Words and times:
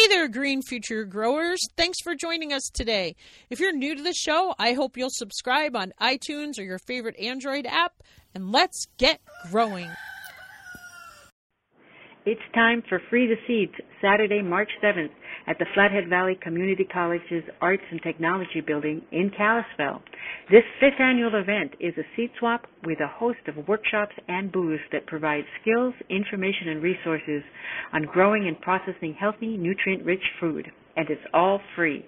Hey 0.00 0.08
there, 0.08 0.28
Green 0.28 0.62
Future 0.62 1.04
Growers. 1.04 1.60
Thanks 1.76 2.00
for 2.00 2.14
joining 2.14 2.54
us 2.54 2.70
today. 2.72 3.16
If 3.50 3.60
you're 3.60 3.70
new 3.70 3.94
to 3.94 4.02
the 4.02 4.14
show, 4.14 4.54
I 4.58 4.72
hope 4.72 4.96
you'll 4.96 5.10
subscribe 5.10 5.76
on 5.76 5.92
iTunes 6.00 6.58
or 6.58 6.62
your 6.62 6.78
favorite 6.78 7.18
Android 7.18 7.66
app, 7.66 7.92
and 8.34 8.50
let's 8.50 8.86
get 8.96 9.20
growing. 9.50 9.90
It's 12.24 12.40
time 12.54 12.82
for 12.88 13.02
Free 13.10 13.26
the 13.26 13.36
Seeds, 13.46 13.74
Saturday, 14.00 14.40
March 14.40 14.70
7th 14.82 15.10
at 15.50 15.58
the 15.58 15.66
Flathead 15.74 16.08
Valley 16.08 16.38
Community 16.40 16.84
College's 16.84 17.42
Arts 17.60 17.82
and 17.90 18.00
Technology 18.02 18.60
Building 18.64 19.02
in 19.10 19.32
Kalispell. 19.36 20.00
This 20.48 20.62
fifth 20.78 21.00
annual 21.00 21.34
event 21.34 21.72
is 21.80 21.92
a 21.98 22.06
seed 22.14 22.30
swap 22.38 22.66
with 22.84 23.00
a 23.00 23.08
host 23.08 23.40
of 23.48 23.66
workshops 23.66 24.14
and 24.28 24.52
booths 24.52 24.84
that 24.92 25.08
provide 25.08 25.42
skills, 25.60 25.92
information, 26.08 26.68
and 26.68 26.80
resources 26.80 27.42
on 27.92 28.02
growing 28.02 28.46
and 28.46 28.60
processing 28.60 29.16
healthy, 29.18 29.56
nutrient-rich 29.56 30.22
food. 30.38 30.70
And 30.96 31.10
it's 31.10 31.20
all 31.34 31.60
free. 31.74 32.06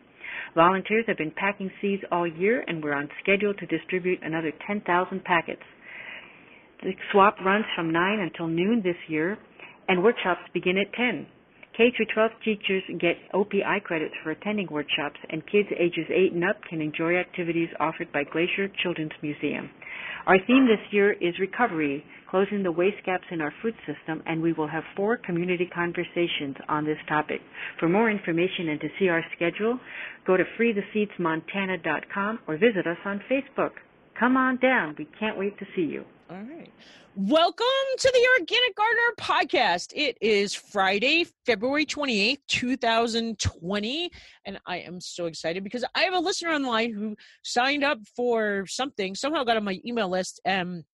Volunteers 0.55 1.07
have 1.09 1.19
been 1.19 1.33
packing 1.35 1.71
seeds 1.81 2.03
all 2.13 2.29
year 2.29 2.63
and 2.69 2.81
we're 2.81 2.95
on 2.95 3.09
schedule 3.21 3.55
to 3.55 3.67
distribute 3.67 4.21
another 4.23 4.53
10,000 4.69 5.25
packets. 5.25 5.63
The 6.85 6.93
swap 7.11 7.35
runs 7.45 7.65
from 7.75 7.93
9 7.93 8.21
until 8.21 8.47
noon 8.47 8.83
this 8.85 8.97
year 9.09 9.37
and 9.89 10.05
workshops 10.05 10.43
begin 10.55 10.79
at 10.79 10.93
10. 10.93 11.27
K 11.77 11.91
through 11.97 12.07
12 12.13 12.31
teachers 12.45 12.83
get 13.01 13.17
OPI 13.33 13.83
credits 13.83 14.15
for 14.23 14.31
attending 14.31 14.69
workshops, 14.71 15.19
and 15.31 15.43
kids 15.47 15.69
ages 15.79 16.07
8 16.11 16.33
and 16.33 16.45
up 16.45 16.57
can 16.69 16.83
enjoy 16.83 17.17
activities 17.17 17.71
offered 17.81 18.13
by 18.13 18.25
Glacier 18.25 18.69
Children's 18.83 19.13
Museum. 19.23 19.71
Our 20.27 20.37
theme 20.47 20.67
this 20.67 20.93
year 20.93 21.13
is 21.13 21.39
recovery, 21.41 22.05
closing 22.31 22.63
the 22.63 22.71
waste 22.71 23.05
gaps 23.07 23.25
in 23.31 23.41
our 23.41 23.53
food 23.63 23.75
system, 23.87 24.23
and 24.27 24.43
we 24.43 24.53
will 24.53 24.69
have 24.69 24.85
four 24.95 25.17
community 25.17 25.67
conversations 25.75 26.57
on 26.69 26.85
this 26.85 26.99
topic. 27.09 27.41
For 27.81 27.89
more 27.89 28.11
information 28.11 28.69
and 28.69 28.81
to 28.81 28.89
see 28.99 29.09
our 29.09 29.25
schedule, 29.35 29.81
go 30.27 30.37
to 30.37 30.45
freetheseedsmontana.com 30.59 32.39
or 32.47 32.57
visit 32.59 32.87
us 32.87 32.99
on 33.05 33.23
Facebook. 33.31 33.73
Come 34.19 34.37
on 34.37 34.59
down. 34.59 34.95
We 34.99 35.09
can't 35.19 35.39
wait 35.39 35.59
to 35.59 35.67
see 35.75 35.83
you. 35.83 36.05
All 36.33 36.39
right. 36.45 36.73
Welcome 37.15 37.67
to 37.99 38.11
the 38.11 38.27
Organic 38.41 38.75
Gardener 38.75 39.15
podcast. 39.21 39.93
It 39.95 40.17
is 40.23 40.55
Friday, 40.55 41.27
February 41.45 41.85
28th, 41.85 42.39
2020. 42.49 44.11
And 44.47 44.59
I 44.65 44.79
am 44.79 44.99
so 44.99 45.27
excited 45.27 45.63
because 45.63 45.85
I 45.95 46.05
have 46.05 46.15
a 46.15 46.19
listener 46.19 46.53
online 46.53 46.95
who 46.95 47.17
signed 47.45 47.85
up 47.85 47.99
for 48.17 48.65
something, 48.67 49.15
somehow 49.15 49.45
got 49.45 49.59
on 49.59 49.65
my 49.65 49.79
email 49.85 50.09
list 50.09 50.41
and 50.47 50.85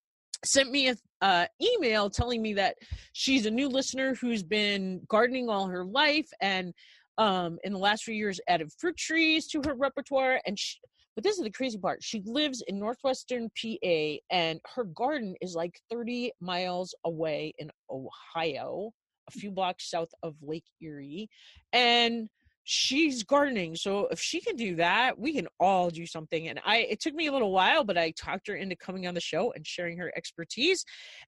sent 0.45 0.73
me 0.73 0.89
an 0.89 0.97
uh, 1.21 1.47
email 1.63 2.11
telling 2.11 2.43
me 2.43 2.55
that 2.55 2.75
she's 3.13 3.47
a 3.47 3.51
new 3.51 3.69
listener 3.69 4.17
who's 4.17 4.43
been 4.43 5.01
gardening 5.07 5.49
all 5.49 5.69
her 5.69 5.85
life 5.85 6.29
and 6.41 6.75
um, 7.17 7.59
in 7.63 7.73
the 7.73 7.79
last 7.79 8.03
few 8.03 8.15
years 8.15 8.41
added 8.49 8.73
fruit 8.77 8.97
trees 8.97 9.47
to 9.47 9.63
her 9.65 9.75
repertoire. 9.75 10.41
And 10.47 10.59
she, 10.59 10.79
but 11.19 11.25
this 11.25 11.37
is 11.37 11.43
the 11.43 11.51
crazy 11.51 11.79
part. 11.79 12.01
She 12.01 12.23
lives 12.27 12.63
in 12.69 12.79
northwestern 12.79 13.51
PA 13.61 14.19
and 14.31 14.61
her 14.77 14.85
garden 14.85 15.35
is 15.41 15.57
like 15.57 15.81
30 15.91 16.31
miles 16.41 16.95
away 17.05 17.53
in 17.59 17.73
Ohio, 17.91 18.93
a 19.29 19.33
few 19.33 19.51
blocks 19.51 19.91
south 19.91 20.11
of 20.23 20.37
Lake 20.41 20.67
Erie. 20.81 21.29
And 21.73 22.29
she's 22.63 23.25
gardening. 23.25 23.75
So 23.75 24.07
if 24.13 24.21
she 24.21 24.41
can 24.41 24.55
do 24.55 24.77
that, 24.77 25.19
we 25.19 25.33
can 25.33 25.49
all 25.59 25.91
do 25.91 26.07
something. 26.07 26.47
And 26.47 26.61
I 26.65 26.87
it 26.89 27.01
took 27.01 27.15
me 27.15 27.27
a 27.27 27.33
little 27.33 27.51
while, 27.51 27.83
but 27.83 27.99
I 27.99 28.13
talked 28.13 28.47
her 28.47 28.55
into 28.55 28.77
coming 28.77 29.09
on 29.09 29.15
the 29.15 29.21
show 29.21 29.51
and 29.57 29.67
sharing 29.67 29.99
her 29.99 30.13
expertise. 30.17 30.85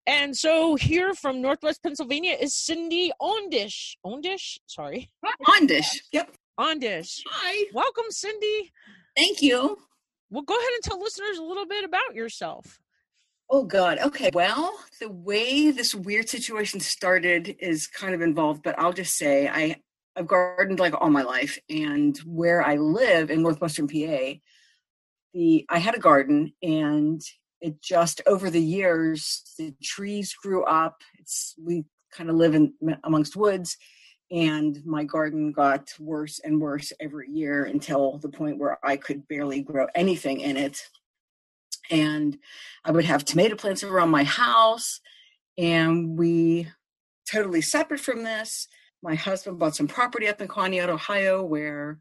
And 0.06 0.36
so 0.36 0.76
here 0.76 1.14
from 1.14 1.42
Northwest 1.42 1.82
Pennsylvania 1.82 2.36
is 2.40 2.54
Cindy 2.54 3.10
Ondish. 3.20 3.96
Ondish? 4.06 4.58
Sorry. 4.68 5.10
Ondish. 5.48 5.98
Yep. 6.12 6.30
Ondish. 6.60 7.22
Hi. 7.26 7.64
Welcome, 7.72 8.04
Cindy. 8.10 8.70
Thank 9.20 9.42
you. 9.42 9.76
Well, 10.30 10.42
go 10.42 10.56
ahead 10.56 10.72
and 10.72 10.82
tell 10.82 10.98
listeners 10.98 11.36
a 11.36 11.42
little 11.42 11.66
bit 11.66 11.84
about 11.84 12.14
yourself. 12.14 12.80
Oh, 13.50 13.64
God. 13.64 13.98
Okay. 13.98 14.30
Well, 14.32 14.72
the 14.98 15.10
way 15.10 15.70
this 15.70 15.94
weird 15.94 16.30
situation 16.30 16.80
started 16.80 17.56
is 17.58 17.86
kind 17.86 18.14
of 18.14 18.22
involved, 18.22 18.62
but 18.62 18.78
I'll 18.78 18.94
just 18.94 19.18
say 19.18 19.46
I, 19.46 19.76
I've 20.16 20.26
gardened 20.26 20.80
like 20.80 20.94
all 20.98 21.10
my 21.10 21.22
life. 21.22 21.58
And 21.68 22.16
where 22.24 22.62
I 22.62 22.76
live 22.76 23.30
in 23.30 23.42
northwestern 23.42 23.88
PA, 23.88 24.38
the 25.34 25.66
I 25.68 25.78
had 25.78 25.94
a 25.94 26.00
garden 26.00 26.54
and 26.62 27.20
it 27.60 27.82
just 27.82 28.22
over 28.26 28.48
the 28.48 28.62
years 28.62 29.54
the 29.58 29.74
trees 29.82 30.32
grew 30.32 30.64
up. 30.64 31.02
It's 31.18 31.54
we 31.62 31.84
kind 32.10 32.30
of 32.30 32.36
live 32.36 32.54
in 32.54 32.72
amongst 33.04 33.36
woods 33.36 33.76
and 34.30 34.84
my 34.84 35.04
garden 35.04 35.52
got 35.52 35.92
worse 35.98 36.40
and 36.40 36.60
worse 36.60 36.92
every 37.00 37.28
year 37.30 37.64
until 37.64 38.18
the 38.18 38.28
point 38.28 38.58
where 38.58 38.78
I 38.84 38.96
could 38.96 39.26
barely 39.26 39.62
grow 39.62 39.86
anything 39.94 40.40
in 40.40 40.56
it. 40.56 40.82
And 41.90 42.38
I 42.84 42.92
would 42.92 43.04
have 43.04 43.24
tomato 43.24 43.56
plants 43.56 43.82
around 43.82 44.10
my 44.10 44.22
house, 44.22 45.00
and 45.58 46.16
we 46.16 46.68
totally 47.30 47.60
separate 47.60 48.00
from 48.00 48.22
this. 48.22 48.68
My 49.02 49.14
husband 49.14 49.58
bought 49.58 49.74
some 49.74 49.88
property 49.88 50.28
up 50.28 50.40
in 50.40 50.48
Conneaut, 50.48 50.88
Ohio, 50.88 51.42
where 51.42 51.98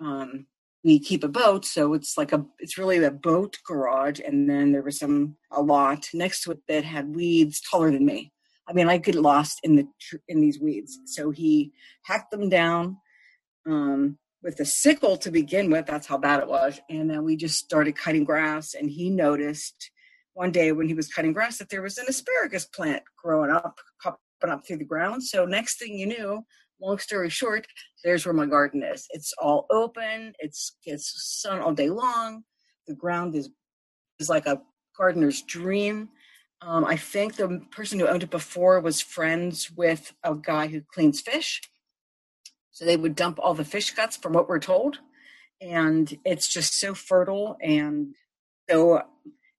um, 0.00 0.46
we 0.84 0.98
keep 0.98 1.24
a 1.24 1.28
boat. 1.28 1.64
So 1.64 1.94
it's 1.94 2.16
like 2.16 2.32
a, 2.32 2.44
it's 2.58 2.78
really 2.78 3.02
a 3.02 3.10
boat 3.10 3.58
garage. 3.66 4.20
And 4.24 4.48
then 4.48 4.72
there 4.72 4.82
was 4.82 4.98
some, 4.98 5.36
a 5.50 5.62
lot 5.62 6.08
next 6.14 6.42
to 6.42 6.52
it 6.52 6.60
that 6.68 6.84
had 6.84 7.14
weeds 7.14 7.60
taller 7.60 7.90
than 7.90 8.04
me. 8.04 8.32
I 8.68 8.72
mean, 8.72 8.88
I 8.88 8.98
get 8.98 9.16
lost 9.16 9.60
in 9.62 9.76
the 9.76 9.88
in 10.28 10.40
these 10.40 10.60
weeds. 10.60 10.98
So 11.06 11.30
he 11.30 11.72
hacked 12.04 12.30
them 12.30 12.48
down 12.48 12.98
um, 13.66 14.18
with 14.42 14.60
a 14.60 14.64
sickle 14.64 15.16
to 15.18 15.30
begin 15.30 15.70
with. 15.70 15.86
That's 15.86 16.06
how 16.06 16.18
bad 16.18 16.40
it 16.40 16.48
was. 16.48 16.80
And 16.88 17.10
then 17.10 17.24
we 17.24 17.36
just 17.36 17.56
started 17.56 17.96
cutting 17.96 18.24
grass. 18.24 18.74
And 18.74 18.90
he 18.90 19.10
noticed 19.10 19.90
one 20.34 20.52
day 20.52 20.72
when 20.72 20.88
he 20.88 20.94
was 20.94 21.08
cutting 21.08 21.32
grass 21.32 21.58
that 21.58 21.68
there 21.68 21.82
was 21.82 21.98
an 21.98 22.06
asparagus 22.08 22.64
plant 22.64 23.02
growing 23.22 23.50
up, 23.50 23.78
popping 24.02 24.18
up 24.50 24.66
through 24.66 24.78
the 24.78 24.84
ground. 24.84 25.24
So 25.24 25.44
next 25.44 25.78
thing 25.78 25.98
you 25.98 26.06
knew, 26.06 26.44
long 26.80 26.98
story 26.98 27.28
short, 27.28 27.66
there's 28.04 28.24
where 28.24 28.34
my 28.34 28.46
garden 28.46 28.82
is. 28.82 29.06
It's 29.10 29.32
all 29.38 29.66
open. 29.70 30.32
It's 30.38 30.76
gets 30.84 31.12
sun 31.40 31.60
all 31.60 31.74
day 31.74 31.90
long. 31.90 32.44
The 32.86 32.94
ground 32.94 33.34
is 33.34 33.50
is 34.18 34.28
like 34.28 34.46
a 34.46 34.60
gardener's 34.96 35.42
dream. 35.42 36.08
Um, 36.62 36.84
I 36.84 36.96
think 36.96 37.36
the 37.36 37.62
person 37.70 37.98
who 37.98 38.06
owned 38.06 38.22
it 38.22 38.30
before 38.30 38.80
was 38.80 39.00
friends 39.00 39.70
with 39.70 40.12
a 40.22 40.34
guy 40.34 40.66
who 40.66 40.82
cleans 40.82 41.20
fish. 41.20 41.60
So 42.70 42.84
they 42.84 42.96
would 42.96 43.16
dump 43.16 43.38
all 43.40 43.54
the 43.54 43.64
fish 43.64 43.90
guts, 43.92 44.16
from 44.16 44.32
what 44.32 44.48
we're 44.48 44.58
told. 44.58 44.98
And 45.60 46.12
it's 46.24 46.48
just 46.48 46.78
so 46.78 46.94
fertile. 46.94 47.56
And 47.62 48.14
so 48.68 49.02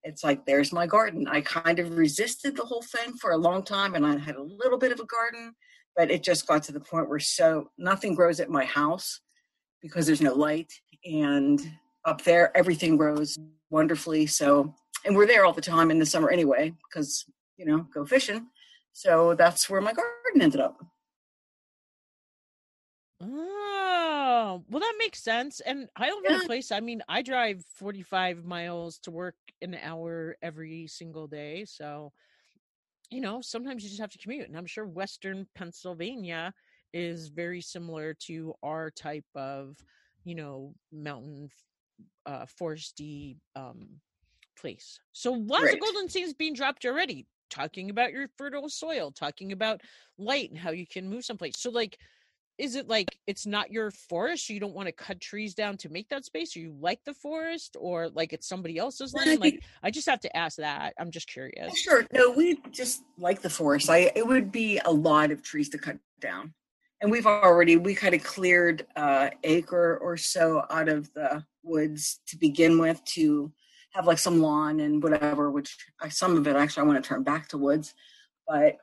it's 0.03 0.23
like, 0.23 0.45
there's 0.45 0.71
my 0.71 0.87
garden. 0.87 1.27
I 1.27 1.41
kind 1.41 1.79
of 1.79 1.97
resisted 1.97 2.55
the 2.55 2.65
whole 2.65 2.81
thing 2.81 3.13
for 3.13 3.31
a 3.31 3.37
long 3.37 3.63
time, 3.63 3.95
and 3.95 4.05
I 4.05 4.17
had 4.17 4.35
a 4.35 4.41
little 4.41 4.77
bit 4.77 4.91
of 4.91 4.99
a 4.99 5.05
garden, 5.05 5.53
but 5.95 6.09
it 6.09 6.23
just 6.23 6.47
got 6.47 6.63
to 6.63 6.71
the 6.71 6.79
point 6.79 7.09
where 7.09 7.19
so 7.19 7.69
nothing 7.77 8.15
grows 8.15 8.39
at 8.39 8.49
my 8.49 8.65
house 8.65 9.21
because 9.81 10.05
there's 10.05 10.21
no 10.21 10.33
light. 10.33 10.71
And 11.05 11.59
up 12.05 12.23
there, 12.23 12.55
everything 12.55 12.97
grows 12.97 13.37
wonderfully. 13.69 14.25
So 14.25 14.73
and 15.05 15.15
we're 15.15 15.27
there 15.27 15.45
all 15.45 15.53
the 15.53 15.61
time 15.61 15.91
in 15.91 15.99
the 15.99 16.05
summer 16.05 16.29
anyway 16.29 16.73
because 16.87 17.25
you 17.57 17.65
know 17.65 17.87
go 17.93 18.05
fishing. 18.05 18.47
So 18.93 19.35
that's 19.35 19.69
where 19.69 19.81
my 19.81 19.93
garden 19.93 20.41
ended 20.41 20.61
up. 20.61 20.83
Oh 23.21 24.63
well 24.69 24.79
that 24.79 24.95
makes 24.97 25.23
sense. 25.23 25.61
And 25.61 25.87
i 25.95 26.09
live 26.09 26.23
yeah. 26.23 26.35
in 26.35 26.41
a 26.41 26.45
place 26.45 26.71
i 26.71 26.79
mean 26.79 27.01
i 27.07 27.21
drive 27.21 27.63
45 27.75 28.45
miles 28.45 28.99
to 28.99 29.11
work 29.11 29.35
an 29.61 29.77
hour 29.81 30.35
every 30.41 30.87
single 30.87 31.27
day 31.27 31.65
so 31.65 32.11
you 33.11 33.21
know 33.21 33.41
sometimes 33.41 33.83
you 33.83 33.89
just 33.89 34.01
have 34.01 34.09
to 34.11 34.17
commute 34.17 34.47
and 34.47 34.57
i'm 34.57 34.65
sure 34.65 34.85
western 34.85 35.45
pennsylvania 35.55 36.53
is 36.93 37.27
very 37.27 37.61
similar 37.61 38.15
to 38.25 38.53
our 38.63 38.89
type 38.89 39.25
of 39.35 39.75
you 40.23 40.33
know 40.33 40.73
mountain 40.91 41.49
uh 42.25 42.45
foresty 42.59 43.37
um 43.55 43.87
place. 44.55 44.99
So 45.13 45.33
lots 45.33 45.65
right. 45.65 45.73
of 45.75 45.79
golden 45.81 46.09
seeds 46.09 46.33
being 46.33 46.53
dropped 46.53 46.85
already, 46.85 47.25
talking 47.49 47.89
about 47.89 48.11
your 48.11 48.27
fertile 48.37 48.69
soil, 48.69 49.11
talking 49.11 49.51
about 49.51 49.81
light 50.17 50.49
and 50.49 50.59
how 50.59 50.71
you 50.71 50.87
can 50.87 51.09
move 51.09 51.25
someplace. 51.25 51.53
So 51.57 51.69
like 51.69 51.97
is 52.61 52.75
it 52.75 52.87
like 52.87 53.17
it's 53.25 53.47
not 53.47 53.71
your 53.71 53.89
forest 53.89 54.47
you 54.47 54.59
don't 54.59 54.75
want 54.75 54.87
to 54.87 54.91
cut 54.91 55.19
trees 55.19 55.55
down 55.55 55.77
to 55.77 55.89
make 55.89 56.07
that 56.09 56.25
space? 56.25 56.55
Or 56.55 56.59
you 56.59 56.75
like 56.79 56.99
the 57.05 57.13
forest 57.15 57.75
or 57.79 58.09
like 58.09 58.33
it's 58.33 58.47
somebody 58.47 58.77
else's 58.77 59.15
land? 59.15 59.39
Like 59.39 59.63
i 59.83 59.89
just 59.89 60.07
have 60.07 60.19
to 60.21 60.37
ask 60.37 60.57
that. 60.57 60.93
I'm 60.99 61.09
just 61.09 61.27
curious. 61.27 61.75
Sure. 61.75 62.05
No 62.13 62.29
we 62.29 62.59
just 62.71 63.01
like 63.17 63.41
the 63.41 63.49
forest. 63.49 63.89
I 63.89 64.11
it 64.15 64.27
would 64.27 64.51
be 64.51 64.79
a 64.85 64.91
lot 64.91 65.31
of 65.31 65.41
trees 65.41 65.69
to 65.69 65.79
cut 65.79 65.97
down. 66.19 66.53
And 67.01 67.09
we've 67.09 67.25
already 67.25 67.77
we 67.77 67.95
kind 67.95 68.13
of 68.13 68.23
cleared 68.23 68.85
uh 68.95 69.31
acre 69.43 69.97
or 69.97 70.15
so 70.15 70.63
out 70.69 70.87
of 70.87 71.11
the 71.13 71.43
woods 71.63 72.19
to 72.27 72.37
begin 72.37 72.77
with 72.77 73.03
to 73.05 73.51
have 73.91 74.07
like 74.07 74.17
some 74.17 74.41
lawn 74.41 74.79
and 74.79 75.03
whatever, 75.03 75.51
which 75.51 75.77
I, 75.99 76.09
some 76.09 76.37
of 76.37 76.47
it 76.47 76.55
actually 76.55 76.83
I 76.83 76.87
want 76.87 77.03
to 77.03 77.07
turn 77.07 77.23
back 77.23 77.49
to 77.49 77.57
woods, 77.57 77.93
but 78.47 78.77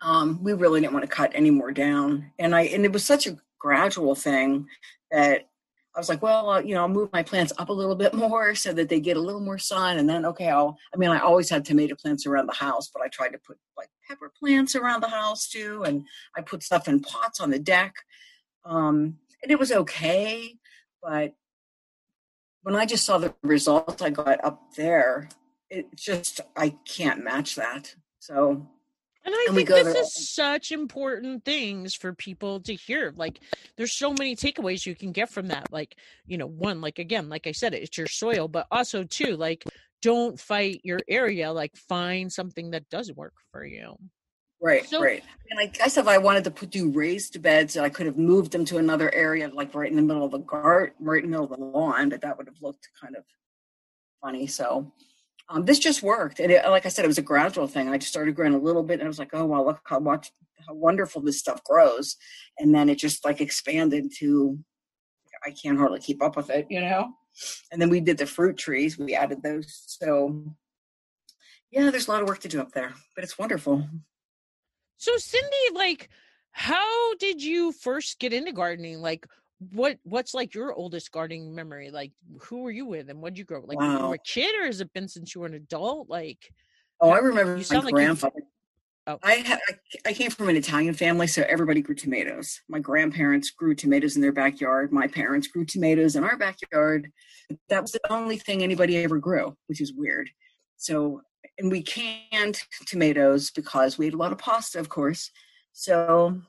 um, 0.00 0.42
we 0.42 0.52
really 0.52 0.80
didn't 0.80 0.92
want 0.92 1.04
to 1.04 1.10
cut 1.10 1.32
any 1.34 1.50
more 1.50 1.72
down. 1.72 2.32
And 2.38 2.54
I 2.54 2.62
and 2.62 2.84
it 2.84 2.92
was 2.92 3.04
such 3.04 3.26
a 3.26 3.36
gradual 3.58 4.14
thing 4.14 4.68
that 5.10 5.48
I 5.94 5.98
was 5.98 6.10
like, 6.10 6.22
well, 6.22 6.50
uh, 6.50 6.60
you 6.60 6.74
know, 6.74 6.82
I'll 6.82 6.88
move 6.88 7.08
my 7.10 7.22
plants 7.22 7.54
up 7.56 7.70
a 7.70 7.72
little 7.72 7.94
bit 7.94 8.12
more 8.12 8.54
so 8.54 8.70
that 8.74 8.90
they 8.90 9.00
get 9.00 9.16
a 9.16 9.20
little 9.20 9.40
more 9.40 9.56
sun. 9.56 9.96
And 9.96 10.06
then, 10.06 10.26
okay, 10.26 10.50
I'll, 10.50 10.76
I 10.94 10.98
mean, 10.98 11.08
I 11.08 11.20
always 11.20 11.48
had 11.48 11.64
tomato 11.64 11.94
plants 11.94 12.26
around 12.26 12.48
the 12.48 12.52
house, 12.52 12.90
but 12.92 13.02
I 13.02 13.08
tried 13.08 13.30
to 13.30 13.38
put 13.38 13.56
like 13.78 13.88
pepper 14.06 14.30
plants 14.38 14.76
around 14.76 15.02
the 15.02 15.08
house 15.08 15.48
too. 15.48 15.84
And 15.84 16.04
I 16.36 16.42
put 16.42 16.62
stuff 16.62 16.86
in 16.86 17.00
pots 17.00 17.40
on 17.40 17.50
the 17.50 17.58
deck. 17.58 17.94
Um, 18.66 19.16
and 19.42 19.50
it 19.50 19.58
was 19.58 19.72
okay. 19.72 20.56
But 21.02 21.34
when 22.66 22.74
I 22.74 22.84
just 22.84 23.06
saw 23.06 23.16
the 23.18 23.32
results 23.44 24.02
I 24.02 24.10
got 24.10 24.44
up 24.44 24.74
there, 24.74 25.28
it 25.70 25.86
just, 25.94 26.40
I 26.56 26.70
can't 26.84 27.22
match 27.22 27.54
that. 27.54 27.94
So 28.18 28.66
and 29.24 29.32
I 29.32 29.44
and 29.46 29.54
think 29.54 29.68
this 29.68 29.92
there. 29.92 30.02
is 30.02 30.34
such 30.34 30.72
important 30.72 31.44
things 31.44 31.94
for 31.94 32.12
people 32.12 32.58
to 32.62 32.74
hear. 32.74 33.14
Like, 33.14 33.38
there's 33.76 33.92
so 33.92 34.10
many 34.10 34.34
takeaways 34.34 34.84
you 34.84 34.96
can 34.96 35.12
get 35.12 35.30
from 35.30 35.46
that. 35.46 35.70
Like, 35.70 35.94
you 36.26 36.38
know, 36.38 36.48
one, 36.48 36.80
like 36.80 36.98
again, 36.98 37.28
like 37.28 37.46
I 37.46 37.52
said, 37.52 37.72
it's 37.72 37.96
your 37.96 38.08
soil, 38.08 38.48
but 38.48 38.66
also 38.72 39.04
two, 39.04 39.36
like, 39.36 39.62
don't 40.02 40.38
fight 40.38 40.80
your 40.82 40.98
area. 41.06 41.52
Like, 41.52 41.76
find 41.76 42.32
something 42.32 42.72
that 42.72 42.90
does 42.90 43.12
work 43.12 43.34
for 43.52 43.64
you. 43.64 43.94
Right, 44.60 44.86
so, 44.86 45.02
right. 45.02 45.22
And 45.50 45.60
I 45.60 45.66
guess 45.66 45.96
if 45.96 46.08
I 46.08 46.18
wanted 46.18 46.44
to 46.44 46.50
put, 46.50 46.70
do 46.70 46.90
raised 46.90 47.40
beds, 47.42 47.76
I 47.76 47.88
could 47.88 48.06
have 48.06 48.16
moved 48.16 48.52
them 48.52 48.64
to 48.66 48.78
another 48.78 49.14
area, 49.14 49.48
like 49.48 49.74
right 49.74 49.90
in 49.90 49.96
the 49.96 50.02
middle 50.02 50.24
of 50.24 50.32
the 50.32 50.38
garden, 50.38 50.94
right 50.98 51.22
in 51.22 51.30
the 51.30 51.38
middle 51.38 51.52
of 51.52 51.58
the 51.58 51.64
lawn, 51.64 52.08
but 52.08 52.22
that 52.22 52.36
would 52.36 52.46
have 52.46 52.60
looked 52.62 52.88
kind 53.00 53.16
of 53.16 53.24
funny. 54.22 54.46
So 54.46 54.92
um, 55.48 55.64
this 55.64 55.78
just 55.78 56.02
worked. 56.02 56.40
And 56.40 56.50
it, 56.50 56.64
like 56.68 56.86
I 56.86 56.88
said, 56.88 57.04
it 57.04 57.08
was 57.08 57.18
a 57.18 57.22
gradual 57.22 57.68
thing. 57.68 57.88
I 57.88 57.98
just 57.98 58.10
started 58.10 58.34
growing 58.34 58.54
a 58.54 58.58
little 58.58 58.82
bit 58.82 58.94
and 58.94 59.04
I 59.04 59.08
was 59.08 59.18
like, 59.18 59.30
oh, 59.34 59.44
wow, 59.44 59.64
look 59.64 59.80
how 59.84 60.00
much, 60.00 60.32
how 60.66 60.74
wonderful 60.74 61.20
this 61.20 61.38
stuff 61.38 61.62
grows. 61.62 62.16
And 62.58 62.74
then 62.74 62.88
it 62.88 62.98
just 62.98 63.24
like 63.24 63.40
expanded 63.40 64.12
to, 64.18 64.58
I 65.44 65.50
can't 65.50 65.78
hardly 65.78 66.00
keep 66.00 66.22
up 66.22 66.36
with 66.36 66.50
it, 66.50 66.66
you 66.70 66.80
know? 66.80 67.12
And 67.70 67.80
then 67.80 67.90
we 67.90 68.00
did 68.00 68.18
the 68.18 68.26
fruit 68.26 68.56
trees. 68.56 68.98
We 68.98 69.14
added 69.14 69.42
those. 69.42 69.84
So 69.86 70.56
yeah, 71.70 71.90
there's 71.90 72.08
a 72.08 72.10
lot 72.10 72.22
of 72.22 72.28
work 72.28 72.40
to 72.40 72.48
do 72.48 72.60
up 72.60 72.72
there, 72.72 72.94
but 73.14 73.22
it's 73.22 73.38
wonderful. 73.38 73.86
So 74.96 75.12
Cindy, 75.16 75.74
like, 75.74 76.08
how 76.52 77.14
did 77.16 77.42
you 77.42 77.72
first 77.72 78.18
get 78.18 78.32
into 78.32 78.52
gardening? 78.52 79.00
Like, 79.00 79.26
what 79.72 79.98
what's 80.02 80.34
like 80.34 80.54
your 80.54 80.74
oldest 80.74 81.10
gardening 81.12 81.54
memory? 81.54 81.90
Like 81.90 82.12
who 82.40 82.60
were 82.60 82.70
you 82.70 82.86
with 82.86 83.08
and 83.08 83.22
what 83.22 83.32
did 83.32 83.38
you 83.38 83.44
grow? 83.44 83.62
Like 83.64 83.78
wow. 83.78 83.98
you 83.98 84.08
were 84.08 84.14
a 84.14 84.18
kid 84.18 84.54
or 84.54 84.66
has 84.66 84.80
it 84.80 84.92
been 84.92 85.08
since 85.08 85.34
you 85.34 85.40
were 85.40 85.46
an 85.46 85.54
adult? 85.54 86.10
Like 86.10 86.50
Oh, 87.00 87.10
I 87.10 87.18
remember 87.18 87.56
you 87.56 87.64
my 87.70 87.78
like 87.78 87.94
grandfather. 87.94 88.42
Oh. 89.08 89.18
I, 89.22 89.38
ha- 89.46 89.58
I 90.04 90.12
came 90.12 90.32
from 90.32 90.48
an 90.48 90.56
Italian 90.56 90.92
family, 90.92 91.28
so 91.28 91.44
everybody 91.48 91.80
grew 91.80 91.94
tomatoes. 91.94 92.60
My 92.68 92.80
grandparents 92.80 93.50
grew 93.50 93.74
tomatoes 93.74 94.16
in 94.16 94.22
their 94.22 94.32
backyard. 94.32 94.92
My 94.92 95.06
parents 95.06 95.46
grew 95.46 95.64
tomatoes 95.64 96.16
in 96.16 96.24
our 96.24 96.36
backyard. 96.36 97.12
That 97.68 97.82
was 97.82 97.92
the 97.92 98.00
only 98.10 98.36
thing 98.36 98.62
anybody 98.64 98.96
ever 98.96 99.18
grew, 99.18 99.56
which 99.68 99.80
is 99.80 99.92
weird. 99.92 100.28
So, 100.76 101.22
and 101.58 101.70
we 101.70 101.82
canned 101.82 102.60
tomatoes 102.86 103.50
because 103.50 103.98
we 103.98 104.06
ate 104.06 104.14
a 104.14 104.18
lot 104.18 104.32
of 104.32 104.38
pasta, 104.38 104.78
of 104.78 104.88
course. 104.88 105.30
So 105.72 106.40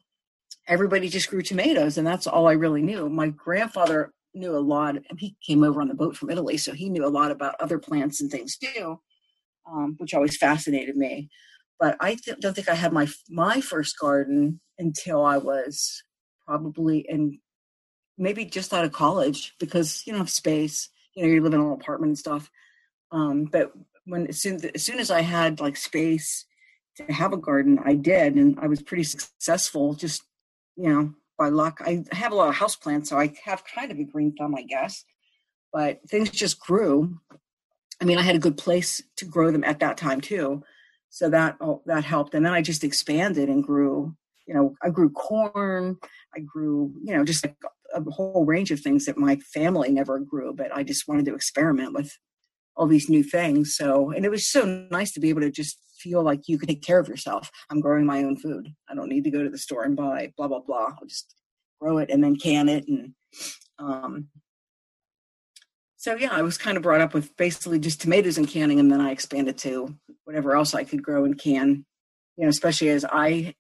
everybody 0.67 1.09
just 1.09 1.29
grew 1.29 1.41
tomatoes, 1.41 1.97
and 1.97 2.05
that's 2.05 2.27
all 2.27 2.47
I 2.47 2.53
really 2.53 2.81
knew. 2.81 3.09
My 3.09 3.29
grandfather 3.29 4.13
knew 4.33 4.55
a 4.55 4.59
lot, 4.59 4.95
and 4.95 5.19
he 5.19 5.35
came 5.45 5.63
over 5.63 5.81
on 5.81 5.87
the 5.87 5.95
boat 5.95 6.15
from 6.15 6.29
Italy, 6.29 6.57
so 6.57 6.73
he 6.73 6.89
knew 6.89 7.05
a 7.05 7.09
lot 7.09 7.31
about 7.31 7.55
other 7.59 7.79
plants 7.79 8.21
and 8.21 8.31
things 8.31 8.57
too, 8.57 8.99
um, 9.69 9.95
which 9.97 10.13
always 10.13 10.37
fascinated 10.37 10.95
me. 10.95 11.29
But 11.79 11.97
I 11.99 12.15
th- 12.15 12.39
don't 12.39 12.55
think 12.55 12.69
I 12.69 12.75
had 12.75 12.93
my 12.93 13.07
my 13.29 13.61
first 13.61 13.97
garden 13.99 14.59
until 14.79 15.23
I 15.23 15.37
was 15.37 16.03
probably 16.45 16.99
in 16.99 17.39
maybe 18.17 18.45
just 18.45 18.73
out 18.73 18.85
of 18.85 18.91
college 18.91 19.53
because 19.59 20.03
you 20.05 20.13
don't 20.13 20.21
have 20.21 20.29
space. 20.29 20.89
You 21.15 21.23
know, 21.23 21.29
you 21.29 21.41
live 21.41 21.53
in 21.53 21.61
an 21.61 21.71
apartment 21.71 22.11
and 22.11 22.17
stuff. 22.17 22.49
Um, 23.11 23.45
but 23.45 23.71
when 24.07 24.27
as 24.27 24.41
soon 24.41 24.59
as 24.73 24.83
soon 24.83 24.99
as 24.99 25.11
I 25.11 25.21
had 25.21 25.59
like 25.59 25.77
space 25.77 26.45
to 26.95 27.03
have 27.11 27.33
a 27.33 27.37
garden, 27.37 27.79
I 27.83 27.93
did, 27.93 28.35
and 28.35 28.57
I 28.59 28.67
was 28.67 28.81
pretty 28.81 29.03
successful 29.03 29.93
just 29.93 30.23
you 30.77 30.89
know, 30.89 31.13
by 31.37 31.49
luck. 31.49 31.81
I 31.83 32.03
have 32.11 32.31
a 32.31 32.35
lot 32.35 32.49
of 32.49 32.55
house 32.55 32.75
plants, 32.75 33.09
so 33.09 33.19
I 33.19 33.33
have 33.43 33.63
kind 33.65 33.91
of 33.91 33.99
a 33.99 34.03
green 34.03 34.33
thumb, 34.35 34.55
I 34.55 34.63
guess. 34.63 35.03
But 35.73 35.99
things 36.07 36.29
just 36.29 36.59
grew. 36.59 37.19
I 38.01 38.05
mean, 38.05 38.17
I 38.17 38.21
had 38.21 38.35
a 38.35 38.39
good 38.39 38.57
place 38.57 39.01
to 39.17 39.25
grow 39.25 39.51
them 39.51 39.63
at 39.63 39.79
that 39.79 39.97
time 39.97 40.21
too, 40.21 40.63
so 41.09 41.29
that 41.29 41.57
oh, 41.59 41.81
that 41.87 42.05
helped. 42.05 42.35
And 42.35 42.45
then 42.45 42.53
I 42.53 42.61
just 42.61 42.83
expanded 42.83 43.49
and 43.49 43.63
grew. 43.63 44.15
You 44.47 44.53
know, 44.53 44.75
I 44.81 44.91
grew 44.91 45.09
corn. 45.09 45.97
I 46.33 46.39
grew, 46.39 46.93
you 47.03 47.13
know, 47.13 47.25
just 47.25 47.43
like 47.43 47.55
a 47.93 48.01
whole 48.11 48.45
range 48.45 48.71
of 48.71 48.79
things 48.79 49.05
that 49.05 49.17
my 49.17 49.37
family 49.53 49.91
never 49.91 50.19
grew, 50.19 50.53
but 50.53 50.73
I 50.73 50.83
just 50.83 51.07
wanted 51.07 51.25
to 51.25 51.35
experiment 51.35 51.93
with 51.93 52.17
all 52.77 52.87
these 52.87 53.09
new 53.09 53.23
things. 53.23 53.75
So, 53.75 54.11
and 54.11 54.23
it 54.23 54.31
was 54.31 54.47
so 54.47 54.65
nice 54.91 55.11
to 55.13 55.19
be 55.19 55.29
able 55.29 55.41
to 55.41 55.51
just 55.51 55.77
feel 55.99 56.21
like 56.21 56.47
you 56.47 56.59
can 56.59 56.67
take 56.67 56.83
care 56.83 56.99
of 56.99 57.07
yourself. 57.07 57.49
I'm 57.69 57.81
growing 57.81 58.05
my 58.05 58.19
own 58.19 58.37
food. 58.37 58.73
I 58.87 58.95
don't 58.95 59.09
need 59.09 59.23
to 59.23 59.31
go 59.31 59.43
to 59.43 59.49
the 59.49 59.57
store 59.57 59.83
and 59.83 59.95
buy 59.95 60.31
blah 60.37 60.47
blah 60.47 60.59
blah. 60.59 60.93
I'll 60.99 61.07
just 61.07 61.35
grow 61.81 61.97
it 61.97 62.09
and 62.09 62.23
then 62.23 62.35
can 62.35 62.69
it 62.69 62.87
and 62.87 63.13
um 63.79 64.29
so 65.99 66.15
yeah, 66.15 66.31
I 66.31 66.43
was 66.43 66.57
kind 66.57 66.77
of 66.77 66.83
brought 66.83 67.01
up 67.01 67.13
with 67.13 67.35
basically 67.35 67.79
just 67.79 67.99
tomatoes 67.99 68.37
and 68.37 68.47
canning 68.47 68.79
and 68.79 68.91
then 68.91 69.01
I 69.01 69.11
expanded 69.11 69.57
to 69.59 69.95
whatever 70.23 70.55
else 70.55 70.75
I 70.75 70.83
could 70.83 71.01
grow 71.01 71.25
and 71.25 71.37
can. 71.37 71.85
You 72.37 72.43
know, 72.43 72.49
especially 72.49 72.89
as 72.89 73.03
I 73.03 73.55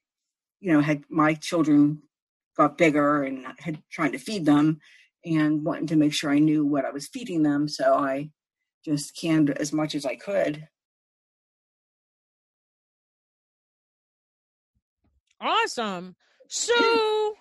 you 0.59 0.73
know 0.73 0.81
had 0.81 1.03
my 1.09 1.33
children 1.33 2.03
got 2.55 2.77
bigger 2.77 3.23
and 3.23 3.45
had 3.59 3.81
trying 3.91 4.11
to 4.11 4.19
feed 4.19 4.45
them 4.45 4.79
and 5.25 5.65
wanting 5.65 5.87
to 5.87 5.95
make 5.95 6.13
sure 6.13 6.31
I 6.31 6.39
knew 6.39 6.65
what 6.65 6.85
I 6.85 6.91
was 6.91 7.07
feeding 7.07 7.43
them. 7.43 7.67
So 7.67 7.93
I 7.95 8.29
just 8.83 9.15
canned 9.15 9.49
as 9.49 9.73
much 9.73 9.95
as 9.95 10.05
I 10.05 10.15
could 10.15 10.67
Awesome. 15.39 16.15
So, 16.49 16.73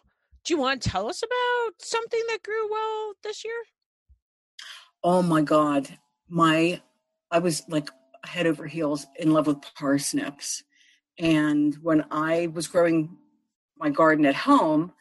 do 0.44 0.54
you 0.54 0.58
want 0.58 0.82
to 0.82 0.88
tell 0.88 1.08
us 1.08 1.22
about 1.22 1.72
something 1.80 2.22
that 2.28 2.42
grew 2.42 2.70
well 2.70 3.12
this 3.22 3.44
year? 3.44 3.54
Oh 5.02 5.22
my 5.22 5.42
God. 5.42 5.88
My, 6.28 6.80
I 7.30 7.38
was 7.38 7.62
like 7.68 7.88
head 8.24 8.46
over 8.46 8.66
heels 8.66 9.06
in 9.18 9.32
love 9.32 9.46
with 9.46 9.58
parsnips. 9.76 10.64
And 11.18 11.74
when 11.82 12.04
I 12.10 12.48
was 12.48 12.66
growing 12.66 13.16
my 13.78 13.90
garden 13.90 14.26
at 14.26 14.34
home, 14.34 14.92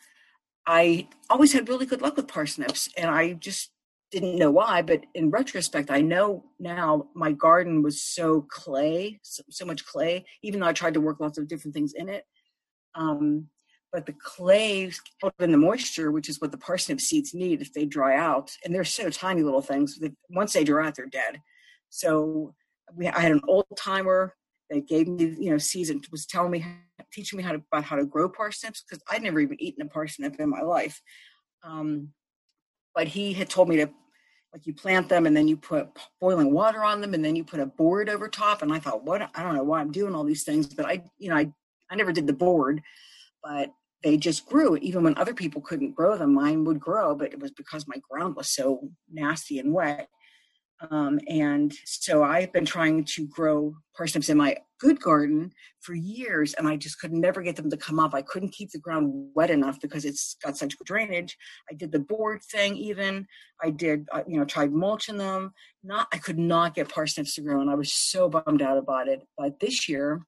I 0.67 1.07
always 1.29 1.53
had 1.53 1.67
really 1.67 1.86
good 1.86 2.01
luck 2.01 2.15
with 2.15 2.27
parsnips. 2.27 2.89
And 2.98 3.10
I 3.10 3.33
just 3.33 3.71
didn't 4.19 4.38
know 4.38 4.51
why. 4.51 4.81
But 4.81 5.05
in 5.13 5.29
retrospect, 5.29 5.91
I 5.91 6.01
know 6.01 6.45
now 6.60 7.07
my 7.13 7.31
garden 7.31 7.84
was 7.84 8.01
so 8.01 8.41
clay, 8.50 9.19
so, 9.22 9.43
so 9.50 9.65
much 9.65 9.86
clay, 9.86 10.25
even 10.41 10.60
though 10.60 10.67
I 10.67 10.74
tried 10.74 10.95
to 10.95 11.01
work 11.01 11.19
lots 11.19 11.38
of 11.38 11.48
different 11.48 11.75
things 11.75 11.93
in 11.93 12.10
it 12.10 12.25
um, 12.95 13.48
but 13.91 14.05
the 14.05 14.13
clay 14.13 14.91
held 15.22 15.34
in 15.39 15.51
the 15.51 15.57
moisture, 15.57 16.12
which 16.12 16.27
is 16.27 16.41
what 16.41 16.51
the 16.51 16.57
parsnip 16.57 17.00
seeds 17.00 17.34
need 17.34 17.62
if 17.62 17.74
they 17.74 17.86
dry 17.86 18.17
out, 18.17 18.51
and 18.63 18.74
they're 18.74 18.84
so 18.84 19.10
tiny 19.10 19.43
little 19.43 19.62
things. 19.62 20.00
That 20.00 20.13
once 20.29 20.53
they 20.53 20.63
dry 20.63 20.88
out, 20.88 20.95
they're 20.95 21.05
dead. 21.05 21.41
So 21.89 22.55
we, 22.93 23.07
I 23.07 23.19
had 23.19 23.31
an 23.31 23.41
old 23.48 23.65
timer 23.77 24.34
that 24.69 24.88
gave 24.88 25.07
me, 25.07 25.36
you 25.39 25.51
know, 25.51 25.57
seeds 25.57 25.89
and 25.89 26.05
was 26.12 26.25
telling 26.25 26.51
me, 26.51 26.65
teaching 27.13 27.38
me 27.38 27.43
how 27.43 27.53
to 27.53 27.62
about 27.72 27.86
how 27.86 27.95
to 27.95 28.05
grow 28.05 28.27
parsnips 28.27 28.84
because 28.84 29.03
I'd 29.10 29.22
never 29.22 29.39
even 29.39 29.62
eaten 29.62 29.86
a 29.86 29.89
parsnip 29.89 30.36
in 30.39 30.50
my 30.50 30.62
life. 30.62 31.01
Um, 31.63 32.10
but 32.93 33.07
he 33.07 33.34
had 33.34 33.50
told 33.50 33.69
me 33.69 33.77
to 33.77 33.89
like 34.55 34.65
you 34.65 34.74
plant 34.74 35.09
them 35.09 35.25
and 35.25 35.35
then 35.35 35.47
you 35.47 35.57
put 35.57 35.89
boiling 36.21 36.53
water 36.53 36.81
on 36.81 37.01
them 37.01 37.13
and 37.13 37.24
then 37.24 37.35
you 37.35 37.43
put 37.43 37.59
a 37.59 37.65
board 37.65 38.07
over 38.09 38.29
top 38.29 38.62
and 38.62 38.71
i 38.71 38.79
thought 38.79 39.03
what 39.03 39.21
i 39.35 39.43
don't 39.43 39.53
know 39.53 39.63
why 39.63 39.81
i'm 39.81 39.91
doing 39.91 40.15
all 40.15 40.24
these 40.24 40.45
things 40.45 40.65
but 40.65 40.85
i 40.85 41.03
you 41.17 41.29
know 41.29 41.35
i 41.35 41.51
I 41.89 41.95
never 41.95 42.12
did 42.12 42.27
the 42.27 42.33
board, 42.33 42.81
but 43.43 43.71
they 44.03 44.17
just 44.17 44.45
grew. 44.45 44.77
Even 44.77 45.03
when 45.03 45.17
other 45.17 45.33
people 45.33 45.62
couldn't 45.62 45.95
grow 45.95 46.17
them, 46.17 46.33
mine 46.33 46.63
would 46.65 46.79
grow, 46.79 47.15
but 47.15 47.33
it 47.33 47.39
was 47.39 47.51
because 47.51 47.88
my 47.88 47.97
ground 48.09 48.35
was 48.35 48.50
so 48.50 48.89
nasty 49.12 49.59
and 49.59 49.74
wet. 49.74 50.09
Um, 50.91 51.19
and 51.27 51.74
so 51.85 52.24
I've 52.24 52.51
been 52.51 52.65
trying 52.65 53.05
to 53.05 53.27
grow 53.27 53.75
parsnips 53.95 54.29
in 54.29 54.38
my 54.38 54.57
good 54.79 55.00
garden 55.00 55.51
for 55.82 55.94
years, 55.94 56.53
and 56.53 56.67
I 56.67 56.75
just 56.75 57.00
could 57.00 57.13
never 57.13 57.41
get 57.41 57.55
them 57.55 57.70
to 57.70 57.77
come 57.77 58.00
up. 58.00 58.13
I 58.13 58.22
couldn't 58.22 58.53
keep 58.53 58.72
the 58.72 58.79
ground 58.79 59.29
wet 59.36 59.50
enough 59.50 59.79
because 59.79 60.05
it's 60.05 60.36
got 60.44 60.58
such 60.58 60.75
drainage. 60.86 61.38
I 61.70 61.75
did 61.75 61.91
the 61.91 62.00
board 62.00 62.41
thing, 62.44 62.75
even 62.77 63.27
I 63.63 63.70
did, 63.70 64.08
uh, 64.12 64.24
you 64.27 64.38
know, 64.38 64.46
tried 64.46 64.72
mulching 64.72 65.17
them. 65.17 65.53
Not, 65.84 66.08
I 66.12 66.17
could 66.17 66.39
not 66.39 66.75
get 66.75 66.89
parsnips 66.89 67.36
to 67.36 67.41
grow, 67.41 67.62
and 67.62 67.70
I 67.70 67.75
was 67.75 67.94
so 67.94 68.29
bummed 68.29 68.62
out 68.62 68.77
about 68.77 69.08
it. 69.08 69.22
But 69.38 69.60
this 69.60 69.88
year, 69.88 70.25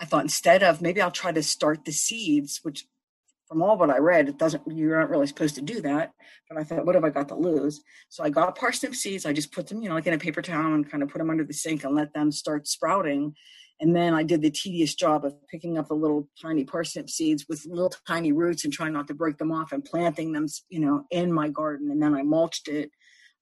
I 0.00 0.04
thought 0.04 0.22
instead 0.24 0.62
of 0.62 0.82
maybe 0.82 1.00
I'll 1.00 1.10
try 1.10 1.32
to 1.32 1.42
start 1.42 1.84
the 1.84 1.92
seeds, 1.92 2.60
which 2.62 2.86
from 3.48 3.62
all 3.62 3.76
what 3.76 3.90
I 3.90 3.98
read, 3.98 4.28
it 4.28 4.38
doesn't, 4.38 4.62
you're 4.66 4.98
not 4.98 5.10
really 5.10 5.26
supposed 5.26 5.54
to 5.56 5.62
do 5.62 5.80
that. 5.82 6.12
But 6.48 6.58
I 6.58 6.64
thought, 6.64 6.86
what 6.86 6.94
have 6.94 7.04
I 7.04 7.10
got 7.10 7.28
to 7.28 7.34
lose? 7.34 7.82
So 8.08 8.24
I 8.24 8.30
got 8.30 8.56
parsnip 8.56 8.94
seeds. 8.94 9.26
I 9.26 9.32
just 9.32 9.52
put 9.52 9.66
them, 9.66 9.82
you 9.82 9.88
know, 9.88 9.94
like 9.94 10.06
in 10.06 10.14
a 10.14 10.18
paper 10.18 10.42
towel 10.42 10.74
and 10.74 10.90
kind 10.90 11.02
of 11.02 11.08
put 11.08 11.18
them 11.18 11.30
under 11.30 11.44
the 11.44 11.52
sink 11.52 11.84
and 11.84 11.94
let 11.94 12.14
them 12.14 12.32
start 12.32 12.66
sprouting. 12.66 13.34
And 13.80 13.94
then 13.94 14.14
I 14.14 14.22
did 14.22 14.40
the 14.40 14.50
tedious 14.50 14.94
job 14.94 15.24
of 15.24 15.34
picking 15.48 15.78
up 15.78 15.88
the 15.88 15.94
little 15.94 16.28
tiny 16.40 16.64
parsnip 16.64 17.10
seeds 17.10 17.46
with 17.48 17.66
little 17.66 17.92
tiny 18.06 18.32
roots 18.32 18.64
and 18.64 18.72
trying 18.72 18.92
not 18.92 19.08
to 19.08 19.14
break 19.14 19.36
them 19.36 19.52
off 19.52 19.72
and 19.72 19.84
planting 19.84 20.32
them, 20.32 20.46
you 20.68 20.80
know, 20.80 21.04
in 21.10 21.32
my 21.32 21.48
garden. 21.48 21.90
And 21.90 22.00
then 22.00 22.14
I 22.14 22.22
mulched 22.22 22.68
it 22.68 22.90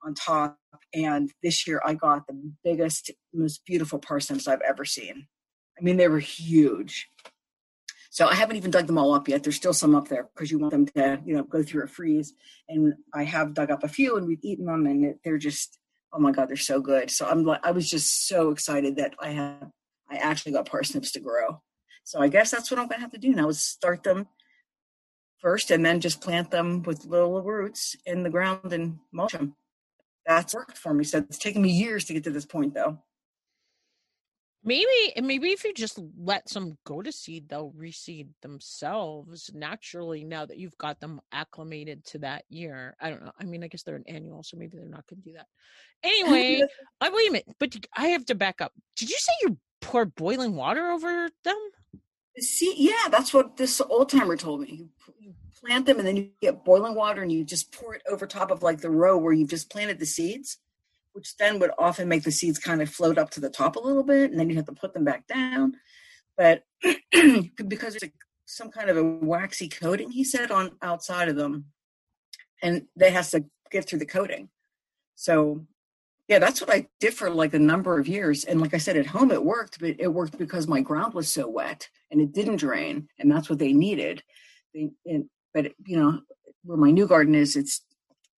on 0.05 0.15
top. 0.15 0.57
And 0.95 1.31
this 1.43 1.67
year 1.67 1.81
I 1.85 1.95
got 1.95 2.27
the 2.27 2.53
biggest, 2.65 3.11
most 3.33 3.65
beautiful 3.67 3.99
parsnips 3.99 4.49
I've 4.49 4.63
ever 4.63 4.85
seen. 4.85 5.27
I 5.79 5.83
mean, 5.83 5.97
they 5.97 6.09
were 6.09 6.19
huge. 6.19 7.09
So 8.13 8.27
I 8.27 8.35
haven't 8.35 8.57
even 8.57 8.71
dug 8.71 8.87
them 8.87 8.99
all 8.99 9.15
up 9.15 9.27
yet. 9.27 9.43
There's 9.43 9.57
still 9.57 9.73
some 9.73 9.95
up 9.95 10.09
there 10.09 10.29
because 10.35 10.51
you 10.51 10.59
want 10.59 10.73
them 10.73 10.85
to, 10.85 11.19
you 11.25 11.35
know, 11.35 11.45
go 11.45 11.63
through 11.63 11.85
a 11.85 11.87
freeze. 11.87 12.35
And 12.69 12.93
I 13.15 13.25
have 13.25 13.55
dug 13.55 13.71
up 13.71 13.85
a 13.85 13.89
few 13.89 14.19
and 14.19 14.27
we've 14.27 14.45
eaten 14.45 14.67
them 14.67 14.85
and 14.85 15.15
they're 15.25 15.39
just, 15.39 15.79
oh 16.13 16.19
my 16.19 16.31
God, 16.31 16.51
they're 16.51 16.57
so 16.59 16.79
good. 16.79 17.11
So 17.11 17.27
I'm 17.27 17.43
like, 17.43 17.65
I 17.65 17.71
was 17.71 17.89
just 17.89 18.29
so 18.29 18.51
excited 18.51 18.97
that 18.97 19.15
I 19.19 19.31
have, 19.31 19.71
I 20.11 20.17
actually 20.17 20.53
got 20.53 20.69
parsnips 20.69 21.11
to 21.13 21.21
grow. 21.21 21.63
So 22.05 22.21
I 22.21 22.29
guess 22.29 22.51
that's 22.51 22.71
what 22.71 22.79
I'm 22.79 22.87
going 22.87 22.99
to 22.99 23.03
have 23.03 23.13
to 23.13 23.19
do 23.19 23.31
now 23.31 23.49
is 23.49 23.65
start 23.65 24.03
them 24.03 24.29
first 25.39 25.71
and 25.71 25.83
then 25.83 25.99
just 25.99 26.21
plant 26.21 26.51
them 26.51 26.83
with 26.83 27.07
little 27.07 27.41
roots 27.41 27.97
in 28.05 28.25
the 28.25 28.31
ground 28.31 28.75
and 28.75 28.99
mulch 29.11 29.33
them. 29.33 29.57
That's 30.27 30.55
worked 30.55 30.77
for 30.77 30.93
me. 30.93 31.05
So 31.05 31.17
it's 31.17 31.39
taken 31.39 31.63
me 31.63 31.71
years 31.71 32.05
to 32.05 32.13
get 32.13 32.25
to 32.25 32.31
this 32.31 32.45
point 32.45 32.75
though. 32.75 32.99
Maybe 34.65 35.13
maybe 35.21 35.51
if 35.51 35.65
you 35.65 35.75
just 35.75 35.99
let 36.17 36.49
some 36.49 36.79
go 36.85 37.03
to 37.03 37.11
seed, 37.11 37.49
they'll 37.49 37.73
reseed 37.73 38.29
themselves 38.43 39.51
naturally 39.53 40.23
now 40.23 40.47
that 40.47 40.57
you've 40.57 40.79
got 40.79 41.01
them 41.01 41.21
acclimated 41.33 42.05
to 42.07 42.19
that 42.21 42.45
year. 42.49 42.95
I 43.01 43.11
don't 43.11 43.25
know. 43.25 43.33
I 43.41 43.45
mean, 43.45 43.65
I 43.65 43.67
guess 43.67 43.83
they're 43.83 43.97
an 43.97 44.05
annual, 44.07 44.45
so 44.45 44.57
maybe 44.57 44.77
they're 44.77 44.87
not 44.87 45.07
going 45.09 45.21
to 45.21 45.29
do 45.31 45.35
that. 45.35 45.47
Anyway, 46.05 46.63
I 47.01 47.11
wait 47.11 47.29
a 47.29 47.33
minute, 47.33 47.57
but 47.59 47.75
I 47.97 48.09
have 48.09 48.25
to 48.27 48.37
back 48.37 48.61
up. 48.61 48.73
Did 48.97 49.11
you 49.11 49.17
say 49.19 49.33
you 49.43 49.59
pour 49.81 50.05
boiling 50.05 50.55
water 50.55 50.91
over 50.91 51.29
them? 51.43 51.59
See, 52.39 52.75
yeah, 52.77 53.09
that's 53.11 53.35
what 53.35 53.57
this 53.57 53.81
old 53.81 54.11
timer 54.11 54.37
told 54.37 54.61
me. 54.61 54.69
You, 54.71 54.89
you 55.19 55.35
plant 55.61 55.87
them 55.87 55.99
and 55.99 56.07
then 56.07 56.17
you 56.17 56.31
get 56.41 56.65
boiling 56.65 56.95
water 56.95 57.23
and 57.23 57.33
you 57.33 57.45
just 57.45 57.73
pour 57.73 57.95
it 57.97 58.03
over 58.09 58.27
top 58.27 58.53
of 58.53 58.63
like 58.63 58.81
the 58.81 58.91
row 58.91 59.19
where 59.19 59.33
you've 59.33 59.51
just 59.51 59.71
planted 59.71 59.99
the 59.99 60.07
seeds 60.07 60.59
which 61.13 61.37
then 61.37 61.59
would 61.59 61.71
often 61.79 62.09
make 62.09 62.23
the 62.23 62.33
seeds 62.33 62.59
kind 62.59 62.83
of 62.83 62.89
float 62.89 63.19
up 63.19 63.31
to 63.31 63.41
the 63.41 63.51
top 63.51 63.77
a 63.77 63.81
little 63.81 64.03
bit, 64.03 64.31
and 64.31 64.39
then 64.39 64.49
you 64.49 64.57
have 64.57 64.67
to 64.67 64.73
put 64.73 64.95
them 64.95 65.05
back 65.05 65.27
down. 65.27 65.75
But 66.37 66.63
because 67.69 67.97
a, 68.03 68.11
some 68.47 68.71
kind 68.71 68.91
of 68.91 68.97
a 68.97 69.05
waxy 69.05 69.69
coating, 69.69 70.11
he 70.11 70.25
said, 70.25 70.51
on 70.51 70.73
outside 70.83 71.29
of 71.29 71.37
them, 71.37 71.67
and 72.63 72.87
they 72.97 73.11
has 73.11 73.31
to 73.33 73.45
get 73.71 73.89
through 73.89 73.99
the 73.99 74.07
coating. 74.07 74.49
So, 75.15 75.67
yeah, 76.29 76.39
that's 76.39 76.61
what 76.61 76.71
I 76.71 76.87
did 77.01 77.15
for 77.15 77.31
like 77.31 77.55
a 77.55 77.59
number 77.59 77.99
of 77.99 78.09
years. 78.09 78.45
And 78.45 78.61
like 78.61 78.75
I 78.75 78.79
said, 78.79 78.97
at 78.97 79.07
home 79.07 79.31
it 79.31 79.45
worked, 79.45 79.81
but 79.81 79.97
it 79.99 80.09
worked 80.09 80.39
because 80.39 80.67
my 80.67 80.81
ground 80.81 81.15
was 81.15 81.33
so 81.33 81.49
wet 81.49 81.89
and 82.11 82.21
it 82.21 82.33
didn't 82.33 82.57
drain, 82.57 83.09
and 83.19 83.31
that's 83.31 83.51
what 83.51 83.59
they 83.59 83.73
needed. 83.73 84.23
They, 84.75 84.91
and, 85.07 85.27
but 85.53 85.73
you 85.85 85.99
know, 85.99 86.21
where 86.65 86.79
my 86.79 86.91
new 86.91 87.07
garden 87.07 87.35
is, 87.35 87.57
it's 87.57 87.83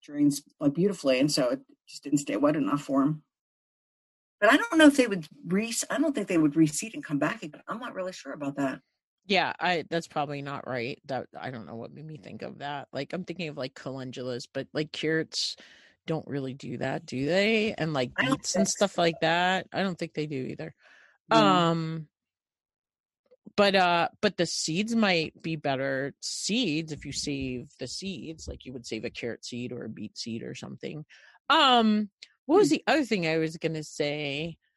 drains 0.03 0.41
like 0.59 0.73
beautifully, 0.73 1.19
and 1.19 1.31
so 1.31 1.49
it 1.49 1.59
just 1.87 2.03
didn't 2.03 2.19
stay 2.19 2.37
wet 2.37 2.55
enough 2.55 2.81
for 2.81 3.03
them. 3.03 3.23
But 4.39 4.51
I 4.51 4.57
don't 4.57 4.77
know 4.77 4.87
if 4.87 4.97
they 4.97 5.07
would 5.07 5.27
re. 5.47 5.73
I 5.89 5.97
don't 5.97 6.13
think 6.13 6.27
they 6.27 6.37
would 6.37 6.53
reseed 6.53 6.93
and 6.93 7.03
come 7.03 7.19
back 7.19 7.43
again. 7.43 7.61
I'm 7.67 7.79
not 7.79 7.93
really 7.93 8.11
sure 8.11 8.33
about 8.33 8.57
that. 8.57 8.81
Yeah, 9.25 9.53
I 9.59 9.85
that's 9.89 10.07
probably 10.07 10.41
not 10.41 10.67
right. 10.67 10.99
That 11.05 11.27
I 11.39 11.49
don't 11.49 11.65
know 11.65 11.75
what 11.75 11.93
made 11.93 12.05
me 12.05 12.17
think 12.17 12.41
of 12.41 12.59
that. 12.59 12.89
Like 12.91 13.13
I'm 13.13 13.23
thinking 13.23 13.47
of 13.47 13.57
like 13.57 13.73
calendulas, 13.73 14.47
but 14.53 14.67
like 14.73 14.91
carrots 14.91 15.55
don't 16.05 16.27
really 16.27 16.53
do 16.53 16.77
that, 16.79 17.05
do 17.05 17.25
they? 17.25 17.73
And 17.77 17.93
like 17.93 18.13
beets 18.15 18.55
and 18.55 18.67
stuff 18.67 18.97
like 18.97 19.15
that. 19.21 19.67
I 19.71 19.81
don't 19.81 19.97
think 19.97 20.13
they 20.13 20.25
do 20.25 20.35
either. 20.35 20.75
Um 21.31 22.07
but 23.55 23.75
uh 23.75 24.09
but 24.21 24.35
the 24.35 24.45
seeds 24.45 24.95
might 24.95 25.39
be 25.41 25.55
better 25.55 26.13
seeds 26.21 26.91
if 26.91 27.05
you 27.05 27.11
save 27.11 27.69
the 27.79 27.87
seeds 27.87 28.47
like 28.47 28.65
you 28.65 28.73
would 28.73 28.85
save 28.85 29.05
a 29.05 29.09
carrot 29.09 29.45
seed 29.45 29.71
or 29.71 29.85
a 29.85 29.89
beet 29.89 30.17
seed 30.17 30.43
or 30.43 30.55
something 30.55 31.05
um, 31.49 32.09
what 32.45 32.57
was 32.57 32.69
hmm. 32.69 32.75
the 32.75 32.83
other 32.87 33.05
thing 33.05 33.27
I 33.27 33.37
was 33.37 33.57
gonna 33.57 33.83
say? 33.83 34.57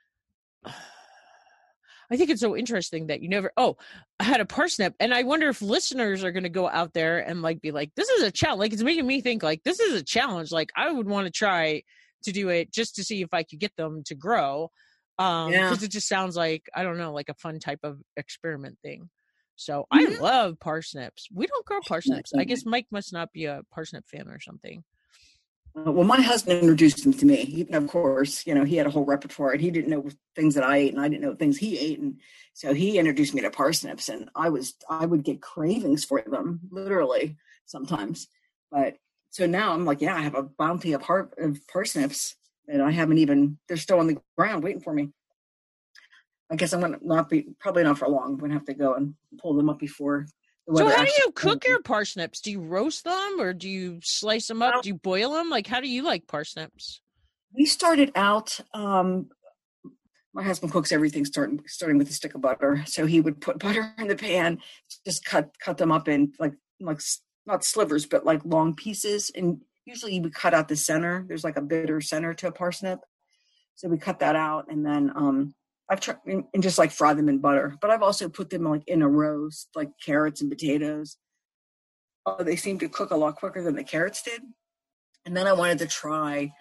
I 2.09 2.17
think 2.17 2.31
it's 2.31 2.41
so 2.41 2.57
interesting 2.57 3.09
that 3.09 3.21
you 3.21 3.29
never 3.29 3.51
oh 3.57 3.79
I 4.21 4.25
had 4.25 4.41
a 4.41 4.45
parsnip 4.45 4.95
and 5.01 5.13
I 5.13 5.25
wonder 5.25 5.49
if 5.49 5.61
listeners 5.61 6.23
are 6.23 6.31
gonna 6.31 6.49
go 6.49 6.69
out 6.69 6.93
there 6.93 7.19
and 7.19 7.43
like 7.43 7.61
be 7.61 7.73
like, 7.73 7.91
this 7.97 8.09
is 8.09 8.23
a 8.23 8.31
challenge. 8.31 8.61
Like 8.61 8.73
it's 8.73 8.83
making 8.83 9.07
me 9.07 9.21
think 9.21 9.43
like 9.43 9.65
this 9.65 9.81
is 9.81 10.01
a 10.01 10.05
challenge. 10.05 10.53
Like 10.53 10.71
I 10.77 10.91
would 10.91 11.09
want 11.09 11.27
to 11.27 11.33
try 11.33 11.83
to 12.23 12.33
do 12.33 12.49
it 12.49 12.73
just 12.73 12.97
to 12.97 13.05
see 13.05 13.23
if 13.23 13.29
I 13.33 13.43
could 13.43 13.59
get 13.59 13.75
them 13.77 14.03
to 14.05 14.15
grow. 14.15 14.71
Um 15.19 15.51
because 15.51 15.81
yeah. 15.81 15.87
it 15.87 15.91
just 15.91 16.09
sounds 16.09 16.37
like 16.37 16.69
I 16.75 16.85
don't 16.85 16.99
know, 16.99 17.13
like 17.13 17.29
a 17.29 17.35
fun 17.35 17.59
type 17.59 17.81
of 17.83 17.99
experiment 18.17 18.79
thing. 18.83 19.11
So 19.57 19.87
mm-hmm. 19.93 20.15
I 20.15 20.19
love 20.19 20.61
parsnips. 20.61 21.29
We 21.35 21.47
don't 21.47 21.67
grow 21.67 21.81
parsnips. 21.81 22.33
I 22.37 22.45
guess 22.45 22.65
Mike 22.67 22.87
must 22.93 23.13
not 23.13 23.33
be 23.33 23.47
a 23.47 23.63
parsnip 23.75 24.07
fan 24.07 24.29
or 24.29 24.39
something. 24.39 24.85
Well, 25.79 26.07
my 26.07 26.23
husband 26.23 26.61
introduced 26.61 27.05
them 27.05 27.13
to 27.13 27.27
me. 27.27 27.37
He, 27.45 27.67
of 27.71 27.87
course, 27.87 28.47
you 28.47 28.55
know, 28.55 28.65
he 28.65 28.77
had 28.77 28.87
a 28.87 28.91
whole 28.91 29.05
repertoire 29.05 29.53
and 29.53 29.61
he 29.61 29.71
didn't 29.71 29.91
know 29.91 30.09
things 30.35 30.55
that 30.55 30.65
I 30.65 30.79
ate 30.79 30.95
and 30.95 31.03
I 31.03 31.09
didn't 31.09 31.21
know 31.21 31.35
things 31.35 31.59
he 31.59 31.79
ate. 31.79 31.99
And 31.99 32.19
so 32.55 32.73
he 32.73 32.99
introduced 32.99 33.35
me 33.35 33.43
to 33.43 33.51
parsnips 33.51 34.09
and 34.09 34.31
I 34.35 34.49
was, 34.49 34.75
I 34.89 35.05
would 35.05 35.23
get 35.23 35.43
cravings 35.43 36.03
for 36.03 36.23
them 36.27 36.61
literally 36.71 37.37
sometimes. 37.67 38.29
But 38.73 38.97
so 39.29 39.45
now 39.45 39.75
I'm 39.75 39.85
like, 39.85 40.01
yeah, 40.01 40.17
I 40.17 40.23
have 40.23 40.35
a 40.35 40.45
bounty 40.45 40.95
of, 40.95 41.03
har- 41.03 41.31
of 41.37 41.59
parsnips 41.69 42.37
and 42.67 42.81
I 42.81 42.91
haven't 42.91 43.19
even, 43.19 43.59
they're 43.69 43.77
still 43.77 43.99
on 43.99 44.07
the 44.07 44.19
ground 44.39 44.65
waiting 44.65 44.81
for 44.81 44.95
me. 44.95 45.11
I 46.51 46.57
guess 46.57 46.73
I'm 46.73 46.81
going 46.81 46.99
to 46.99 47.07
not 47.07 47.29
be, 47.29 47.49
probably 47.61 47.83
not 47.83 47.99
for 47.99 48.09
long. 48.09 48.33
I'm 48.33 48.39
going 48.39 48.51
to 48.51 48.57
have 48.57 48.67
to 48.67 48.75
go 48.75 48.95
and 48.95 49.15
pull 49.39 49.53
them 49.53 49.69
up 49.69 49.79
before 49.79 50.27
so 50.75 50.89
how 50.89 51.05
do 51.05 51.13
you 51.19 51.31
cook 51.33 51.67
your 51.67 51.81
parsnips? 51.81 52.41
Do 52.41 52.51
you 52.51 52.61
roast 52.61 53.05
them 53.05 53.41
or 53.41 53.53
do 53.53 53.69
you 53.69 54.01
slice 54.03 54.49
them 54.49 54.63
up? 54.63 54.83
Do 54.83 54.89
you 54.89 54.95
boil 54.95 55.33
them? 55.33 55.49
Like 55.49 55.67
how 55.67 55.81
do 55.81 55.89
you 55.89 56.03
like 56.03 56.27
parsnips? 56.27 57.01
We 57.55 57.67
started 57.67 58.13
out 58.15 58.59
um 58.75 59.29
my 60.35 60.43
husband 60.43 60.73
cooks 60.73 60.93
everything 60.93 61.25
starting 61.25 61.63
starting 61.67 61.99
with 61.99 62.11
a 62.11 62.13
stick 62.13 62.35
of 62.35 62.41
butter. 62.41 62.83
So 62.87 63.07
he 63.07 63.21
would 63.21 63.41
put 63.41 63.59
butter 63.61 63.95
in 63.99 64.09
the 64.09 64.17
pan, 64.17 64.59
just 65.05 65.25
cut 65.25 65.55
cut 65.61 65.79
them 65.79 65.93
up 65.93 66.09
in 66.09 66.33
like 66.39 66.55
like 66.81 67.01
not 67.47 67.65
slivers 67.65 68.07
but 68.07 68.27
like 68.27 68.45
long 68.45 68.75
pieces 68.75 69.31
and 69.35 69.61
usually 69.85 70.19
we 70.19 70.31
cut 70.31 70.53
out 70.53 70.69
the 70.69 70.77
center. 70.77 71.25
There's 71.29 71.45
like 71.45 71.57
a 71.57 71.63
bitter 71.63 72.01
center 72.01 72.35
to 72.35 72.49
a 72.49 72.53
parsnip. 72.53 72.99
So 73.77 73.89
we 73.89 73.99
cut 73.99 74.19
that 74.19 74.35
out 74.35 74.67
and 74.69 74.85
then 74.85 75.13
um 75.15 75.55
I've 75.89 76.01
tried 76.01 76.19
and 76.27 76.63
just 76.63 76.79
like 76.79 76.91
fry 76.91 77.15
them 77.15 77.29
in 77.29 77.39
butter, 77.39 77.77
but 77.81 77.91
I've 77.91 78.03
also 78.03 78.29
put 78.29 78.51
them 78.51 78.65
like 78.65 78.87
in 78.89 79.03
a 79.03 79.09
roast, 79.09 79.69
like 79.75 79.91
carrots 80.05 80.41
and 80.41 80.51
potatoes. 80.51 81.17
Oh, 82.25 82.43
they 82.43 82.57
seem 82.57 82.79
to 82.81 82.89
cook 82.89 83.13
a 83.13 83.17
lot 83.17 83.37
quicker 83.37 83.63
than 83.63 83.77
the 83.77 83.85
carrots 83.85 84.23
did. 84.23 84.43
And 85.25 85.37
then 85.37 85.47
I 85.47 85.53
wanted 85.53 85.79
to 85.79 85.87
try, 85.87 86.53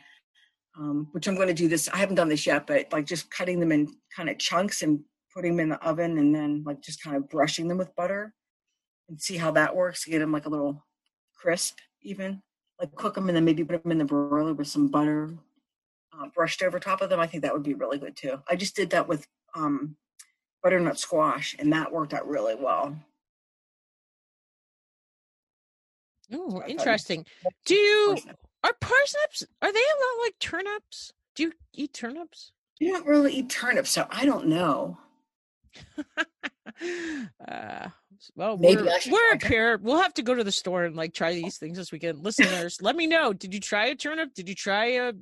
um, 0.78 1.08
which 1.12 1.28
I'm 1.28 1.36
going 1.36 1.48
to 1.48 1.54
do 1.54 1.68
this. 1.68 1.90
I 1.90 1.98
haven't 1.98 2.16
done 2.16 2.30
this 2.30 2.46
yet, 2.46 2.68
but 2.68 2.92
like 2.92 3.06
just 3.06 3.32
cutting 3.32 3.60
them 3.60 3.72
in 3.72 3.88
kind 4.16 4.30
of 4.30 4.38
chunks 4.38 4.84
and 4.84 5.00
putting 5.34 5.56
them 5.56 5.64
in 5.64 5.70
the 5.70 5.84
oven, 5.84 6.18
and 6.18 6.34
then 6.34 6.64
like 6.66 6.82
just 6.82 7.02
kind 7.02 7.16
of 7.16 7.30
brushing 7.30 7.68
them 7.68 7.78
with 7.78 7.96
butter, 7.96 8.34
and 9.10 9.20
see 9.20 9.38
how 9.38 9.52
that 9.52 9.76
works 9.76 10.04
to 10.04 10.12
get 10.12 10.20
them 10.20 10.32
like 10.32 10.46
a 10.46 10.50
little 10.50 10.86
crisp, 11.36 11.78
even. 12.02 12.42
Like 12.80 12.94
cook 12.96 13.16
them 13.16 13.30
and 13.30 13.36
then 13.36 13.46
maybe 13.46 13.64
put 13.64 13.84
them 13.84 13.92
in 13.92 14.00
the 14.00 14.06
broiler 14.06 14.54
with 14.54 14.68
some 14.68 14.90
butter, 14.90 15.34
uh, 16.20 16.28
brushed 16.34 16.62
over 16.62 16.80
top 16.80 17.02
of 17.02 17.10
them, 17.10 17.20
I 17.20 17.28
think 17.28 17.44
that 17.44 17.54
would 17.54 17.64
be 17.64 17.74
really 17.74 17.98
good 17.98 18.16
too. 18.16 18.42
I 18.50 18.56
just 18.56 18.76
did 18.76 18.92
that 18.92 19.08
with 19.08 19.28
um, 19.56 19.96
butternut 20.64 21.00
squash, 21.00 21.56
and 21.60 21.72
that 21.74 21.92
worked 21.92 22.14
out 22.14 22.28
really 22.28 22.56
well. 22.56 22.96
Oh, 26.34 26.64
interesting. 26.68 27.26
Do 27.66 27.76
you 27.76 28.18
are 28.64 28.74
parsnips? 28.80 29.44
Are 29.62 29.72
they 29.72 29.80
a 29.80 29.82
lot 29.82 30.24
like 30.24 30.40
turnips? 30.40 31.14
Do 31.36 31.44
you 31.44 31.52
eat 31.74 31.94
turnips? 31.94 32.52
You 32.80 32.94
don't 32.94 33.06
really 33.06 33.34
eat 33.34 33.50
turnips, 33.50 33.92
so 33.92 34.08
I 34.10 34.26
don't 34.26 34.48
know. 34.48 34.98
uh, 37.48 37.90
well, 38.36 38.58
Maybe 38.58 38.82
we're, 38.82 39.00
we're 39.12 39.34
up 39.34 39.44
here. 39.44 39.78
We'll 39.82 40.02
have 40.02 40.14
to 40.16 40.24
go 40.24 40.34
to 40.34 40.44
the 40.44 40.52
store 40.52 40.86
and 40.86 40.96
like 40.96 41.14
try 41.14 41.34
these 41.34 41.58
things 41.58 41.78
this 41.78 41.92
weekend. 41.92 42.24
Listeners, 42.24 42.80
let 42.82 42.96
me 42.96 43.08
know. 43.08 43.34
Did 43.34 43.54
you 43.54 43.60
try 43.60 43.88
a 43.88 43.96
turnip? 43.96 44.34
Did 44.34 44.50
you 44.50 44.56
try 44.56 44.86
a 44.86 45.14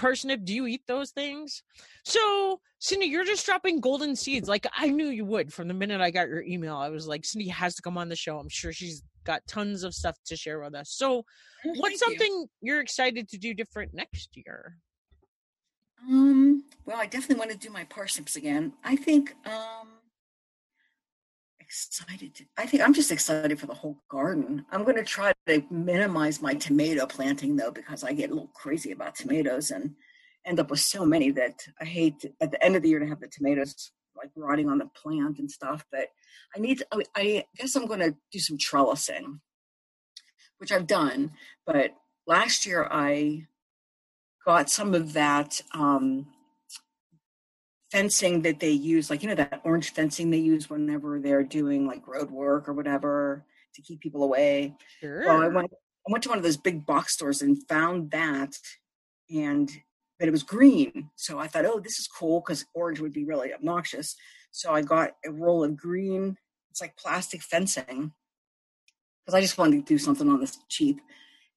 parsnip 0.00 0.44
do 0.44 0.54
you 0.54 0.66
eat 0.66 0.82
those 0.86 1.10
things? 1.10 1.62
So 2.04 2.60
cindy 2.80 3.06
you're 3.06 3.24
just 3.24 3.44
dropping 3.44 3.78
golden 3.78 4.16
seeds 4.16 4.48
like 4.48 4.66
i 4.74 4.88
knew 4.88 5.08
you 5.08 5.22
would 5.22 5.52
from 5.52 5.68
the 5.68 5.74
minute 5.74 6.00
i 6.00 6.10
got 6.10 6.28
your 6.28 6.42
email. 6.42 6.76
I 6.76 6.88
was 6.88 7.06
like 7.06 7.24
cindy 7.24 7.48
has 7.48 7.74
to 7.76 7.82
come 7.82 7.98
on 7.98 8.08
the 8.08 8.16
show. 8.16 8.38
I'm 8.38 8.48
sure 8.48 8.72
she's 8.72 9.02
got 9.24 9.46
tons 9.46 9.84
of 9.84 9.94
stuff 9.94 10.16
to 10.24 10.36
share 10.36 10.60
with 10.60 10.74
us. 10.74 10.90
So 10.90 11.24
oh, 11.66 11.72
what's 11.76 12.00
something 12.00 12.46
you. 12.62 12.74
are 12.74 12.80
excited 12.80 13.28
to 13.28 13.38
do 13.38 13.52
different 13.52 13.92
next 13.92 14.30
year? 14.34 14.76
Um 16.08 16.64
well 16.86 16.96
i 16.96 17.06
definitely 17.06 17.36
want 17.36 17.50
to 17.50 17.58
do 17.58 17.70
my 17.70 17.84
parsnips 17.84 18.36
again. 18.36 18.72
I 18.82 18.96
think 18.96 19.34
um 19.44 19.99
excited 21.70 22.34
to, 22.34 22.44
I 22.58 22.66
think 22.66 22.82
I'm 22.82 22.92
just 22.92 23.12
excited 23.12 23.60
for 23.60 23.66
the 23.66 23.74
whole 23.74 24.02
garden. 24.10 24.64
I'm 24.72 24.82
going 24.82 24.96
to 24.96 25.04
try 25.04 25.32
to 25.46 25.62
minimize 25.70 26.42
my 26.42 26.54
tomato 26.54 27.06
planting 27.06 27.54
though, 27.54 27.70
because 27.70 28.02
I 28.02 28.12
get 28.12 28.30
a 28.30 28.34
little 28.34 28.50
crazy 28.54 28.90
about 28.90 29.14
tomatoes 29.14 29.70
and 29.70 29.94
end 30.44 30.58
up 30.58 30.70
with 30.70 30.80
so 30.80 31.06
many 31.06 31.30
that 31.30 31.64
I 31.80 31.84
hate 31.84 32.24
at 32.40 32.50
the 32.50 32.64
end 32.64 32.74
of 32.74 32.82
the 32.82 32.88
year 32.88 32.98
to 32.98 33.06
have 33.06 33.20
the 33.20 33.28
tomatoes 33.28 33.92
like 34.16 34.30
rotting 34.34 34.68
on 34.68 34.78
the 34.78 34.90
plant 35.00 35.38
and 35.38 35.48
stuff. 35.48 35.84
But 35.92 36.08
I 36.56 36.58
need 36.58 36.78
to, 36.78 36.86
I 37.14 37.44
guess 37.56 37.76
I'm 37.76 37.86
going 37.86 38.00
to 38.00 38.16
do 38.32 38.40
some 38.40 38.58
trellising, 38.58 39.38
which 40.58 40.72
I've 40.72 40.88
done. 40.88 41.30
But 41.66 41.94
last 42.26 42.66
year 42.66 42.88
I 42.90 43.46
got 44.44 44.70
some 44.70 44.92
of 44.94 45.12
that 45.12 45.62
um, 45.72 46.26
fencing 47.90 48.42
that 48.42 48.60
they 48.60 48.70
use, 48.70 49.10
like, 49.10 49.22
you 49.22 49.28
know, 49.28 49.34
that 49.34 49.60
orange 49.64 49.92
fencing 49.92 50.30
they 50.30 50.38
use 50.38 50.70
whenever 50.70 51.18
they're 51.18 51.42
doing 51.42 51.86
like 51.86 52.06
road 52.06 52.30
work 52.30 52.68
or 52.68 52.72
whatever 52.72 53.44
to 53.74 53.82
keep 53.82 54.00
people 54.00 54.22
away. 54.22 54.74
Sure. 55.00 55.24
Well, 55.26 55.42
I 55.42 55.48
went, 55.48 55.70
I 55.72 56.12
went 56.12 56.22
to 56.24 56.28
one 56.28 56.38
of 56.38 56.44
those 56.44 56.56
big 56.56 56.86
box 56.86 57.14
stores 57.14 57.42
and 57.42 57.66
found 57.68 58.10
that 58.12 58.54
and 59.34 59.70
but 60.18 60.28
it 60.28 60.32
was 60.32 60.42
green. 60.42 61.08
So 61.16 61.38
I 61.38 61.46
thought, 61.46 61.64
oh, 61.64 61.80
this 61.80 61.98
is 61.98 62.06
cool 62.06 62.40
because 62.40 62.66
orange 62.74 63.00
would 63.00 63.14
be 63.14 63.24
really 63.24 63.54
obnoxious. 63.54 64.14
So 64.50 64.70
I 64.70 64.82
got 64.82 65.12
a 65.24 65.32
roll 65.32 65.64
of 65.64 65.78
green, 65.78 66.36
it's 66.70 66.82
like 66.82 66.96
plastic 66.96 67.40
fencing 67.42 68.12
because 69.24 69.34
I 69.34 69.40
just 69.40 69.58
wanted 69.58 69.76
to 69.76 69.94
do 69.94 69.98
something 69.98 70.28
on 70.28 70.40
this 70.40 70.58
cheap. 70.68 71.00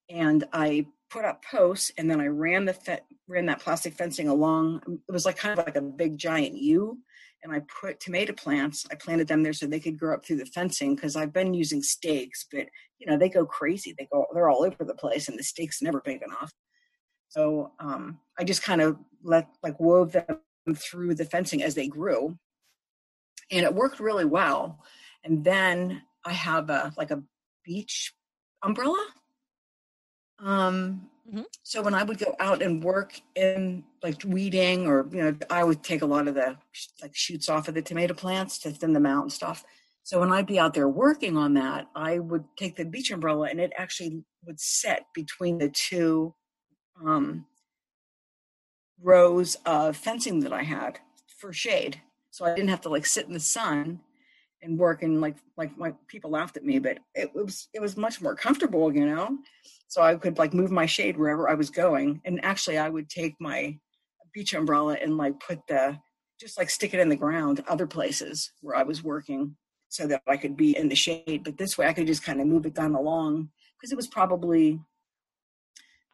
And 0.09 0.45
I 0.53 0.87
put 1.13 1.25
up 1.25 1.45
posts 1.45 1.91
and 1.97 2.09
then 2.09 2.19
I 2.19 2.27
ran 2.27 2.65
the 2.65 2.73
fe- 2.73 3.01
ran 3.27 3.45
that 3.45 3.59
plastic 3.59 3.93
fencing 3.93 4.27
along. 4.27 4.81
It 5.07 5.11
was 5.11 5.25
like 5.25 5.37
kind 5.37 5.57
of 5.57 5.63
like 5.63 5.75
a 5.75 5.81
big 5.81 6.17
giant 6.17 6.55
U. 6.55 6.97
And 7.43 7.53
I 7.53 7.61
put 7.81 7.99
tomato 7.99 8.33
plants. 8.33 8.85
I 8.89 8.95
planted 8.95 9.27
them 9.27 9.43
there 9.43 9.53
so 9.53 9.67
they 9.67 9.79
could 9.79 9.99
grow 9.99 10.15
up 10.15 10.25
through 10.25 10.37
the 10.37 10.45
fencing 10.45 10.95
because 10.95 11.15
I've 11.15 11.33
been 11.33 11.53
using 11.53 11.83
stakes, 11.83 12.45
but 12.49 12.67
you 12.99 13.05
know 13.05 13.17
they 13.17 13.27
go 13.27 13.45
crazy. 13.45 13.93
They 13.97 14.07
go 14.11 14.25
they're 14.33 14.49
all 14.49 14.63
over 14.63 14.85
the 14.85 14.95
place, 14.95 15.27
and 15.27 15.37
the 15.37 15.43
stake's 15.43 15.81
never 15.81 15.99
big 15.99 16.21
enough. 16.21 16.53
So 17.27 17.73
um, 17.81 18.19
I 18.39 18.45
just 18.45 18.63
kind 18.63 18.79
of 18.79 18.97
let 19.23 19.49
like 19.61 19.77
wove 19.77 20.13
them 20.13 20.37
through 20.73 21.15
the 21.15 21.25
fencing 21.25 21.61
as 21.61 21.75
they 21.75 21.89
grew, 21.89 22.37
and 23.51 23.65
it 23.65 23.75
worked 23.75 23.99
really 23.99 24.23
well. 24.23 24.79
And 25.25 25.43
then 25.43 26.01
I 26.25 26.31
have 26.31 26.69
a 26.69 26.93
like 26.97 27.11
a 27.11 27.23
beach 27.65 28.13
umbrella. 28.63 29.05
Um, 30.39 31.09
mm-hmm. 31.27 31.41
So 31.63 31.81
when 31.81 31.93
I 31.93 32.03
would 32.03 32.17
go 32.17 32.35
out 32.39 32.61
and 32.61 32.83
work 32.83 33.19
in 33.35 33.83
like 34.01 34.21
weeding, 34.25 34.87
or 34.87 35.07
you 35.11 35.23
know, 35.23 35.35
I 35.49 35.63
would 35.63 35.83
take 35.83 36.01
a 36.01 36.05
lot 36.05 36.27
of 36.27 36.35
the 36.35 36.57
like 37.01 37.15
shoots 37.15 37.49
off 37.49 37.67
of 37.67 37.75
the 37.75 37.81
tomato 37.81 38.13
plants 38.13 38.57
to 38.59 38.71
thin 38.71 38.93
them 38.93 39.05
out 39.05 39.23
and 39.23 39.31
stuff. 39.31 39.63
So 40.03 40.19
when 40.19 40.33
I'd 40.33 40.45
be 40.45 40.59
out 40.59 40.73
there 40.73 40.89
working 40.89 41.37
on 41.37 41.53
that, 41.53 41.87
I 41.95 42.19
would 42.19 42.43
take 42.57 42.75
the 42.75 42.83
beach 42.83 43.09
umbrella 43.11 43.47
and 43.49 43.59
it 43.59 43.71
actually 43.77 44.23
would 44.45 44.59
set 44.59 45.05
between 45.13 45.57
the 45.57 45.69
two 45.69 46.35
um, 47.05 47.45
rows 49.01 49.55
of 49.65 49.95
fencing 49.95 50.41
that 50.41 50.51
I 50.51 50.63
had 50.63 50.99
for 51.37 51.53
shade. 51.53 52.01
So 52.31 52.45
I 52.45 52.53
didn't 52.53 52.69
have 52.69 52.81
to 52.81 52.89
like 52.89 53.05
sit 53.05 53.27
in 53.27 53.33
the 53.33 53.39
sun 53.39 54.01
and 54.63 54.79
work 54.79 55.03
and 55.03 55.21
like 55.21 55.37
like 55.57 55.77
my 55.77 55.93
people 56.07 56.31
laughed 56.31 56.57
at 56.57 56.63
me, 56.63 56.79
but 56.79 56.99
it 57.13 57.33
was 57.33 57.67
it 57.73 57.81
was 57.81 57.97
much 57.97 58.21
more 58.21 58.35
comfortable, 58.35 58.93
you 58.93 59.05
know. 59.05 59.37
So 59.87 60.01
I 60.01 60.15
could 60.15 60.37
like 60.37 60.53
move 60.53 60.71
my 60.71 60.85
shade 60.85 61.17
wherever 61.17 61.49
I 61.49 61.53
was 61.53 61.69
going. 61.69 62.21
And 62.25 62.43
actually 62.43 62.77
I 62.77 62.89
would 62.89 63.09
take 63.09 63.35
my 63.39 63.77
beach 64.33 64.53
umbrella 64.53 64.97
and 64.99 65.17
like 65.17 65.39
put 65.39 65.59
the 65.67 65.97
just 66.39 66.57
like 66.57 66.69
stick 66.69 66.93
it 66.93 66.99
in 66.99 67.09
the 67.09 67.15
ground 67.15 67.63
other 67.67 67.85
places 67.85 68.51
where 68.61 68.75
I 68.75 68.83
was 68.83 69.03
working 69.03 69.55
so 69.89 70.07
that 70.07 70.23
I 70.27 70.37
could 70.37 70.57
be 70.57 70.75
in 70.75 70.89
the 70.89 70.95
shade. 70.95 71.43
But 71.43 71.57
this 71.57 71.77
way 71.77 71.87
I 71.87 71.93
could 71.93 72.07
just 72.07 72.23
kind 72.23 72.41
of 72.41 72.47
move 72.47 72.65
it 72.65 72.73
down 72.73 72.95
along 72.95 73.49
because 73.79 73.91
it 73.91 73.97
was 73.97 74.07
probably 74.07 74.79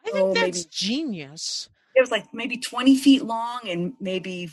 I 0.06 0.10
think 0.10 0.24
oh, 0.24 0.34
that's 0.34 0.58
maybe, 0.58 0.68
genius. 0.70 1.68
It 1.94 2.00
was 2.00 2.10
like 2.10 2.32
maybe 2.32 2.56
20 2.56 2.96
feet 2.96 3.24
long 3.24 3.60
and 3.66 3.94
maybe 4.00 4.50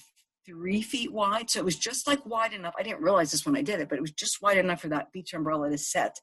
three 0.48 0.82
feet 0.82 1.12
wide. 1.12 1.50
So 1.50 1.60
it 1.60 1.66
was 1.66 1.76
just 1.76 2.08
like 2.08 2.26
wide 2.26 2.54
enough. 2.54 2.74
I 2.80 2.84
didn't 2.84 3.02
realize 3.02 3.32
this 3.32 3.46
when 3.46 3.56
I 3.56 3.62
did 3.62 3.80
it, 3.80 3.90
but 3.90 3.98
it 3.98 4.02
was 4.02 4.12
just 4.12 4.42
wide 4.42 4.58
enough 4.58 4.82
for 4.82 4.90
that 4.90 5.12
beach 5.12 5.34
umbrella 5.34 5.70
to 5.70 5.78
set 5.78 6.20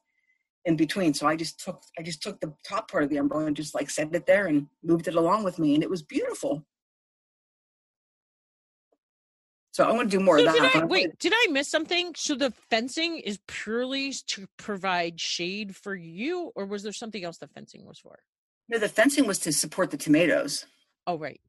in 0.65 0.75
between. 0.75 1.13
So 1.13 1.27
I 1.27 1.35
just 1.35 1.63
took 1.63 1.83
I 1.97 2.01
just 2.01 2.21
took 2.21 2.39
the 2.39 2.53
top 2.67 2.89
part 2.89 3.03
of 3.03 3.09
the 3.09 3.17
umbrella 3.17 3.45
and 3.45 3.55
just 3.55 3.75
like 3.75 3.89
set 3.89 4.13
it 4.13 4.25
there 4.25 4.47
and 4.47 4.67
moved 4.83 5.07
it 5.07 5.15
along 5.15 5.43
with 5.43 5.59
me, 5.59 5.75
and 5.75 5.83
it 5.83 5.89
was 5.89 6.01
beautiful. 6.01 6.65
So 9.71 9.83
I'm 9.83 9.95
going 9.95 10.09
to 10.09 10.17
do 10.17 10.23
more 10.23 10.39
so 10.39 10.47
of 10.47 10.53
that. 10.53 10.71
Did 10.71 10.83
I, 10.83 10.85
wait, 10.85 11.19
did 11.19 11.33
I 11.35 11.47
miss 11.51 11.69
something? 11.69 12.13
So 12.15 12.33
the 12.33 12.51
fencing 12.69 13.17
is 13.17 13.39
purely 13.45 14.13
to 14.27 14.47
provide 14.55 15.19
shade 15.19 15.75
for 15.75 15.93
you, 15.93 16.53
or 16.55 16.65
was 16.65 16.83
there 16.83 16.93
something 16.93 17.25
else 17.25 17.39
the 17.39 17.47
fencing 17.49 17.85
was 17.85 17.99
for? 17.99 18.19
No, 18.69 18.79
the 18.79 18.87
fencing 18.87 19.27
was 19.27 19.37
to 19.39 19.51
support 19.51 19.91
the 19.91 19.97
tomatoes. 19.97 20.65
Oh, 21.05 21.17
right. 21.17 21.41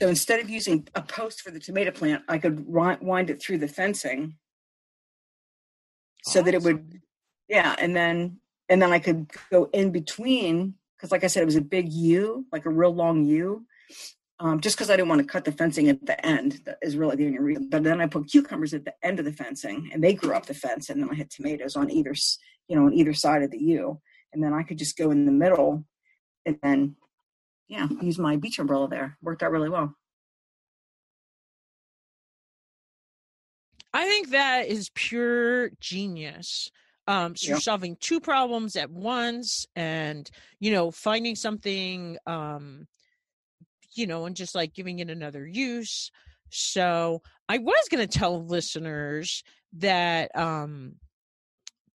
So 0.00 0.08
instead 0.08 0.40
of 0.40 0.50
using 0.50 0.86
a 0.94 1.02
post 1.02 1.40
for 1.40 1.50
the 1.50 1.60
tomato 1.60 1.90
plant, 1.90 2.22
I 2.28 2.38
could 2.38 2.66
wind 2.66 3.30
it 3.30 3.42
through 3.42 3.58
the 3.58 3.68
fencing 3.68 4.36
so 6.22 6.40
awesome. 6.40 6.44
that 6.44 6.54
it 6.54 6.62
would, 6.62 7.00
yeah, 7.48 7.74
and 7.78 7.96
then 7.96 8.40
and 8.68 8.80
then 8.80 8.92
I 8.92 8.98
could 8.98 9.30
go 9.50 9.68
in 9.72 9.90
between 9.90 10.74
because, 10.96 11.10
like 11.10 11.24
I 11.24 11.28
said, 11.28 11.42
it 11.42 11.46
was 11.46 11.56
a 11.56 11.62
big 11.62 11.92
U, 11.92 12.46
like 12.52 12.66
a 12.66 12.70
real 12.70 12.94
long 12.94 13.24
U. 13.24 13.66
Um, 14.38 14.60
just 14.60 14.76
because 14.76 14.90
I 14.90 14.96
didn't 14.96 15.08
want 15.08 15.20
to 15.20 15.26
cut 15.26 15.44
the 15.44 15.52
fencing 15.52 15.88
at 15.88 16.04
the 16.06 16.24
end, 16.24 16.60
that 16.64 16.78
is 16.80 16.96
really 16.96 17.16
the 17.16 17.26
only 17.26 17.38
reason. 17.40 17.68
But 17.68 17.82
then 17.82 18.00
I 18.00 18.06
put 18.06 18.30
cucumbers 18.30 18.72
at 18.72 18.86
the 18.86 18.94
end 19.02 19.18
of 19.18 19.24
the 19.24 19.32
fencing, 19.32 19.90
and 19.92 20.02
they 20.02 20.14
grew 20.14 20.34
up 20.34 20.46
the 20.46 20.54
fence, 20.54 20.88
and 20.88 21.02
then 21.02 21.10
I 21.10 21.14
had 21.14 21.30
tomatoes 21.30 21.76
on 21.76 21.90
either, 21.90 22.14
you 22.68 22.76
know, 22.76 22.86
on 22.86 22.94
either 22.94 23.12
side 23.12 23.42
of 23.42 23.50
the 23.50 23.58
U, 23.58 24.00
and 24.32 24.42
then 24.42 24.54
I 24.54 24.62
could 24.62 24.78
just 24.78 24.96
go 24.96 25.10
in 25.10 25.26
the 25.26 25.32
middle 25.32 25.84
and 26.46 26.58
then 26.62 26.96
yeah, 27.70 27.86
use 28.02 28.18
my 28.18 28.36
beach 28.36 28.58
umbrella 28.58 28.88
there. 28.88 29.16
Worked 29.22 29.44
out 29.44 29.52
really 29.52 29.68
well. 29.70 29.94
I 33.94 34.06
think 34.06 34.30
that 34.30 34.66
is 34.66 34.90
pure 34.92 35.70
genius. 35.80 36.70
Um, 37.06 37.36
so 37.36 37.48
you're 37.48 37.60
solving 37.60 37.96
two 38.00 38.20
problems 38.20 38.74
at 38.74 38.90
once, 38.90 39.66
and 39.76 40.28
you 40.58 40.72
know, 40.72 40.90
finding 40.90 41.36
something, 41.36 42.18
um, 42.26 42.88
you 43.94 44.06
know, 44.06 44.26
and 44.26 44.34
just 44.34 44.56
like 44.56 44.74
giving 44.74 44.98
it 44.98 45.08
another 45.08 45.46
use. 45.46 46.10
So 46.50 47.22
I 47.48 47.58
was 47.58 47.88
going 47.88 48.06
to 48.06 48.18
tell 48.18 48.44
listeners 48.44 49.44
that 49.74 50.36
um, 50.36 50.96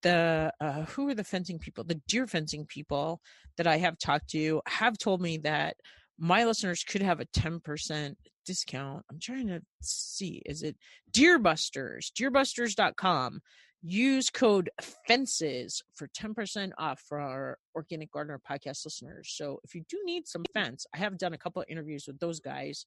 the 0.03 0.53
uh, 0.61 0.85
who 0.85 1.09
are 1.09 1.15
the 1.15 1.25
fencing 1.25 1.59
people 1.59 1.85
the 1.85 2.01
deer 2.09 2.27
fencing 2.27 2.67
people 2.67 3.21
that 3.57 3.67
i 3.67 3.77
have 3.77 3.99
talked 3.99 4.29
to 4.31 4.61
have 4.67 4.99
told 4.99 5.21
me 5.21 5.39
that 5.39 5.77
my 6.19 6.45
listeners 6.45 6.85
could 6.85 7.03
have 7.03 7.21
a 7.21 7.27
10% 7.27 8.15
discount. 8.45 9.05
I'm 9.11 9.19
trying 9.19 9.49
to 9.49 9.61
see 9.81 10.43
is 10.47 10.63
it 10.63 10.77
deerbusters? 11.11 12.13
Deerbusters.com 12.13 13.41
use 13.85 14.31
code 14.31 14.71
fences 15.09 15.83
for 15.95 16.07
10% 16.09 16.71
off 16.79 17.01
for 17.01 17.19
our 17.19 17.59
organic 17.75 18.13
gardener 18.13 18.41
podcast 18.49 18.85
listeners. 18.85 19.33
So 19.37 19.59
if 19.65 19.75
you 19.75 19.83
do 19.89 19.99
need 20.05 20.29
some 20.29 20.45
fence 20.55 20.87
i 20.95 20.99
have 20.99 21.19
done 21.19 21.33
a 21.33 21.39
couple 21.39 21.63
of 21.63 21.69
interviews 21.69 22.05
with 22.07 22.21
those 22.21 22.39
guys. 22.39 22.87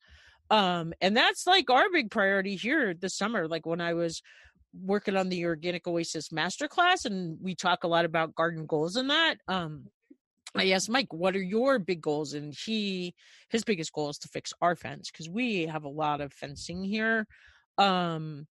Um 0.50 0.94
and 1.02 1.18
that's 1.18 1.46
like 1.46 1.70
our 1.70 1.90
big 1.92 2.12
priority 2.12 2.56
here 2.56 2.94
this 2.94 3.18
summer. 3.18 3.48
Like 3.48 3.66
when 3.66 3.82
i 3.82 3.94
was 3.94 4.22
working 4.84 5.16
on 5.16 5.30
the 5.30 5.46
organic 5.46 5.88
oasis 5.88 6.30
masterclass 6.30 7.06
and 7.06 7.38
we 7.42 7.56
talk 7.56 7.84
a 7.84 7.88
lot 7.88 8.06
about 8.06 8.36
garden 8.36 8.66
goals 8.66 8.96
and 8.96 9.10
that 9.10 9.36
um 9.48 9.86
i 10.56 10.72
asked 10.72 10.90
mike 10.90 11.12
what 11.14 11.36
are 11.36 11.42
your 11.42 11.80
big 11.80 12.02
goals 12.02 12.34
and 12.34 12.54
he 12.66 13.14
his 13.50 13.64
biggest 13.64 13.94
goal 13.94 14.10
is 14.10 14.18
to 14.18 14.28
fix 14.28 14.54
our 14.62 14.76
fence 14.76 15.10
because 15.12 15.30
we 15.30 15.66
have 15.66 15.84
a 15.84 15.90
lot 15.90 16.22
of 16.22 16.34
fencing 16.34 16.84
here 16.84 17.26
um 17.78 18.48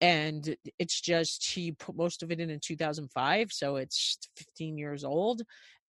and 0.00 0.56
it's 0.78 1.00
just 1.00 1.46
he 1.46 1.72
put 1.72 1.96
most 1.96 2.22
of 2.22 2.30
it 2.30 2.40
in 2.40 2.50
in 2.50 2.60
2005 2.60 3.52
so 3.52 3.76
it's 3.76 4.18
15 4.36 4.78
years 4.78 5.04
old 5.04 5.42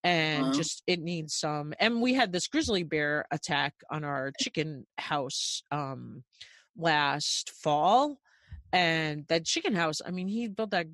and 0.04 0.46
wow. 0.46 0.52
just 0.52 0.82
it 0.86 1.00
needs 1.00 1.34
some 1.34 1.74
and 1.80 2.00
we 2.00 2.14
had 2.14 2.32
this 2.32 2.46
grizzly 2.46 2.82
bear 2.82 3.26
attack 3.30 3.74
on 3.90 4.04
our 4.04 4.32
chicken 4.40 4.86
house 4.96 5.62
um 5.70 6.22
last 6.76 7.50
fall 7.50 8.18
and 8.72 9.24
that 9.28 9.44
chicken 9.44 9.74
house, 9.74 10.00
I 10.04 10.10
mean, 10.10 10.28
he 10.28 10.48
built 10.48 10.70
that 10.70 10.86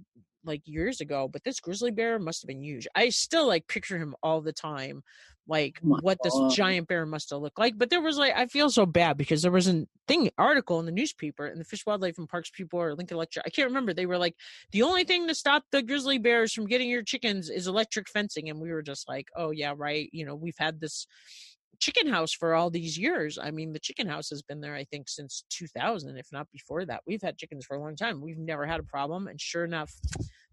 like 0.44 0.62
years 0.66 1.00
ago, 1.00 1.28
but 1.28 1.42
this 1.44 1.60
grizzly 1.60 1.90
bear 1.90 2.18
must 2.18 2.42
have 2.42 2.48
been 2.48 2.62
huge. 2.62 2.86
I 2.94 3.08
still 3.08 3.46
like 3.46 3.66
picture 3.66 3.98
him 3.98 4.14
all 4.22 4.40
the 4.40 4.52
time, 4.52 5.02
like 5.46 5.78
oh 5.84 5.98
what 6.00 6.18
this 6.22 6.38
giant 6.50 6.88
bear 6.88 7.04
must 7.06 7.30
have 7.30 7.40
looked 7.40 7.58
like. 7.58 7.76
But 7.76 7.90
there 7.90 8.00
was 8.00 8.16
like 8.16 8.34
I 8.36 8.46
feel 8.46 8.70
so 8.70 8.86
bad 8.86 9.16
because 9.16 9.42
there 9.42 9.50
was 9.50 9.68
a 9.68 9.86
thing 10.06 10.30
article 10.38 10.80
in 10.80 10.86
the 10.86 10.92
newspaper 10.92 11.46
and 11.46 11.60
the 11.60 11.64
Fish 11.64 11.84
Wildlife 11.86 12.18
and 12.18 12.28
Parks 12.28 12.50
people 12.50 12.80
or 12.80 12.94
Lincoln 12.94 13.16
Electric. 13.16 13.46
I 13.46 13.50
can't 13.50 13.68
remember. 13.68 13.94
They 13.94 14.06
were 14.06 14.18
like 14.18 14.36
the 14.72 14.82
only 14.82 15.04
thing 15.04 15.26
to 15.28 15.34
stop 15.34 15.64
the 15.70 15.82
grizzly 15.82 16.18
bears 16.18 16.52
from 16.52 16.66
getting 16.66 16.88
your 16.88 17.02
chickens 17.02 17.50
is 17.50 17.66
electric 17.66 18.08
fencing, 18.08 18.50
and 18.50 18.60
we 18.60 18.72
were 18.72 18.82
just 18.82 19.08
like, 19.08 19.28
oh 19.36 19.50
yeah, 19.50 19.74
right. 19.76 20.08
You 20.12 20.24
know, 20.24 20.34
we've 20.34 20.58
had 20.58 20.80
this 20.80 21.06
chicken 21.80 22.06
house 22.06 22.32
for 22.32 22.54
all 22.54 22.70
these 22.70 22.98
years. 22.98 23.38
I 23.38 23.50
mean, 23.50 23.72
the 23.72 23.78
chicken 23.78 24.06
house 24.06 24.30
has 24.30 24.42
been 24.42 24.60
there, 24.60 24.74
I 24.74 24.84
think, 24.84 25.08
since 25.08 25.44
2000, 25.50 26.16
if 26.16 26.28
not 26.32 26.50
before 26.52 26.84
that. 26.86 27.02
We've 27.06 27.22
had 27.22 27.38
chickens 27.38 27.64
for 27.64 27.76
a 27.76 27.80
long 27.80 27.96
time. 27.96 28.20
We've 28.20 28.38
never 28.38 28.66
had 28.66 28.80
a 28.80 28.84
problem. 28.84 29.28
And 29.28 29.40
sure 29.40 29.64
enough, 29.64 29.92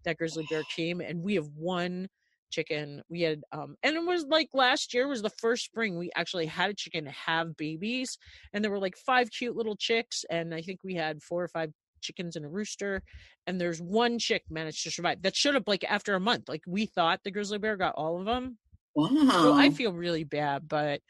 that 0.04 0.18
grizzly 0.18 0.46
bear 0.50 0.62
came, 0.74 1.00
and 1.00 1.22
we 1.22 1.34
have 1.34 1.48
one 1.56 2.08
chicken. 2.50 3.02
We 3.08 3.22
had, 3.22 3.42
um, 3.52 3.76
and 3.82 3.96
it 3.96 4.04
was 4.04 4.24
like 4.26 4.50
last 4.52 4.94
year 4.94 5.08
was 5.08 5.22
the 5.22 5.30
first 5.30 5.64
spring 5.64 5.98
we 5.98 6.10
actually 6.14 6.46
had 6.46 6.70
a 6.70 6.74
chicken 6.74 7.06
have 7.06 7.56
babies, 7.56 8.18
and 8.52 8.62
there 8.62 8.70
were 8.70 8.78
like 8.78 8.96
five 8.96 9.30
cute 9.30 9.56
little 9.56 9.76
chicks, 9.76 10.24
and 10.30 10.54
I 10.54 10.62
think 10.62 10.80
we 10.84 10.94
had 10.94 11.22
four 11.22 11.42
or 11.42 11.48
five 11.48 11.72
chickens 12.02 12.36
and 12.36 12.44
a 12.44 12.48
rooster, 12.48 13.02
and 13.46 13.60
there's 13.60 13.80
one 13.80 14.18
chick 14.18 14.42
managed 14.50 14.82
to 14.84 14.90
survive. 14.90 15.22
That 15.22 15.36
showed 15.36 15.56
up 15.56 15.66
like 15.66 15.84
after 15.84 16.14
a 16.14 16.20
month. 16.20 16.48
Like 16.48 16.62
we 16.66 16.86
thought 16.86 17.20
the 17.24 17.30
grizzly 17.30 17.58
bear 17.58 17.76
got 17.76 17.94
all 17.94 18.18
of 18.18 18.26
them. 18.26 18.58
Wow. 18.94 19.08
So 19.30 19.52
I 19.54 19.70
feel 19.70 19.92
really 19.92 20.24
bad, 20.24 20.68
but 20.68 21.00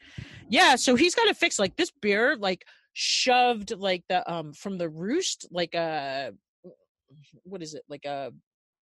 yeah. 0.49 0.75
So 0.75 0.95
he's 0.95 1.15
got 1.15 1.25
to 1.25 1.33
fix 1.33 1.59
like 1.59 1.75
this 1.75 1.91
bear 1.91 2.35
like 2.35 2.65
shoved 2.93 3.71
like 3.75 4.03
the 4.07 4.31
um 4.31 4.53
from 4.53 4.77
the 4.77 4.87
roost 4.87 5.47
like 5.51 5.73
a 5.73 6.31
what 7.43 7.61
is 7.61 7.73
it 7.73 7.83
like 7.89 8.05
a 8.05 8.31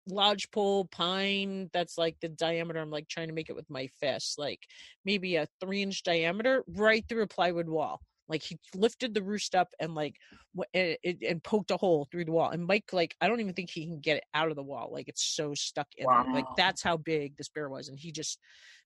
lodgepole 0.09 0.87
pine 0.87 1.71
that's 1.73 1.97
like 1.97 2.17
the 2.21 2.29
diameter 2.29 2.81
i'm 2.81 2.91
like 2.91 3.07
trying 3.07 3.29
to 3.29 3.35
make 3.35 3.49
it 3.49 3.55
with 3.55 3.69
my 3.71 3.87
fist 4.01 4.39
like 4.39 4.59
maybe 5.05 5.37
a 5.37 5.47
three 5.61 5.83
inch 5.83 6.03
diameter 6.03 6.65
right 6.75 7.05
through 7.09 7.23
a 7.23 7.29
plywood 7.29 7.69
wall 7.69 8.01
like 8.31 8.43
he 8.43 8.59
lifted 8.75 9.13
the 9.13 9.23
roost 9.23 9.55
up 9.55 9.69
and 9.81 9.95
like 9.95 10.17
w- 10.57 10.97
and, 11.05 11.19
and 11.23 11.43
poked 11.43 11.71
a 11.71 11.77
hole 11.77 12.09
through 12.11 12.25
the 12.25 12.33
wall 12.33 12.51
and 12.51 12.65
mike 12.65 12.93
like 12.93 13.15
i 13.21 13.29
don't 13.29 13.41
even 13.41 13.53
think 13.53 13.69
he 13.71 13.85
can 13.85 14.01
get 14.01 14.17
it 14.19 14.25
out 14.33 14.49
of 14.49 14.57
the 14.57 14.63
wall 14.63 14.89
like 14.93 15.09
it's 15.09 15.23
so 15.23 15.53
stuck 15.53 15.89
in 15.97 16.07
there 16.07 16.35
like 16.35 16.47
that's 16.57 16.83
how 16.83 16.97
big 16.97 17.37
this 17.37 17.49
bear 17.49 17.69
was 17.69 17.89
and 17.89 17.99
he 17.99 18.11
just 18.13 18.39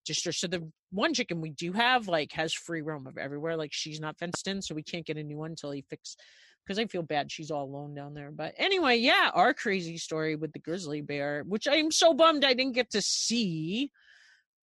just 0.04 0.22
so 0.38 0.46
the 0.46 0.70
one 0.90 1.14
chicken 1.14 1.40
we 1.40 1.50
do 1.50 1.72
have 1.72 2.08
like 2.08 2.32
has 2.32 2.52
free 2.52 2.82
roam 2.82 3.06
of 3.06 3.16
everywhere 3.16 3.56
like 3.56 3.72
she's 3.72 4.00
not 4.00 4.18
fenced 4.18 4.48
in 4.48 4.60
so 4.60 4.74
we 4.74 4.82
can't 4.82 5.06
get 5.06 5.16
a 5.16 5.22
new 5.22 5.38
one 5.38 5.50
until 5.50 5.70
he 5.70 5.84
fix 5.88 6.16
because 6.64 6.78
I 6.78 6.86
feel 6.86 7.02
bad 7.02 7.30
she's 7.30 7.50
all 7.50 7.64
alone 7.64 7.94
down 7.94 8.14
there. 8.14 8.30
But 8.30 8.54
anyway, 8.56 8.96
yeah, 8.96 9.30
our 9.34 9.52
crazy 9.52 9.98
story 9.98 10.34
with 10.34 10.52
the 10.52 10.58
grizzly 10.58 11.02
bear, 11.02 11.44
which 11.46 11.68
I'm 11.68 11.90
so 11.90 12.14
bummed 12.14 12.44
I 12.44 12.54
didn't 12.54 12.74
get 12.74 12.90
to 12.92 13.02
see. 13.02 13.90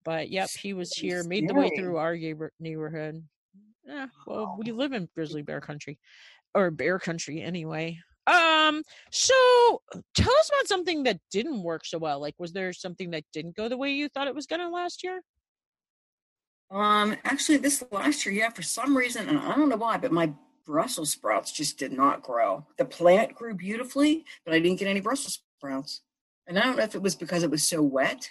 But 0.04 0.28
yep, 0.30 0.50
he 0.50 0.72
was 0.72 0.92
here, 0.92 1.22
made 1.22 1.48
the 1.48 1.54
way 1.54 1.70
through 1.76 1.96
our 1.98 2.16
neighborhood. 2.58 3.22
Yeah, 3.84 4.06
well, 4.26 4.56
we 4.58 4.72
live 4.72 4.92
in 4.92 5.08
grizzly 5.14 5.42
bear 5.42 5.60
country 5.60 5.98
or 6.54 6.70
bear 6.70 6.98
country 6.98 7.42
anyway. 7.42 7.98
Um, 8.26 8.82
so 9.10 9.34
tell 10.14 10.32
us 10.32 10.50
about 10.52 10.68
something 10.68 11.02
that 11.04 11.18
didn't 11.30 11.62
work 11.62 11.84
so 11.84 11.98
well. 11.98 12.20
Like, 12.20 12.34
was 12.38 12.52
there 12.52 12.72
something 12.72 13.10
that 13.10 13.24
didn't 13.32 13.56
go 13.56 13.68
the 13.68 13.76
way 13.76 13.90
you 13.92 14.08
thought 14.08 14.28
it 14.28 14.34
was 14.34 14.46
gonna 14.46 14.70
last 14.70 15.02
year? 15.02 15.22
Um, 16.70 17.16
actually, 17.24 17.58
this 17.58 17.84
last 17.90 18.24
year, 18.24 18.34
yeah, 18.34 18.50
for 18.50 18.62
some 18.62 18.96
reason, 18.96 19.28
and 19.28 19.38
I 19.38 19.54
don't 19.54 19.68
know 19.68 19.76
why, 19.76 19.98
but 19.98 20.12
my 20.12 20.32
Brussels 20.64 21.10
sprouts 21.10 21.52
just 21.52 21.78
did 21.78 21.92
not 21.92 22.22
grow. 22.22 22.66
The 22.78 22.84
plant 22.84 23.34
grew 23.34 23.54
beautifully, 23.54 24.24
but 24.44 24.54
I 24.54 24.60
didn't 24.60 24.78
get 24.78 24.88
any 24.88 25.00
Brussels 25.00 25.42
sprouts. 25.58 26.00
And 26.46 26.58
I 26.58 26.62
don't 26.62 26.76
know 26.76 26.82
if 26.84 26.94
it 26.94 27.02
was 27.02 27.14
because 27.14 27.42
it 27.42 27.50
was 27.50 27.66
so 27.66 27.82
wet. 27.82 28.30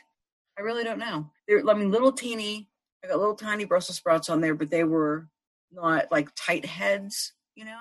I 0.58 0.62
really 0.62 0.84
don't 0.84 1.00
know. 1.00 1.30
They're, 1.48 1.68
I 1.70 1.74
mean, 1.74 1.92
little 1.92 2.12
teeny. 2.12 2.70
I 3.04 3.08
got 3.08 3.20
little 3.20 3.36
tiny 3.36 3.66
Brussels 3.66 3.98
sprouts 3.98 4.30
on 4.30 4.42
there, 4.42 4.56
but 4.56 4.70
they 4.70 4.84
were 4.84 5.28
not 5.72 6.12
like 6.12 6.30
tight 6.36 6.66
heads, 6.66 7.34
you 7.56 7.66
know. 7.66 7.80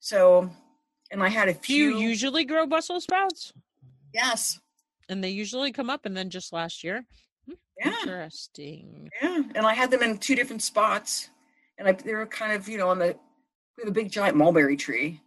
So, 0.00 0.50
and 1.10 1.22
I 1.22 1.28
had 1.28 1.48
a 1.48 1.52
Do 1.54 1.58
few. 1.60 1.98
you 1.98 2.08
usually 2.08 2.44
grow 2.44 2.66
Brussels 2.66 3.04
sprouts? 3.04 3.52
yes, 4.14 4.58
And 5.08 5.22
they 5.22 5.30
usually 5.30 5.72
come 5.72 5.90
up, 5.90 6.06
and 6.06 6.16
then 6.16 6.30
just 6.30 6.52
last 6.52 6.82
year. 6.84 7.04
Hmm, 7.46 7.54
yeah. 7.78 7.88
Interesting. 8.00 9.08
Yeah, 9.22 9.42
and 9.54 9.66
I 9.66 9.74
had 9.74 9.90
them 9.90 10.02
in 10.02 10.18
two 10.18 10.34
different 10.34 10.62
spots, 10.62 11.30
and 11.78 11.88
I 11.88 11.92
they 11.92 12.14
were 12.14 12.26
kind 12.26 12.52
of 12.52 12.68
you 12.68 12.78
know 12.78 12.88
on 12.88 12.98
the 12.98 13.16
we 13.76 13.82
have 13.82 13.88
a 13.88 13.92
big 13.92 14.10
giant 14.10 14.36
mulberry 14.36 14.76
tree, 14.76 15.20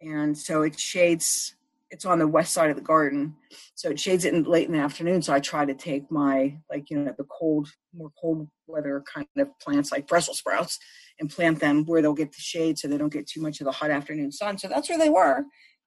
and 0.00 0.36
so 0.36 0.62
it 0.62 0.78
shades. 0.78 1.54
It's 1.92 2.04
on 2.04 2.18
the 2.18 2.26
west 2.26 2.52
side 2.52 2.70
of 2.70 2.76
the 2.76 2.82
garden, 2.82 3.36
so 3.74 3.90
it 3.90 4.00
shades 4.00 4.24
it 4.24 4.34
in 4.34 4.42
late 4.44 4.66
in 4.66 4.72
the 4.72 4.80
afternoon. 4.80 5.22
So 5.22 5.32
I 5.32 5.40
try 5.40 5.64
to 5.64 5.74
take 5.74 6.10
my 6.10 6.58
like 6.70 6.90
you 6.90 6.98
know 6.98 7.14
the 7.16 7.24
cold, 7.24 7.68
more 7.94 8.10
cold 8.20 8.48
weather 8.66 9.04
kind 9.14 9.26
of 9.36 9.48
plants 9.60 9.92
like 9.92 10.08
Brussels 10.08 10.38
sprouts 10.38 10.78
and 11.20 11.30
plant 11.30 11.60
them 11.60 11.84
where 11.84 12.02
they'll 12.02 12.14
get 12.14 12.32
the 12.32 12.40
shade, 12.40 12.78
so 12.78 12.88
they 12.88 12.98
don't 12.98 13.12
get 13.12 13.28
too 13.28 13.40
much 13.40 13.60
of 13.60 13.66
the 13.66 13.72
hot 13.72 13.90
afternoon 13.90 14.32
sun. 14.32 14.58
So 14.58 14.68
that's 14.68 14.88
where 14.88 14.98
they 14.98 15.10
were, 15.10 15.44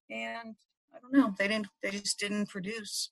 and 0.10 0.56
I 0.94 1.00
don't 1.02 1.14
know, 1.14 1.34
they 1.38 1.48
didn't, 1.48 1.68
they 1.84 1.92
just 1.92 2.20
didn't 2.20 2.50
produce 2.50 3.12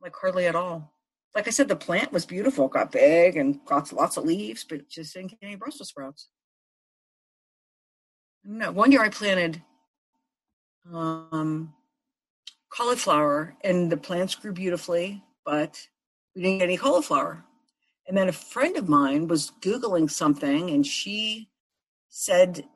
like 0.00 0.14
hardly 0.14 0.46
at 0.46 0.54
all 0.54 0.92
like 1.36 1.46
I 1.46 1.50
said, 1.50 1.68
the 1.68 1.76
plant 1.76 2.12
was 2.12 2.24
beautiful, 2.24 2.66
got 2.66 2.90
big 2.90 3.36
and 3.36 3.62
got 3.66 3.92
lots 3.92 4.16
of 4.16 4.24
leaves, 4.24 4.64
but 4.64 4.88
just 4.88 5.12
didn't 5.12 5.32
get 5.32 5.38
any 5.42 5.54
Brussels 5.54 5.90
sprouts. 5.90 6.28
No, 8.42 8.72
one 8.72 8.90
year 8.90 9.02
I 9.02 9.10
planted 9.10 9.62
um, 10.90 11.74
cauliflower, 12.76 13.54
and 13.64 13.90
the 13.90 13.96
plants 13.96 14.34
grew 14.34 14.52
beautifully, 14.52 15.22
but 15.44 15.80
we 16.34 16.42
didn't 16.42 16.58
get 16.58 16.64
any 16.64 16.76
cauliflower. 16.76 17.44
And 18.06 18.16
then 18.16 18.28
a 18.28 18.32
friend 18.32 18.76
of 18.76 18.88
mine 18.88 19.26
was 19.28 19.52
googling 19.60 20.10
something, 20.10 20.70
and 20.70 20.86
she 20.86 21.48
said, 22.08 22.68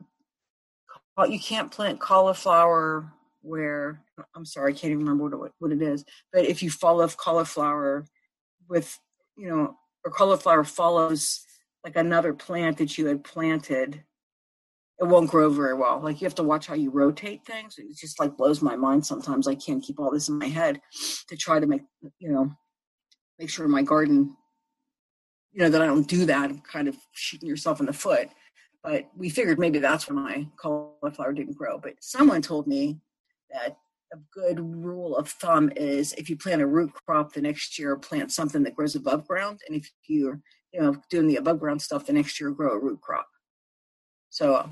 "Oh, 1.17 1.25
"You 1.25 1.39
can't 1.39 1.71
plant 1.71 1.99
cauliflower 1.99 3.13
where." 3.41 4.03
I'm 4.35 4.45
sorry, 4.45 4.73
I 4.73 4.75
can't 4.75 4.91
even 4.91 5.05
remember 5.05 5.37
what 5.37 5.53
what 5.59 5.71
it 5.71 5.81
is. 5.81 6.03
But 6.33 6.45
if 6.45 6.61
you 6.61 6.69
follow 6.69 7.07
cauliflower 7.07 8.05
with 8.67 8.99
you 9.37 9.49
know 9.49 9.77
or 10.03 10.11
cauliflower 10.11 10.63
follows 10.63 11.45
like 11.83 11.95
another 11.95 12.33
plant 12.33 12.77
that 12.77 12.97
you 12.97 13.07
had 13.07 13.23
planted 13.23 14.03
it 15.01 15.07
won't 15.07 15.29
grow 15.29 15.49
very 15.49 15.73
well 15.73 15.99
like 16.01 16.21
you 16.21 16.25
have 16.25 16.35
to 16.35 16.43
watch 16.43 16.67
how 16.67 16.75
you 16.75 16.91
rotate 16.91 17.43
things 17.45 17.77
it 17.77 17.97
just 17.97 18.19
like 18.19 18.37
blows 18.37 18.61
my 18.61 18.75
mind 18.75 19.05
sometimes 19.05 19.47
i 19.47 19.55
can't 19.55 19.83
keep 19.83 19.99
all 19.99 20.11
this 20.11 20.29
in 20.29 20.37
my 20.37 20.47
head 20.47 20.79
to 21.27 21.35
try 21.35 21.59
to 21.59 21.67
make 21.67 21.81
you 22.19 22.31
know 22.31 22.49
make 23.39 23.49
sure 23.49 23.67
my 23.67 23.81
garden 23.81 24.35
you 25.51 25.61
know 25.61 25.69
that 25.69 25.81
i 25.81 25.85
don't 25.85 26.07
do 26.07 26.25
that 26.25 26.49
I'm 26.49 26.59
kind 26.59 26.87
of 26.87 26.95
shooting 27.13 27.49
yourself 27.49 27.79
in 27.79 27.87
the 27.87 27.93
foot 27.93 28.29
but 28.83 29.09
we 29.15 29.29
figured 29.29 29.59
maybe 29.59 29.79
that's 29.79 30.09
why 30.09 30.15
my 30.15 30.47
cauliflower 30.57 31.33
didn't 31.33 31.57
grow 31.57 31.77
but 31.77 31.95
someone 31.99 32.41
told 32.41 32.67
me 32.67 32.99
that 33.51 33.77
a 34.13 34.17
good 34.33 34.59
rule 34.59 35.15
of 35.15 35.29
thumb 35.29 35.71
is 35.75 36.13
if 36.13 36.29
you 36.29 36.37
plant 36.37 36.61
a 36.61 36.67
root 36.67 36.91
crop 36.93 37.33
the 37.33 37.41
next 37.41 37.79
year, 37.79 37.95
plant 37.95 38.31
something 38.31 38.63
that 38.63 38.75
grows 38.75 38.95
above 38.95 39.27
ground. 39.27 39.61
And 39.67 39.75
if 39.75 39.89
you're, 40.07 40.41
you 40.73 40.81
know, 40.81 40.95
doing 41.09 41.27
the 41.27 41.37
above 41.37 41.59
ground 41.59 41.81
stuff 41.81 42.05
the 42.05 42.13
next 42.13 42.39
year, 42.39 42.51
grow 42.51 42.71
a 42.71 42.79
root 42.79 42.99
crop. 43.01 43.27
So 44.29 44.69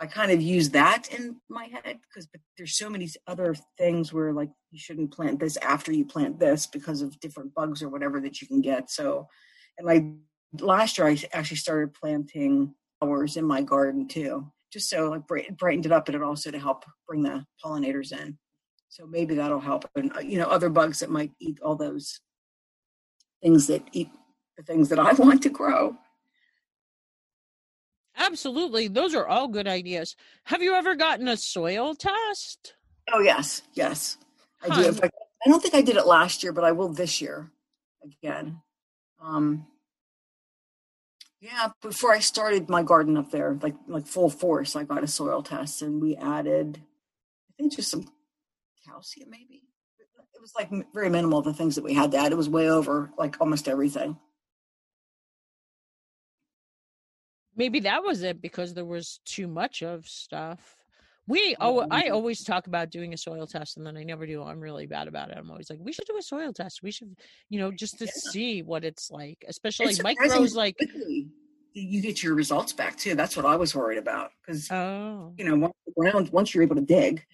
I 0.00 0.06
kind 0.06 0.32
of 0.32 0.42
use 0.42 0.70
that 0.70 1.08
in 1.12 1.36
my 1.48 1.64
head 1.66 1.98
because 2.08 2.28
there's 2.56 2.76
so 2.76 2.90
many 2.90 3.08
other 3.26 3.54
things 3.78 4.12
where 4.12 4.32
like 4.32 4.50
you 4.70 4.78
shouldn't 4.78 5.12
plant 5.12 5.38
this 5.38 5.56
after 5.58 5.92
you 5.92 6.04
plant 6.04 6.40
this 6.40 6.66
because 6.66 7.00
of 7.00 7.18
different 7.20 7.54
bugs 7.54 7.82
or 7.82 7.88
whatever 7.88 8.20
that 8.20 8.40
you 8.40 8.48
can 8.48 8.60
get. 8.60 8.90
So, 8.90 9.28
and 9.78 9.86
like 9.86 10.04
last 10.60 10.98
year 10.98 11.06
I 11.06 11.18
actually 11.32 11.58
started 11.58 11.94
planting 11.94 12.74
flowers 12.98 13.36
in 13.36 13.44
my 13.44 13.62
garden 13.62 14.08
too, 14.08 14.50
just 14.72 14.90
so 14.90 15.10
like 15.10 15.26
bright, 15.26 15.56
brightened 15.56 15.86
it 15.86 15.92
up, 15.92 16.08
and 16.08 16.16
it 16.16 16.22
also 16.22 16.50
to 16.50 16.58
help 16.58 16.84
bring 17.06 17.22
the 17.22 17.44
pollinators 17.64 18.12
in. 18.12 18.36
So 18.88 19.06
maybe 19.06 19.36
that'll 19.36 19.60
help, 19.60 19.88
and 19.94 20.14
uh, 20.16 20.20
you 20.20 20.38
know 20.38 20.46
other 20.46 20.70
bugs 20.70 21.00
that 21.00 21.10
might 21.10 21.32
eat 21.40 21.58
all 21.62 21.76
those 21.76 22.20
things 23.42 23.66
that 23.68 23.82
eat 23.92 24.10
the 24.56 24.64
things 24.64 24.88
that 24.88 24.98
I 24.98 25.12
want 25.18 25.42
to 25.42 25.50
grow. 25.50 25.96
Absolutely. 28.24 28.88
Those 28.88 29.14
are 29.14 29.26
all 29.26 29.48
good 29.48 29.66
ideas. 29.66 30.16
Have 30.44 30.62
you 30.62 30.74
ever 30.74 30.94
gotten 30.94 31.28
a 31.28 31.36
soil 31.36 31.94
test? 31.94 32.74
Oh 33.12 33.20
yes, 33.20 33.62
yes, 33.74 34.16
I 34.62 34.68
do. 34.68 34.82
Huh. 34.84 34.92
Fact, 34.92 35.14
I 35.44 35.50
don't 35.50 35.62
think 35.62 35.74
I 35.74 35.82
did 35.82 35.96
it 35.96 36.06
last 36.06 36.42
year, 36.42 36.52
but 36.52 36.64
I 36.64 36.72
will 36.72 36.88
this 36.88 37.20
year 37.20 37.50
again. 38.02 38.62
Um, 39.22 39.66
yeah, 41.40 41.68
before 41.82 42.12
I 42.12 42.20
started 42.20 42.70
my 42.70 42.82
garden 42.82 43.18
up 43.18 43.30
there, 43.30 43.58
like 43.60 43.74
like 43.86 44.06
full 44.06 44.30
force, 44.30 44.74
I 44.74 44.84
got 44.84 45.04
a 45.04 45.08
soil 45.08 45.42
test, 45.42 45.82
and 45.82 46.00
we 46.00 46.16
added, 46.16 46.80
I 46.80 47.52
think, 47.58 47.76
just 47.76 47.90
some 47.90 48.08
calcium, 48.86 49.28
maybe. 49.30 49.62
It 50.34 50.40
was 50.40 50.52
like 50.56 50.70
very 50.94 51.10
minimal 51.10 51.42
the 51.42 51.52
things 51.52 51.74
that 51.74 51.84
we 51.84 51.92
had 51.92 52.10
to 52.12 52.18
add. 52.18 52.32
It 52.32 52.36
was 52.36 52.48
way 52.48 52.70
over 52.70 53.10
like 53.18 53.36
almost 53.40 53.68
everything. 53.68 54.18
Maybe 57.56 57.80
that 57.80 58.02
was 58.02 58.22
it 58.22 58.40
because 58.40 58.74
there 58.74 58.84
was 58.84 59.20
too 59.24 59.46
much 59.46 59.82
of 59.82 60.06
stuff. 60.08 60.76
We 61.26 61.56
oh 61.60 61.86
I 61.90 62.08
always 62.08 62.44
talk 62.44 62.66
about 62.66 62.90
doing 62.90 63.14
a 63.14 63.16
soil 63.16 63.46
test 63.46 63.76
and 63.78 63.86
then 63.86 63.96
I 63.96 64.02
never 64.02 64.26
do. 64.26 64.42
I'm 64.42 64.60
really 64.60 64.86
bad 64.86 65.08
about 65.08 65.30
it. 65.30 65.38
I'm 65.38 65.50
always 65.50 65.70
like, 65.70 65.78
we 65.80 65.92
should 65.92 66.06
do 66.06 66.18
a 66.18 66.22
soil 66.22 66.52
test. 66.52 66.82
We 66.82 66.90
should, 66.90 67.16
you 67.48 67.58
know, 67.58 67.72
just 67.72 67.98
to 67.98 68.04
Yeah. 68.04 68.10
see 68.12 68.62
what 68.62 68.84
it's 68.84 69.10
like. 69.10 69.42
Especially 69.48 69.86
It's 69.86 69.96
surprising 69.96 70.40
grows 70.40 70.54
like 70.54 70.76
quickly 70.76 71.28
you 71.72 72.00
get 72.00 72.22
your 72.22 72.34
results 72.34 72.72
back 72.72 72.96
too. 72.96 73.14
That's 73.14 73.36
what 73.36 73.46
I 73.46 73.56
was 73.56 73.74
worried 73.74 73.98
about 73.98 74.32
because 74.42 74.70
oh 74.70 75.32
you 75.38 75.44
know, 75.44 75.56
once 75.56 75.74
the 75.86 75.92
ground, 75.98 76.28
once 76.30 76.54
you're 76.54 76.62
able 76.62 76.76
to 76.76 76.82
dig, 76.82 77.24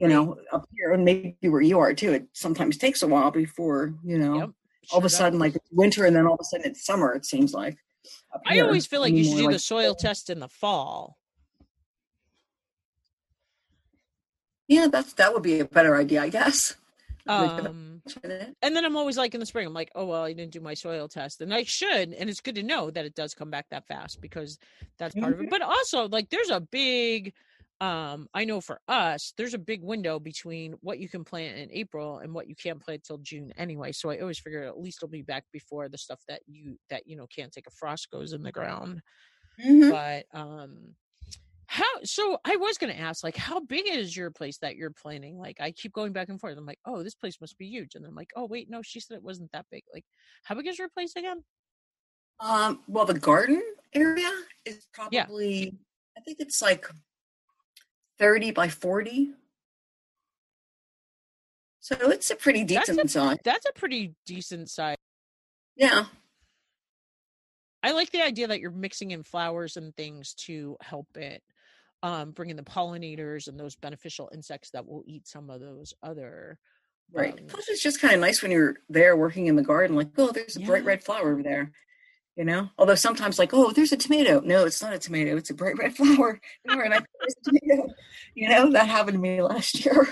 you 0.00 0.08
know, 0.08 0.38
up 0.52 0.64
here 0.76 0.92
and 0.92 1.04
maybe 1.04 1.36
where 1.42 1.60
you 1.60 1.78
are 1.80 1.92
too, 1.94 2.12
it 2.12 2.28
sometimes 2.32 2.78
takes 2.78 3.02
a 3.02 3.06
while 3.08 3.30
before, 3.30 3.94
you 4.04 4.18
know, 4.18 4.36
Yep, 4.38 4.50
all 4.92 4.98
of 4.98 5.04
a 5.04 5.08
sudden, 5.10 5.38
does. 5.38 5.40
like 5.40 5.56
it's 5.56 5.68
winter 5.72 6.06
and 6.06 6.14
then 6.14 6.26
all 6.26 6.34
of 6.34 6.40
a 6.40 6.44
sudden 6.44 6.66
it's 6.70 6.84
summer, 6.86 7.12
it 7.14 7.26
seems 7.26 7.52
like. 7.52 7.76
I 8.46 8.60
always 8.60 8.86
feel 8.86 9.00
like 9.00 9.16
you 9.16 9.24
should 9.24 9.36
do 9.36 9.44
like 9.44 9.54
the 9.54 9.58
soil 9.58 9.94
test 9.94 10.30
in 10.30 10.40
the 10.40 10.48
fall. 10.48 11.18
Yeah, 14.68 14.88
that's 14.88 15.12
that 15.14 15.32
would 15.32 15.42
be 15.42 15.60
a 15.60 15.64
better 15.64 15.96
idea, 15.96 16.22
I 16.22 16.28
guess. 16.28 16.76
Um 17.28 18.02
and 18.62 18.74
then 18.76 18.84
I'm 18.84 18.96
always 18.96 19.16
like 19.16 19.34
in 19.34 19.40
the 19.40 19.46
spring, 19.46 19.66
I'm 19.66 19.74
like, 19.74 19.90
oh 19.94 20.06
well, 20.06 20.24
I 20.24 20.32
didn't 20.32 20.52
do 20.52 20.60
my 20.60 20.74
soil 20.74 21.08
test, 21.08 21.40
and 21.40 21.54
I 21.54 21.62
should. 21.64 22.12
And 22.12 22.28
it's 22.28 22.40
good 22.40 22.56
to 22.56 22.62
know 22.62 22.90
that 22.90 23.04
it 23.04 23.14
does 23.14 23.34
come 23.34 23.50
back 23.50 23.68
that 23.70 23.86
fast 23.86 24.20
because 24.20 24.58
that's 24.98 25.14
part 25.14 25.32
of 25.32 25.38
Mm-hmm. 25.38 25.46
it. 25.46 25.50
But 25.50 25.62
also, 25.62 26.08
like, 26.08 26.30
there's 26.30 26.50
a 26.50 26.60
big 26.60 27.32
um 27.82 28.28
i 28.32 28.44
know 28.44 28.60
for 28.60 28.80
us 28.86 29.32
there's 29.36 29.54
a 29.54 29.58
big 29.58 29.82
window 29.82 30.20
between 30.20 30.72
what 30.82 31.00
you 31.00 31.08
can 31.08 31.24
plant 31.24 31.58
in 31.58 31.68
april 31.72 32.18
and 32.18 32.32
what 32.32 32.46
you 32.48 32.54
can't 32.54 32.80
plant 32.80 33.02
till 33.02 33.18
june 33.18 33.52
anyway 33.56 33.90
so 33.90 34.08
i 34.08 34.18
always 34.20 34.38
figure 34.38 34.62
at 34.62 34.78
least 34.80 34.98
it'll 35.02 35.10
be 35.10 35.22
back 35.22 35.44
before 35.52 35.88
the 35.88 35.98
stuff 35.98 36.20
that 36.28 36.40
you 36.46 36.78
that 36.90 37.02
you 37.06 37.16
know 37.16 37.26
can't 37.26 37.50
take 37.52 37.66
a 37.66 37.70
frost 37.70 38.08
goes 38.10 38.32
in 38.32 38.42
the 38.42 38.52
ground. 38.52 39.02
Mhm. 39.60 39.90
but 39.90 40.24
um 40.38 40.94
how 41.66 41.84
so 42.04 42.38
i 42.44 42.54
was 42.56 42.78
going 42.78 42.92
to 42.92 43.00
ask 43.00 43.24
like 43.24 43.36
how 43.36 43.58
big 43.58 43.84
is 43.88 44.16
your 44.16 44.30
place 44.30 44.58
that 44.58 44.76
you're 44.76 44.90
planning 44.90 45.36
like 45.38 45.60
i 45.60 45.70
keep 45.72 45.92
going 45.92 46.12
back 46.12 46.28
and 46.28 46.38
forth. 46.40 46.56
I'm 46.56 46.66
like 46.66 46.78
oh 46.86 47.02
this 47.02 47.14
place 47.16 47.40
must 47.40 47.58
be 47.58 47.66
huge. 47.66 47.94
And 47.96 48.04
then 48.04 48.10
i'm 48.10 48.14
like 48.14 48.30
oh 48.36 48.46
wait 48.46 48.70
no 48.70 48.80
she 48.82 49.00
said 49.00 49.16
it 49.16 49.22
wasn't 49.24 49.50
that 49.52 49.66
big. 49.72 49.82
Like 49.92 50.04
how 50.44 50.54
big 50.54 50.68
is 50.68 50.78
your 50.78 50.88
place 50.88 51.14
again? 51.16 51.42
Um, 52.40 52.80
well, 52.88 53.04
the 53.04 53.18
garden 53.18 53.62
area 53.94 54.30
is 54.64 54.86
Yeah. 55.10 55.24
probably, 55.26 55.78
I 56.18 56.20
think 56.22 56.38
it's 56.40 56.60
like 56.60 56.86
30 58.18 58.50
by 58.52 58.68
40. 58.68 59.30
So 61.80 61.96
it's 62.10 62.30
a 62.30 62.36
pretty 62.36 62.64
That's 62.64 62.88
a- 62.88 62.92
decent 62.92 63.10
size. 63.10 63.38
that's 63.44 63.66
a 63.66 63.72
pretty 63.72 64.14
decent 64.26 64.70
size 64.70 64.96
Yeah. 65.74 66.06
I 67.82 67.90
like 67.92 68.12
the 68.12 68.22
idea 68.22 68.46
that 68.46 68.60
you're 68.60 68.70
mixing 68.70 69.10
in 69.10 69.24
flowers 69.24 69.76
and 69.76 69.94
things 69.96 70.34
to 70.46 70.76
help 70.80 71.16
it 71.16 71.42
um 72.04 72.30
bring 72.32 72.50
in 72.50 72.56
the 72.56 72.62
pollinators 72.62 73.48
and 73.48 73.58
those 73.58 73.74
beneficial 73.76 74.30
insects 74.32 74.70
that 74.70 74.86
will 74.86 75.02
eat 75.06 75.26
some 75.26 75.50
of 75.50 75.60
those 75.60 75.92
other 76.02 76.58
Right. 77.12 77.38
um, 77.38 77.46
Plus, 77.46 77.68
it's 77.68 77.82
just 77.82 78.00
kind 78.00 78.14
of 78.14 78.20
nice 78.20 78.40
when 78.42 78.52
you're 78.52 78.76
there 78.88 79.16
working 79.16 79.46
in 79.46 79.56
the 79.56 79.62
garden, 79.62 79.96
like, 79.96 80.08
oh, 80.16 80.30
there's 80.32 80.56
a 80.56 80.60
bright 80.60 80.84
red 80.84 81.04
flower 81.04 81.32
over 81.32 81.42
there. 81.42 81.70
You 82.36 82.44
know? 82.44 82.70
Although 82.78 82.94
sometimes, 82.94 83.38
like, 83.38 83.52
oh, 83.52 83.72
there's 83.72 83.92
a 83.92 83.96
tomato. 83.96 84.40
No, 84.40 84.64
it's 84.64 84.82
not 84.82 84.94
a 84.94 84.98
tomato. 84.98 85.36
It's 85.36 85.50
a 85.50 85.54
bright 85.54 85.78
red 85.78 85.94
flower. 85.96 86.40
And 86.66 86.94
I 86.94 86.96
a 86.98 87.04
tomato. 87.44 87.88
You 88.34 88.48
know, 88.48 88.70
that 88.72 88.88
happened 88.88 89.16
to 89.16 89.20
me 89.20 89.42
last 89.42 89.84
year. 89.84 90.08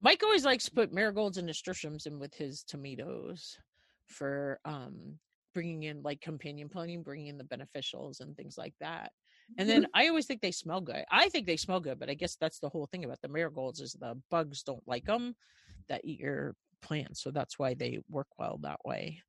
Mike 0.00 0.22
always 0.22 0.44
likes 0.44 0.66
to 0.66 0.70
put 0.70 0.92
marigolds 0.92 1.36
and 1.36 1.48
nasturtiums 1.48 2.06
in 2.06 2.20
with 2.20 2.32
his 2.32 2.62
tomatoes 2.62 3.58
for 4.06 4.60
um 4.64 5.18
bringing 5.54 5.84
in 5.84 6.02
like 6.02 6.20
companion 6.20 6.68
planting, 6.68 7.02
bringing 7.02 7.28
in 7.28 7.38
the 7.38 7.44
beneficials 7.44 8.20
and 8.20 8.36
things 8.36 8.56
like 8.58 8.74
that. 8.80 9.10
And 9.58 9.68
then 9.68 9.86
I 9.94 10.08
always 10.08 10.26
think 10.26 10.40
they 10.40 10.50
smell 10.50 10.80
good. 10.80 11.04
I 11.10 11.28
think 11.28 11.46
they 11.46 11.56
smell 11.56 11.80
good, 11.80 11.98
but 11.98 12.10
I 12.10 12.14
guess 12.14 12.36
that's 12.36 12.58
the 12.58 12.68
whole 12.68 12.86
thing 12.86 13.04
about 13.04 13.20
the 13.22 13.28
marigolds 13.28 13.80
is 13.80 13.92
the 13.92 14.20
bugs 14.30 14.62
don't 14.62 14.86
like 14.86 15.06
them 15.06 15.34
that 15.88 16.04
eat 16.04 16.20
your 16.20 16.54
plants, 16.82 17.22
so 17.22 17.30
that's 17.30 17.58
why 17.58 17.74
they 17.74 18.00
work 18.08 18.28
well 18.38 18.58
that 18.62 18.80
way. 18.84 19.22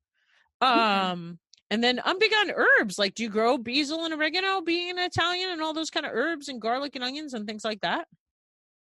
Um 0.60 1.38
and 1.70 1.82
then 1.82 2.00
I'm 2.04 2.18
big 2.18 2.32
on 2.32 2.50
herbs. 2.50 2.98
Like 2.98 3.14
do 3.14 3.22
you 3.22 3.28
grow 3.28 3.58
basil 3.58 4.04
and 4.04 4.14
oregano 4.14 4.60
being 4.60 4.90
an 4.90 4.98
Italian 4.98 5.50
and 5.50 5.62
all 5.62 5.74
those 5.74 5.90
kind 5.90 6.06
of 6.06 6.12
herbs 6.14 6.48
and 6.48 6.60
garlic 6.60 6.94
and 6.94 7.04
onions 7.04 7.34
and 7.34 7.46
things 7.46 7.64
like 7.64 7.80
that? 7.80 8.06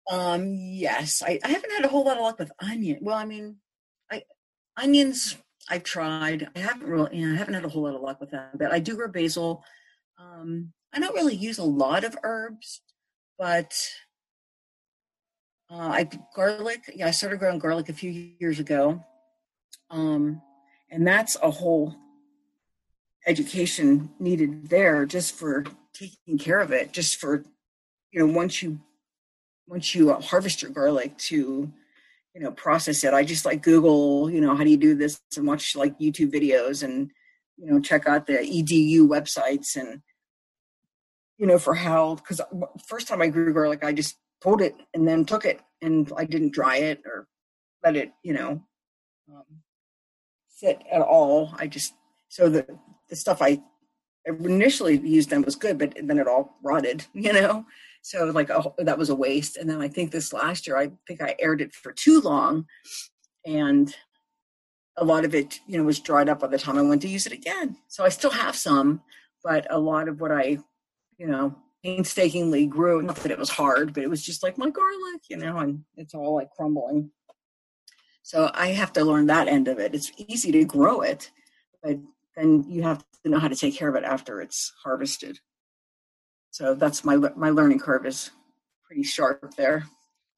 Um, 0.10 0.56
yes, 0.56 1.22
I, 1.26 1.40
I 1.44 1.50
haven't 1.50 1.72
had 1.72 1.86
a 1.86 1.88
whole 1.88 2.04
lot 2.04 2.18
of 2.18 2.24
luck 2.24 2.40
with 2.40 2.52
onion. 2.60 2.98
Well, 3.02 3.16
I 3.16 3.26
mean, 3.26 3.58
I 4.12 4.24
onions 4.76 5.38
I've 5.70 5.84
tried. 5.84 6.48
I 6.56 6.60
haven't 6.60 6.88
really, 6.88 7.18
you 7.18 7.28
know, 7.28 7.36
I 7.36 7.38
haven't 7.38 7.54
had 7.54 7.66
a 7.66 7.70
whole 7.70 7.84
lot 7.84 7.96
of 7.96 8.02
luck 8.02 8.20
with 8.20 8.32
that. 8.32 8.58
But 8.58 8.72
I 8.72 8.80
do 8.80 8.96
grow 8.96 9.08
basil. 9.08 9.64
Um, 10.18 10.74
I 10.92 11.00
don't 11.00 11.14
really 11.14 11.36
use 11.36 11.60
a 11.60 11.64
lot 11.64 12.04
of 12.04 12.18
herbs, 12.24 12.82
but 13.38 13.72
uh, 15.70 15.76
I 15.78 16.10
garlic. 16.36 16.92
Yeah, 16.96 17.08
I 17.08 17.12
started 17.12 17.38
growing 17.38 17.60
garlic 17.60 17.90
a 17.90 17.94
few 17.94 18.34
years 18.40 18.60
ago, 18.60 19.04
um, 19.92 20.42
and 20.92 21.06
that's 21.06 21.38
a 21.42 21.52
whole 21.52 21.96
education 23.28 24.10
needed 24.20 24.70
there 24.70 25.06
just 25.06 25.36
for 25.36 25.66
taking 25.94 26.38
care 26.38 26.60
of 26.60 26.72
it. 26.72 26.92
Just 26.92 27.18
for 27.18 27.44
you 28.12 28.20
know, 28.20 28.34
once 28.34 28.64
you 28.64 28.80
once 29.68 29.94
you 29.94 30.12
uh, 30.12 30.20
harvest 30.20 30.62
your 30.62 30.72
garlic 30.72 31.18
to 31.18 31.72
you 32.34 32.42
know 32.42 32.52
process 32.52 33.04
it 33.04 33.14
i 33.14 33.24
just 33.24 33.46
like 33.46 33.62
google 33.62 34.30
you 34.30 34.42
know 34.42 34.56
how 34.56 34.64
do 34.64 34.70
you 34.70 34.78
do 34.78 34.96
this 34.96 35.22
and 35.38 35.48
watch 35.48 35.76
like 35.76 35.98
youtube 36.00 36.32
videos 36.34 36.84
and 36.84 37.12
you 37.58 37.70
know 37.70 37.80
check 37.80 38.08
out 38.08 38.26
the 38.28 38.34
edu 38.34 39.08
websites 39.08 39.76
and 39.76 40.02
you 41.38 41.46
know 41.46 41.60
for 41.60 41.76
how 41.76 42.16
because 42.16 42.42
first 42.88 43.08
time 43.08 43.22
i 43.22 43.28
grew 43.28 43.54
garlic 43.54 43.84
i 43.84 43.92
just 43.92 44.18
pulled 44.42 44.62
it 44.62 44.76
and 44.94 45.08
then 45.08 45.26
took 45.26 45.46
it 45.46 45.60
and 45.82 46.12
i 46.18 46.26
didn't 46.26 46.54
dry 46.54 46.78
it 46.78 47.02
or 47.06 47.28
let 47.84 47.96
it 47.96 48.12
you 48.24 48.34
know 48.34 48.62
um, 49.32 49.44
sit 50.60 50.82
at 50.92 51.02
all. 51.02 51.54
I 51.58 51.68
just 51.68 51.94
so 52.28 52.50
the 52.50 52.66
the 53.10 53.16
stuff 53.16 53.42
i 53.42 53.60
initially 54.26 54.98
used 54.98 55.30
them 55.30 55.42
was 55.42 55.56
good 55.56 55.78
but 55.78 55.94
then 56.02 56.20
it 56.20 56.28
all 56.28 56.58
rotted 56.64 57.06
you 57.14 57.34
know? 57.34 57.66
So 58.02 58.26
like 58.26 58.50
oh, 58.50 58.76
that 58.78 58.98
was 58.98 59.10
a 59.10 59.16
waste. 59.16 59.58
And 59.58 59.70
then 59.70 59.82
i 59.82 59.88
think 59.88 60.12
this 60.12 60.32
last 60.32 60.68
year 60.68 60.78
i 60.78 60.92
think 61.08 61.22
i 61.22 61.36
aired 61.40 61.62
it 61.62 61.74
for 61.74 61.92
too 61.92 62.22
long 62.22 62.66
and 63.46 63.94
a 64.98 65.04
lot 65.04 65.26
of 65.26 65.34
it 65.34 65.60
you 65.68 65.78
know 65.78 65.84
was 65.84 66.00
dried 66.00 66.30
up 66.30 66.40
by 66.40 66.48
the 66.48 66.60
time 66.60 66.78
i 66.78 66.82
went 66.82 67.02
to 67.02 67.08
use 67.10 67.26
it 67.26 67.34
again. 67.34 67.78
So 67.88 68.06
i 68.06 68.10
still 68.10 68.32
have 68.32 68.56
some 68.56 69.02
but 69.44 69.68
a 69.70 69.80
lot 69.80 70.08
of 70.08 70.22
what 70.22 70.32
i 70.32 70.60
you 71.18 71.28
know 71.28 71.56
painstakingly 71.84 72.68
grew 72.68 73.02
not 73.02 73.16
that 73.18 73.32
it 73.32 73.40
was 73.40 73.50
hard 73.50 73.94
but 73.94 74.04
it 74.04 74.10
was 74.10 74.22
just 74.22 74.44
like 74.44 74.58
my 74.58 74.70
garlic 74.70 75.22
you 75.30 75.38
know 75.38 75.58
and 75.58 75.84
it's 75.96 76.14
all 76.14 76.36
like 76.36 76.50
crumbling 76.52 77.10
so 78.30 78.50
i 78.54 78.68
have 78.68 78.94
to 78.94 79.04
learn 79.04 79.26
that 79.26 79.48
end 79.48 79.68
of 79.68 79.80
it 79.80 79.96
it's 79.96 80.12
easy 80.18 80.52
to 80.52 80.64
grow 80.64 81.02
it 81.02 81.32
but 81.84 81.98
then 82.36 82.64
you 82.68 82.84
have 82.84 83.04
to 83.24 83.30
know 83.30 83.40
how 83.40 83.48
to 83.48 83.56
take 83.56 83.76
care 83.76 83.90
of 83.90 83.96
it 83.96 84.04
after 84.04 84.40
it's 84.42 84.72
harvested 84.84 85.40
so 86.52 86.76
that's 86.76 87.04
my 87.06 87.16
my 87.16 87.50
learning 87.50 87.80
curve 87.80 88.06
is 88.06 88.32
pretty 88.86 89.04
sharp 89.04 89.54
there. 89.56 89.86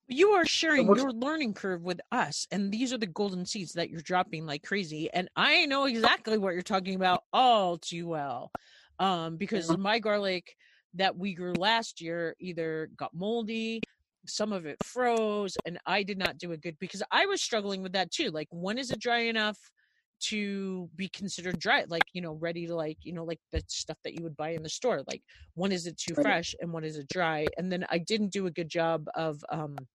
You 0.08 0.32
are 0.32 0.46
sharing 0.46 0.88
what's- 0.88 1.02
your 1.02 1.14
learning 1.14 1.54
curve 1.54 1.84
with 1.84 2.02
us, 2.12 2.48
and 2.52 2.70
these 2.70 2.92
are 2.92 2.98
the 2.98 3.08
golden 3.08 3.46
seeds 3.46 3.74
that 3.74 3.90
you're 3.90 4.02
dropping 4.02 4.46
like 4.46 4.62
crazy. 4.62 5.10
And 5.10 5.30
I 5.38 5.66
know 5.68 5.86
exactly 5.86 6.38
what 6.38 6.54
you're 6.54 6.64
talking 6.64 6.96
about 6.96 7.24
all 7.32 7.78
too 7.78 8.08
well, 8.08 8.52
um, 9.00 9.38
because 9.38 9.76
my 9.78 10.00
garlic 10.00 10.58
that 10.96 11.16
we 11.18 11.34
grew 11.34 11.54
last 11.54 12.02
year 12.02 12.36
either 12.40 12.90
got 12.98 13.14
moldy, 13.14 13.80
some 14.28 14.54
of 14.54 14.66
it 14.66 14.82
froze, 14.82 15.58
and 15.66 15.80
I 15.86 16.04
did 16.04 16.18
not 16.18 16.38
do 16.38 16.52
it 16.52 16.62
good 16.62 16.78
because 16.80 17.04
I 17.12 17.26
was 17.26 17.42
struggling 17.42 17.82
with 17.84 17.94
that 17.94 18.12
too. 18.12 18.30
Like, 18.32 18.48
when 18.52 18.78
is 18.78 18.92
it 18.92 19.00
dry 19.00 19.20
enough? 19.20 19.72
to 20.20 20.88
be 20.96 21.10
considered 21.10 21.58
dry 21.58 21.84
like 21.88 22.06
you 22.14 22.22
know 22.22 22.34
ready 22.34 22.68
to 22.68 22.76
like 22.76 23.00
you 23.02 23.12
know 23.12 23.24
like 23.24 23.40
the 23.52 23.64
stuff 23.68 23.98
that 24.04 24.14
you 24.14 24.22
would 24.22 24.38
buy 24.38 24.50
in 24.50 24.62
the 24.62 24.70
store 24.70 25.02
like 25.08 25.24
when 25.56 25.72
is 25.72 25.88
it 25.88 25.98
too 25.98 26.14
fresh 26.14 26.54
and 26.60 26.72
when 26.72 26.84
is 26.84 26.96
it 26.96 27.08
dry 27.08 27.50
and 27.58 27.72
then 27.72 27.84
i 27.90 27.98
didn't 27.98 28.32
do 28.32 28.46
a 28.46 28.52
good 28.52 28.70
job 28.70 29.08
of 29.16 29.44
um 29.50 29.88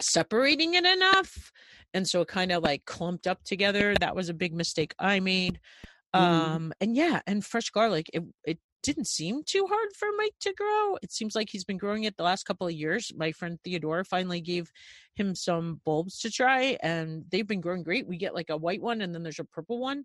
separating 0.00 0.74
it 0.74 0.84
enough 0.84 1.52
and 1.94 2.08
so 2.08 2.20
it 2.22 2.28
kind 2.28 2.52
of 2.52 2.62
like 2.62 2.84
clumped 2.84 3.26
up 3.26 3.42
together 3.44 3.96
that 3.96 4.16
was 4.16 4.28
a 4.28 4.34
big 4.34 4.52
mistake 4.54 4.94
i 4.98 5.20
made 5.20 5.60
Mhm. 6.14 6.58
um 6.58 6.72
and 6.80 6.96
yeah 6.96 7.20
and 7.26 7.44
fresh 7.44 7.70
garlic 7.70 8.06
it 8.12 8.22
it 8.44 8.58
didn't 8.84 9.06
seem 9.08 9.42
too 9.44 9.66
hard 9.66 9.88
for 9.96 10.08
mike 10.18 10.34
to 10.40 10.54
grow 10.54 10.96
it 11.02 11.12
seems 11.12 11.34
like 11.34 11.50
he's 11.50 11.64
been 11.64 11.78
growing 11.78 12.04
it 12.04 12.16
the 12.16 12.22
last 12.24 12.44
couple 12.44 12.66
of 12.66 12.72
years 12.74 13.12
my 13.16 13.32
friend 13.32 13.58
theodore 13.64 14.04
finally 14.04 14.40
gave 14.40 14.70
him 15.14 15.34
some 15.34 15.80
bulbs 15.84 16.18
to 16.20 16.30
try 16.30 16.78
and 16.82 17.24
they've 17.30 17.48
been 17.48 17.60
growing 17.62 17.82
great 17.82 18.06
we 18.06 18.18
get 18.18 18.34
like 18.34 18.50
a 18.50 18.56
white 18.56 18.82
one 18.82 19.00
and 19.00 19.14
then 19.14 19.22
there's 19.24 19.40
a 19.40 19.44
purple 19.44 19.80
one 19.80 20.04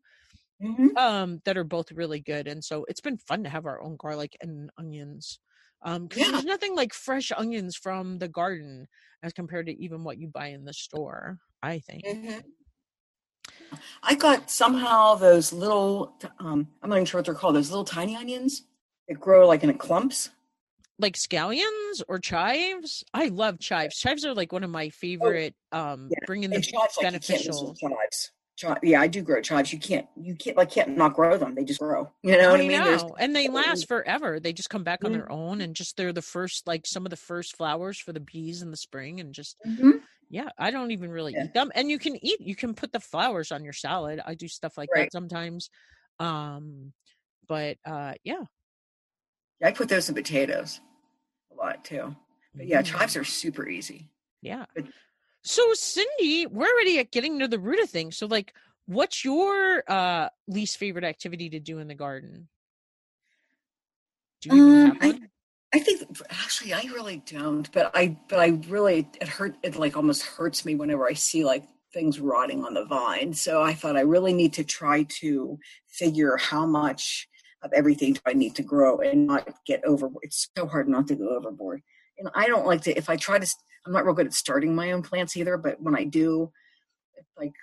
Mhm. 0.59 0.95
um 0.95 1.39
that 1.45 1.57
are 1.57 1.63
both 1.63 1.91
really 1.91 2.19
good 2.19 2.47
and 2.47 2.63
so 2.63 2.85
it's 2.87 3.01
been 3.01 3.17
fun 3.17 3.43
to 3.43 3.49
have 3.49 3.65
our 3.65 3.81
own 3.81 3.95
garlic 3.97 4.35
and 4.41 4.71
onions 4.77 5.39
um 5.83 6.03
because 6.07 6.25
Yeah. 6.25 6.25
there's 6.25 6.45
nothing 6.45 6.75
like 6.75 6.93
fresh 6.93 7.31
onions 7.31 7.75
from 7.75 8.17
the 8.19 8.27
garden 8.27 8.87
as 9.23 9.33
compared 9.33 9.67
to 9.67 9.73
even 9.81 10.03
what 10.03 10.17
you 10.17 10.27
buy 10.27 10.47
in 10.47 10.65
the 10.65 10.73
store 10.73 11.37
i 11.61 11.79
think 11.79 12.05
Mhm. 12.05 12.43
I 14.03 14.15
got 14.15 14.49
somehow 14.49 15.15
those 15.15 15.53
little 15.53 16.17
um, 16.39 16.71
I'm 16.81 16.89
not 16.89 16.95
even 16.97 17.05
sure 17.05 17.19
what 17.19 17.25
they're 17.25 17.35
called. 17.35 17.55
Those 17.55 17.69
little 17.69 17.85
tiny 17.85 18.15
onions 18.15 18.63
that 19.09 19.19
grow 19.19 19.47
like 19.47 19.63
in 19.63 19.73
clumps. 19.77 20.29
like 20.99 21.15
scallions 21.15 22.01
or 22.07 22.19
chives 22.19 23.03
i 23.13 23.27
love 23.27 23.59
chives 23.59 23.97
chives 23.97 24.25
are 24.25 24.33
like 24.33 24.51
one 24.51 24.63
of 24.63 24.69
my 24.69 24.89
favorite 24.89 25.55
um 25.71 26.07
Oh, 26.11 26.15
yeah. 26.15 26.25
bringing 26.25 26.51
the 26.51 26.61
chives, 26.61 26.97
like 26.97 27.05
you 27.05 27.11
can't 27.11 27.13
miss 27.13 27.27
beneficial 27.27 27.69
with 27.69 27.79
chives. 27.79 28.31
Chi- 28.61 28.77
yeah, 28.83 28.99
I 29.01 29.07
do 29.07 29.21
grow 29.21 29.41
chives. 29.41 29.71
You 29.71 29.79
can't, 29.79 30.05
you 30.17 30.35
can't, 30.35 30.57
like, 30.57 30.69
can't 30.69 30.97
not 30.97 31.13
grow 31.13 31.37
them. 31.37 31.55
They 31.55 31.63
just 31.63 31.79
grow. 31.79 32.11
You 32.23 32.37
know 32.37 32.51
what 32.51 32.59
I, 32.59 32.63
I 32.65 32.67
mean? 32.67 32.83
Know, 32.83 33.15
and 33.17 33.33
they 33.33 33.47
last 33.47 33.87
forever. 33.87 34.41
They 34.41 34.51
just 34.51 34.69
come 34.69 34.83
back 34.83 35.05
on 35.05 35.11
Mm. 35.11 35.13
their 35.13 35.31
own, 35.31 35.61
and 35.61 35.73
just 35.73 35.95
they're 35.95 36.11
the 36.11 36.21
first, 36.21 36.67
like 36.67 36.85
some 36.85 37.05
of 37.05 37.09
the 37.09 37.15
first 37.15 37.55
flowers 37.55 37.97
for 37.97 38.11
the 38.11 38.19
bees 38.19 38.61
in 38.61 38.69
the 38.69 38.75
spring, 38.75 39.21
and 39.21 39.33
just 39.33 39.55
Mhm. 39.65 40.01
yeah, 40.29 40.49
I 40.57 40.71
don't 40.71 40.91
even 40.91 41.09
really 41.09 41.31
Yeah. 41.35 41.45
eat 41.45 41.53
them. 41.53 41.71
And 41.73 41.89
you 41.89 41.97
can 41.99 42.17
eat, 42.23 42.41
you 42.41 42.53
can 42.53 42.73
put 42.75 42.91
the 42.91 42.99
flowers 42.99 43.49
on 43.53 43.63
your 43.63 43.71
salad. 43.71 44.19
I 44.25 44.35
do 44.35 44.49
stuff 44.49 44.77
like 44.77 44.89
Right. 44.93 45.05
that 45.05 45.13
sometimes. 45.13 45.69
Um, 46.19 46.91
but 47.47 47.77
uh, 47.85 48.15
Yeah, 48.25 48.43
I 49.61 49.71
put 49.71 49.89
those 49.89 50.09
in 50.09 50.15
potatoes 50.15 50.79
a 51.51 51.55
lot 51.55 51.83
too. 51.83 52.15
But 52.55 52.67
yeah, 52.67 52.81
Mm. 52.81 52.85
chives 52.85 53.15
are 53.15 53.23
super 53.23 53.67
easy. 53.67 54.09
Yeah. 54.41 54.65
But- 54.75 54.85
So 55.43 55.73
Cindy, 55.73 56.45
we're 56.47 56.67
already 56.67 56.99
at 56.99 57.11
getting 57.11 57.39
to 57.39 57.47
the 57.47 57.59
root 57.59 57.79
of 57.81 57.89
things. 57.89 58.17
So 58.17 58.25
like, 58.27 58.53
what's 58.85 59.23
your 59.23 59.83
uh 59.87 60.29
least 60.47 60.77
favorite 60.77 61.03
activity 61.05 61.49
to 61.51 61.59
do 61.59 61.79
in 61.79 61.87
the 61.87 61.95
garden? 61.95 62.49
Do 64.41 64.55
you 64.55 64.63
Um, 64.63 64.85
have 64.85 64.97
I- 65.01 65.29
I 65.71 65.79
think 65.79 66.01
actually 66.31 66.73
I 66.73 66.81
really 66.93 67.17
don't, 67.17 67.71
but 67.71 67.91
I 67.93 68.17
but 68.27 68.39
I 68.39 68.47
really 68.67 69.07
it 69.21 69.27
hurt 69.27 69.55
it 69.61 69.75
like 69.75 69.95
almost 69.95 70.23
hurts 70.23 70.65
me 70.65 70.73
whenever 70.75 71.07
I 71.07 71.13
see 71.13 71.45
like 71.45 71.63
things 71.93 72.19
rotting 72.19 72.63
on 72.65 72.73
the 72.73 72.85
vine. 72.85 73.33
So 73.33 73.61
I 73.61 73.73
thought 73.75 73.95
I 73.95 74.01
really 74.01 74.33
need 74.33 74.53
to 74.53 74.63
try 74.63 75.03
to 75.21 75.59
figure 75.87 76.37
how 76.37 76.65
much 76.65 77.27
of 77.61 77.73
everything 77.73 78.13
do 78.13 78.21
I 78.25 78.33
need 78.33 78.55
to 78.55 78.63
grow 78.63 78.99
and 78.99 79.27
not 79.27 79.47
get 79.65 79.83
overboard. 79.83 80.23
It's 80.23 80.47
so 80.57 80.67
hard 80.67 80.87
not 80.87 81.07
to 81.07 81.15
go 81.15 81.35
overboard. 81.35 81.81
And 82.17 82.29
I 82.35 82.47
don't 82.47 82.65
like 82.65 82.81
to 82.83 82.97
if 82.97 83.09
I 83.09 83.15
try 83.15 83.39
to 83.39 83.47
I'm 83.85 83.93
not 83.93 84.05
real 84.05 84.13
good 84.13 84.27
at 84.27 84.33
starting 84.33 84.75
my 84.75 84.91
own 84.91 85.01
plants 85.01 85.37
either, 85.37 85.57
but 85.57 85.81
when 85.81 85.95
I 85.95 86.03
do, 86.03 86.51
it's 87.15 87.31
like 87.37 87.53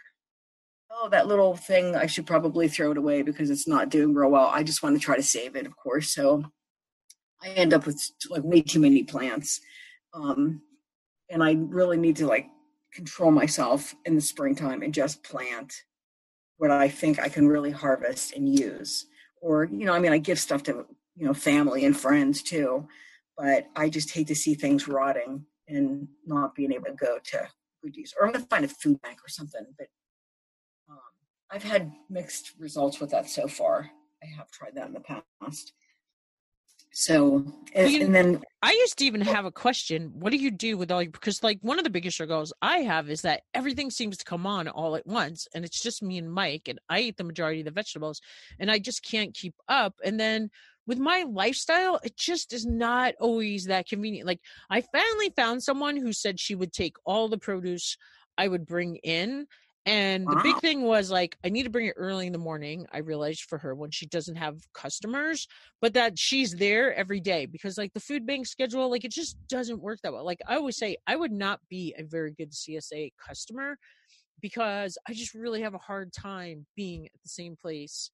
oh 0.90 1.08
that 1.10 1.26
little 1.26 1.56
thing 1.56 1.94
I 1.96 2.06
should 2.06 2.26
probably 2.26 2.68
throw 2.68 2.90
it 2.90 2.98
away 2.98 3.22
because 3.22 3.50
it's 3.50 3.68
not 3.68 3.90
doing 3.90 4.14
real 4.14 4.30
well. 4.30 4.50
I 4.52 4.62
just 4.62 4.82
want 4.82 4.96
to 4.96 5.04
try 5.04 5.16
to 5.16 5.22
save 5.22 5.56
it, 5.56 5.66
of 5.66 5.76
course. 5.76 6.14
So 6.14 6.44
I 7.42 7.48
end 7.48 7.74
up 7.74 7.86
with 7.86 8.02
like 8.30 8.42
way 8.44 8.62
too 8.62 8.80
many 8.80 9.02
plants. 9.04 9.60
Um, 10.14 10.62
and 11.28 11.42
I 11.42 11.56
really 11.58 11.98
need 11.98 12.16
to 12.16 12.26
like 12.26 12.46
control 12.92 13.30
myself 13.30 13.94
in 14.04 14.14
the 14.14 14.20
springtime 14.20 14.82
and 14.82 14.94
just 14.94 15.22
plant 15.22 15.72
what 16.56 16.70
I 16.70 16.88
think 16.88 17.18
I 17.18 17.28
can 17.28 17.46
really 17.46 17.70
harvest 17.70 18.34
and 18.34 18.48
use. 18.48 19.06
Or, 19.40 19.64
you 19.64 19.84
know, 19.84 19.92
I 19.92 19.98
mean, 19.98 20.12
I 20.12 20.18
give 20.18 20.38
stuff 20.38 20.62
to, 20.64 20.86
you 21.16 21.26
know, 21.26 21.34
family 21.34 21.84
and 21.84 21.96
friends 21.96 22.42
too, 22.42 22.88
but 23.36 23.66
I 23.76 23.88
just 23.88 24.10
hate 24.10 24.28
to 24.28 24.34
see 24.34 24.54
things 24.54 24.88
rotting 24.88 25.46
and 25.68 26.08
not 26.24 26.54
being 26.54 26.72
able 26.72 26.86
to 26.86 26.92
go 26.92 27.18
to 27.22 27.48
use. 27.92 28.14
Or 28.18 28.26
I'm 28.26 28.32
going 28.32 28.42
to 28.42 28.48
find 28.48 28.64
a 28.64 28.68
food 28.68 29.00
bank 29.02 29.18
or 29.24 29.28
something. 29.28 29.64
But 29.78 29.88
um, 30.90 30.98
I've 31.50 31.62
had 31.62 31.92
mixed 32.10 32.52
results 32.58 33.00
with 33.00 33.10
that 33.10 33.28
so 33.30 33.46
far. 33.46 33.90
I 34.22 34.26
have 34.36 34.50
tried 34.50 34.74
that 34.74 34.88
in 34.88 34.94
the 34.94 35.00
past. 35.00 35.72
So, 36.98 37.44
and, 37.74 37.90
You- 37.90 38.06
and 38.06 38.14
then 38.14 38.42
I 38.62 38.72
used 38.72 38.96
to 38.98 39.04
even 39.04 39.20
have 39.20 39.44
a 39.44 39.52
question. 39.52 40.12
What 40.14 40.30
do 40.30 40.38
you 40.38 40.50
do 40.50 40.78
with 40.78 40.90
all 40.90 41.02
your 41.02 41.10
because 41.12 41.42
like 41.42 41.58
one 41.60 41.76
of 41.76 41.84
the 41.84 41.90
biggest 41.90 42.14
struggles 42.16 42.54
I 42.62 42.78
have 42.78 43.10
is 43.10 43.20
that 43.20 43.42
everything 43.52 43.90
seems 43.90 44.16
to 44.16 44.24
come 44.24 44.46
on 44.46 44.66
all 44.66 44.96
at 44.96 45.06
once 45.06 45.46
and 45.54 45.62
it's 45.62 45.82
just 45.82 46.02
me 46.02 46.16
and 46.16 46.32
Mike 46.32 46.68
and 46.68 46.78
I 46.88 47.00
eat 47.00 47.18
the 47.18 47.24
majority 47.24 47.60
of 47.60 47.66
the 47.66 47.70
vegetables 47.70 48.22
and 48.58 48.70
I 48.70 48.78
just 48.78 49.04
can't 49.04 49.34
keep 49.34 49.52
up. 49.68 49.92
And 50.02 50.18
then 50.18 50.48
with 50.86 50.98
my 50.98 51.26
lifestyle, 51.28 52.00
it 52.02 52.16
just 52.16 52.54
is 52.54 52.64
not 52.64 53.12
always 53.20 53.66
that 53.66 53.86
convenient. 53.86 54.26
Like 54.26 54.40
I 54.70 54.80
finally 54.80 55.34
found 55.36 55.62
someone 55.62 55.98
who 55.98 56.14
said 56.14 56.40
she 56.40 56.54
would 56.54 56.72
take 56.72 56.96
all 57.04 57.28
the 57.28 57.36
produce 57.36 57.98
I 58.38 58.48
would 58.48 58.64
bring 58.64 58.96
in. 58.96 59.48
And 59.86 60.26
the 60.26 60.40
big 60.42 60.58
thing 60.58 60.82
was 60.82 61.12
like 61.12 61.36
I 61.44 61.48
need 61.48 61.62
to 61.62 61.70
bring 61.70 61.86
it 61.86 61.94
early 61.96 62.26
in 62.26 62.32
the 62.32 62.38
morning. 62.38 62.86
I 62.92 62.98
realized 62.98 63.44
for 63.44 63.56
her 63.58 63.72
when 63.74 63.92
she 63.92 64.06
doesn't 64.06 64.36
have 64.36 64.58
customers 64.74 65.46
but 65.80 65.94
that 65.94 66.18
she's 66.18 66.52
there 66.52 66.94
every 66.94 67.20
day 67.20 67.46
because 67.46 67.78
like 67.78 67.92
the 67.92 68.00
food 68.00 68.26
bank 68.26 68.46
schedule 68.46 68.90
like 68.90 69.04
it 69.04 69.12
just 69.12 69.36
doesn't 69.48 69.80
work 69.80 70.00
that 70.02 70.12
well. 70.12 70.24
Like 70.24 70.40
i 70.48 70.56
always 70.56 70.76
say 70.76 70.96
i 71.06 71.14
would 71.14 71.32
not 71.32 71.60
be 71.68 71.94
a 71.98 72.02
very 72.02 72.32
good 72.32 72.50
csa 72.50 73.12
customer 73.24 73.78
because 74.40 74.98
i 75.08 75.12
just 75.12 75.34
really 75.34 75.62
have 75.62 75.74
a 75.74 75.78
hard 75.78 76.12
time 76.12 76.66
being 76.76 77.06
at 77.06 77.22
the 77.22 77.28
same 77.28 77.56
place. 77.56 78.10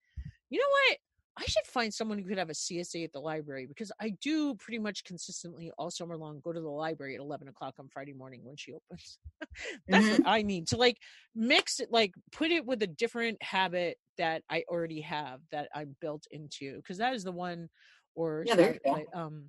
You 0.50 0.58
know 0.58 0.68
what 0.68 0.98
i 1.38 1.44
should 1.46 1.66
find 1.66 1.92
someone 1.92 2.18
who 2.18 2.28
could 2.28 2.38
have 2.38 2.50
a 2.50 2.54
csa 2.54 3.04
at 3.04 3.12
the 3.12 3.20
library 3.20 3.66
because 3.66 3.90
i 4.00 4.10
do 4.20 4.54
pretty 4.56 4.78
much 4.78 5.04
consistently 5.04 5.70
all 5.78 5.90
summer 5.90 6.16
long 6.16 6.40
go 6.44 6.52
to 6.52 6.60
the 6.60 6.68
library 6.68 7.14
at 7.14 7.20
11 7.20 7.48
o'clock 7.48 7.74
on 7.78 7.88
friday 7.88 8.12
morning 8.12 8.40
when 8.44 8.56
she 8.56 8.72
opens. 8.74 9.18
That's 9.88 10.10
what 10.10 10.20
i 10.26 10.42
need 10.42 10.66
to 10.68 10.76
like 10.76 10.98
mix 11.34 11.80
it 11.80 11.90
like 11.90 12.12
put 12.32 12.50
it 12.50 12.66
with 12.66 12.82
a 12.82 12.86
different 12.86 13.42
habit 13.42 13.96
that 14.18 14.42
i 14.50 14.64
already 14.68 15.00
have 15.00 15.40
that 15.50 15.68
i'm 15.74 15.96
built 16.00 16.26
into 16.30 16.76
because 16.76 16.98
that 16.98 17.14
is 17.14 17.24
the 17.24 17.32
one 17.32 17.68
or 18.14 18.44
Yeah, 18.46 18.54
there 18.54 18.74
you 18.74 18.80
Saturday, 18.84 19.06
um 19.14 19.44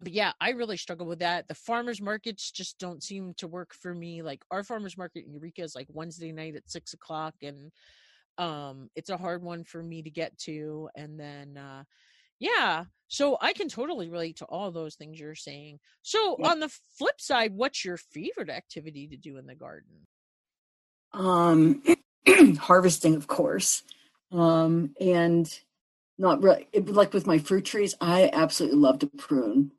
but 0.00 0.12
yeah 0.12 0.32
i 0.40 0.50
really 0.50 0.76
struggle 0.76 1.06
with 1.06 1.18
that. 1.20 1.48
The 1.48 1.54
farmers 1.54 2.00
markets 2.00 2.50
just 2.50 2.78
don't 2.78 3.02
seem 3.02 3.34
to 3.38 3.48
work 3.48 3.74
for 3.74 3.94
me 3.94 4.22
like 4.22 4.42
our 4.50 4.62
farmers 4.62 4.96
market 4.96 5.24
in 5.26 5.32
eureka 5.32 5.62
is 5.62 5.74
like 5.74 5.88
wednesday 5.92 6.32
night 6.32 6.54
at 6.54 6.70
six 6.70 6.92
o'clock 6.92 7.34
and 7.42 7.72
um 8.38 8.90
it's 8.94 9.10
a 9.10 9.16
hard 9.16 9.42
one 9.42 9.64
for 9.64 9.82
me 9.82 10.02
to 10.02 10.10
get 10.10 10.36
to 10.38 10.88
and 10.94 11.18
then 11.18 11.56
uh 11.56 11.82
yeah 12.38 12.84
so 13.08 13.38
i 13.40 13.52
can 13.52 13.68
totally 13.68 14.08
relate 14.08 14.36
to 14.36 14.44
all 14.46 14.70
those 14.70 14.94
things 14.94 15.18
you're 15.18 15.34
saying 15.34 15.78
so 16.02 16.36
Yeah. 16.38 16.48
on 16.50 16.60
the 16.60 16.68
flip 16.98 17.20
side 17.20 17.52
what's 17.54 17.84
your 17.84 17.96
favorite 17.96 18.50
activity 18.50 19.06
to 19.08 19.16
do 19.16 19.38
in 19.38 19.46
the 19.46 19.54
garden 19.54 20.06
um, 21.12 21.82
harvesting, 22.58 23.14
of 23.14 23.26
course, 23.26 23.82
um, 24.32 24.94
and 25.00 25.60
not 26.18 26.42
really 26.42 26.68
it, 26.72 26.88
like 26.88 27.12
with 27.12 27.26
my 27.26 27.38
fruit 27.38 27.64
trees. 27.64 27.94
I 28.00 28.30
absolutely 28.32 28.78
love 28.78 28.98
to 29.00 29.06
prune. 29.06 29.72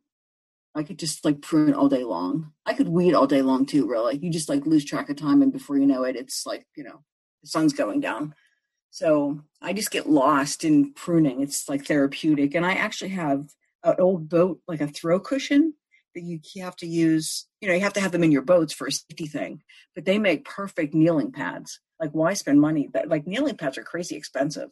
I 0.76 0.84
could 0.84 1.00
just 1.00 1.26
like 1.26 1.42
prune 1.42 1.74
all 1.74 1.90
day 1.90 2.04
long. 2.04 2.54
I 2.66 2.74
could 2.74 2.88
weed 2.88 3.14
all 3.14 3.28
day 3.28 3.42
long 3.42 3.66
too. 3.66 3.88
Really, 3.88 4.18
you 4.18 4.32
just 4.32 4.50
like 4.50 4.66
lose 4.66 4.86
track 4.86 5.10
of 5.10 5.18
time, 5.18 5.42
and 5.42 5.52
before 5.52 5.78
you 5.78 5.86
know 5.86 6.04
it, 6.04 6.16
it's 6.16 6.46
like 6.46 6.66
you 6.76 6.84
know 6.84 7.04
the 7.44 7.50
sun's 7.50 7.74
going 7.74 8.00
down. 8.00 8.34
So 8.90 9.42
I 9.62 9.74
just 9.74 9.92
get 9.92 10.10
lost 10.10 10.64
in 10.64 10.94
pruning. 10.94 11.42
It's 11.42 11.70
like 11.70 11.86
therapeutic, 11.86 12.56
and 12.56 12.66
I 12.66 12.74
actually 12.74 13.12
have 13.12 13.50
an 13.84 13.96
old 14.00 14.30
boat, 14.30 14.60
like 14.68 14.82
a 14.82 14.88
throw 14.88 15.20
cushion 15.20 15.74
that 16.16 16.24
you 16.24 16.40
have 16.62 16.76
to 16.78 16.88
use. 16.88 17.46
You 17.62 17.68
know, 17.68 17.74
you 17.74 17.82
have 17.82 17.94
to 17.94 18.02
have 18.02 18.12
them 18.12 18.24
in 18.24 18.32
your 18.32 18.42
boats 18.42 18.74
for 18.74 18.88
a 18.88 18.92
safety 18.92 19.28
thing 19.28 19.62
but 19.98 20.06
they 20.06 20.20
make 20.20 20.46
perfect 20.46 20.94
kneeling 20.94 21.32
pads. 21.32 21.80
Like, 22.00 22.12
why 22.12 22.36
spend 22.36 22.62
money? 22.62 22.88
That 22.94 23.10
like 23.10 23.26
kneeling 23.26 23.58
pads 23.58 23.80
are 23.80 23.84
crazy 23.84 24.16
expensive, 24.16 24.70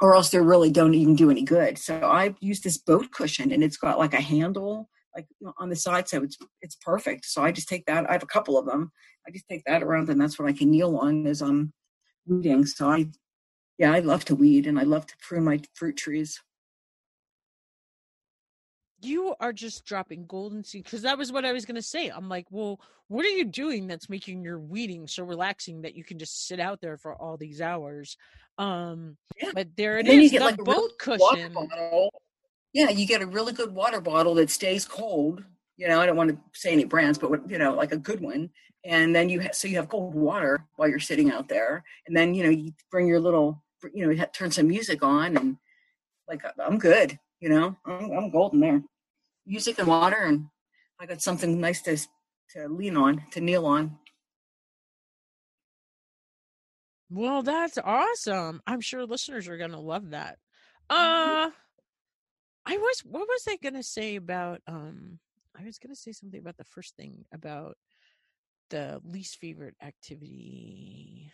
or 0.00 0.14
else 0.14 0.30
they 0.30 0.38
really 0.40 0.70
don't 0.70 0.94
even 0.94 1.14
do 1.14 1.30
any 1.30 1.42
good. 1.42 1.76
So 1.76 2.00
I 2.00 2.34
use 2.40 2.62
this 2.62 2.78
boat 2.78 3.10
cushion, 3.12 3.52
and 3.52 3.62
it's 3.62 3.76
got 3.76 3.98
like 3.98 4.14
a 4.14 4.22
handle 4.22 4.88
like 5.14 5.26
on 5.58 5.68
the 5.68 5.76
side, 5.76 6.08
so 6.08 6.22
it's 6.22 6.38
it's 6.62 6.76
perfect. 6.76 7.26
So 7.26 7.44
I 7.44 7.52
just 7.52 7.68
take 7.68 7.84
that. 7.84 8.08
I 8.08 8.14
have 8.14 8.22
a 8.22 8.26
couple 8.26 8.56
of 8.56 8.64
them. 8.64 8.92
I 9.28 9.30
just 9.30 9.46
take 9.46 9.62
that 9.66 9.82
around, 9.82 10.08
and 10.08 10.18
that's 10.18 10.38
what 10.38 10.48
I 10.48 10.54
can 10.54 10.70
kneel 10.70 10.96
on 10.96 11.26
Is 11.26 11.42
I'm 11.42 11.74
weeding. 12.26 12.66
So 12.66 12.90
I, 12.90 13.06
yeah, 13.78 13.92
I 13.92 14.00
love 14.00 14.24
to 14.26 14.34
weed, 14.34 14.66
and 14.66 14.78
I 14.78 14.82
love 14.82 15.06
to 15.06 15.14
prune 15.20 15.44
my 15.44 15.60
fruit 15.74 15.96
trees. 15.96 16.40
you 19.00 19.34
are 19.38 19.52
just 19.52 19.84
dropping 19.84 20.24
golden 20.26 20.64
seed 20.64 20.84
because 20.84 21.02
that 21.02 21.18
was 21.18 21.30
what 21.30 21.44
i 21.44 21.52
was 21.52 21.66
going 21.66 21.74
to 21.74 21.82
say 21.82 22.08
i'm 22.08 22.28
like 22.28 22.46
well 22.50 22.80
what 23.08 23.24
are 23.24 23.28
you 23.30 23.44
doing 23.44 23.86
that's 23.86 24.08
making 24.08 24.42
your 24.42 24.58
weeding 24.58 25.06
so 25.06 25.22
relaxing 25.22 25.82
that 25.82 25.94
you 25.94 26.02
can 26.02 26.18
just 26.18 26.46
sit 26.46 26.58
out 26.58 26.80
there 26.80 26.96
for 26.96 27.14
all 27.14 27.36
these 27.36 27.60
hours 27.60 28.16
um 28.56 29.16
Yeah. 29.40 29.50
but 29.52 29.68
there 29.76 29.98
it 29.98 30.06
is, 30.06 30.12
then 30.12 30.20
you 30.22 30.30
get 30.30 30.38
the 30.38 30.44
like 30.46 30.60
a 30.60 30.64
boat 30.64 30.92
cushion. 30.98 31.54
Yeah, 32.72 32.90
you 32.90 33.06
get 33.06 33.22
a 33.22 33.26
really 33.26 33.52
good 33.52 33.72
water 33.72 34.00
bottle 34.00 34.34
that 34.34 34.50
stays 34.50 34.84
cold. 34.84 35.44
You 35.76 35.86
know, 35.86 36.00
I 36.00 36.06
don't 36.06 36.16
want 36.16 36.30
to 36.30 36.38
say 36.52 36.72
any 36.72 36.84
brands, 36.84 37.18
but 37.18 37.30
what, 37.30 37.48
you 37.48 37.56
know, 37.56 37.74
like 37.74 37.92
a 37.92 37.96
good 37.96 38.20
one. 38.20 38.50
And 38.84 39.14
then 39.16 39.28
you 39.30 39.40
ha- 39.42 39.52
so 39.52 39.66
you 39.68 39.76
have 39.76 39.88
cold 39.88 40.14
water 40.14 40.66
while 40.76 40.88
you're 40.88 40.98
sitting 40.98 41.30
out 41.30 41.48
there, 41.48 41.82
and 42.06 42.14
then 42.16 42.34
you 42.34 42.42
know 42.44 42.50
you 42.50 42.72
bring 42.90 43.06
your 43.06 43.20
little, 43.20 43.62
you 43.94 44.04
know, 44.04 44.12
you 44.12 44.24
turn 44.34 44.50
some 44.50 44.68
music 44.68 45.02
on, 45.02 45.36
and 45.36 45.56
like 46.28 46.42
I'm 46.58 46.78
good. 46.78 47.18
You 47.40 47.48
know, 47.48 47.76
I'm, 47.86 48.10
I'm 48.12 48.30
golden 48.30 48.60
there. 48.60 48.82
Music 49.46 49.78
and 49.78 49.88
water, 49.88 50.16
and 50.18 50.46
I 51.00 51.06
got 51.06 51.22
something 51.22 51.60
nice 51.60 51.80
to 51.82 51.96
to 52.50 52.68
lean 52.68 52.96
on, 52.96 53.22
to 53.32 53.40
kneel 53.40 53.64
on. 53.66 53.98
well 57.10 57.42
that's 57.42 57.78
awesome 57.84 58.60
i'm 58.66 58.80
sure 58.80 59.04
listeners 59.06 59.48
are 59.48 59.58
going 59.58 59.70
to 59.70 59.78
love 59.78 60.10
that 60.10 60.38
Mm-hmm. 60.90 61.46
uh 61.46 61.50
i 62.66 62.76
was 62.76 63.00
what 63.04 63.26
was 63.28 63.44
i 63.48 63.56
going 63.62 63.74
to 63.74 63.82
say 63.82 64.16
about 64.16 64.60
um 64.66 65.18
i 65.58 65.64
was 65.64 65.78
going 65.78 65.94
to 65.94 66.00
say 66.00 66.12
something 66.12 66.40
about 66.40 66.56
the 66.56 66.64
first 66.64 66.96
thing 66.96 67.24
about 67.32 67.76
the 68.70 69.00
least 69.04 69.38
favorite 69.38 69.74
activity 69.82 71.32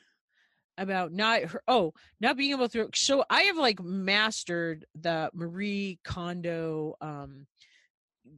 about 0.79 1.13
not 1.13 1.43
her 1.43 1.63
oh 1.69 1.93
not 2.21 2.37
being 2.37 2.53
able 2.53 2.69
to 2.69 2.89
so 2.95 3.25
i 3.29 3.43
have 3.43 3.57
like 3.57 3.83
mastered 3.83 4.87
the 4.99 5.31
marie 5.35 5.99
kondo 6.05 6.95
um 7.01 7.47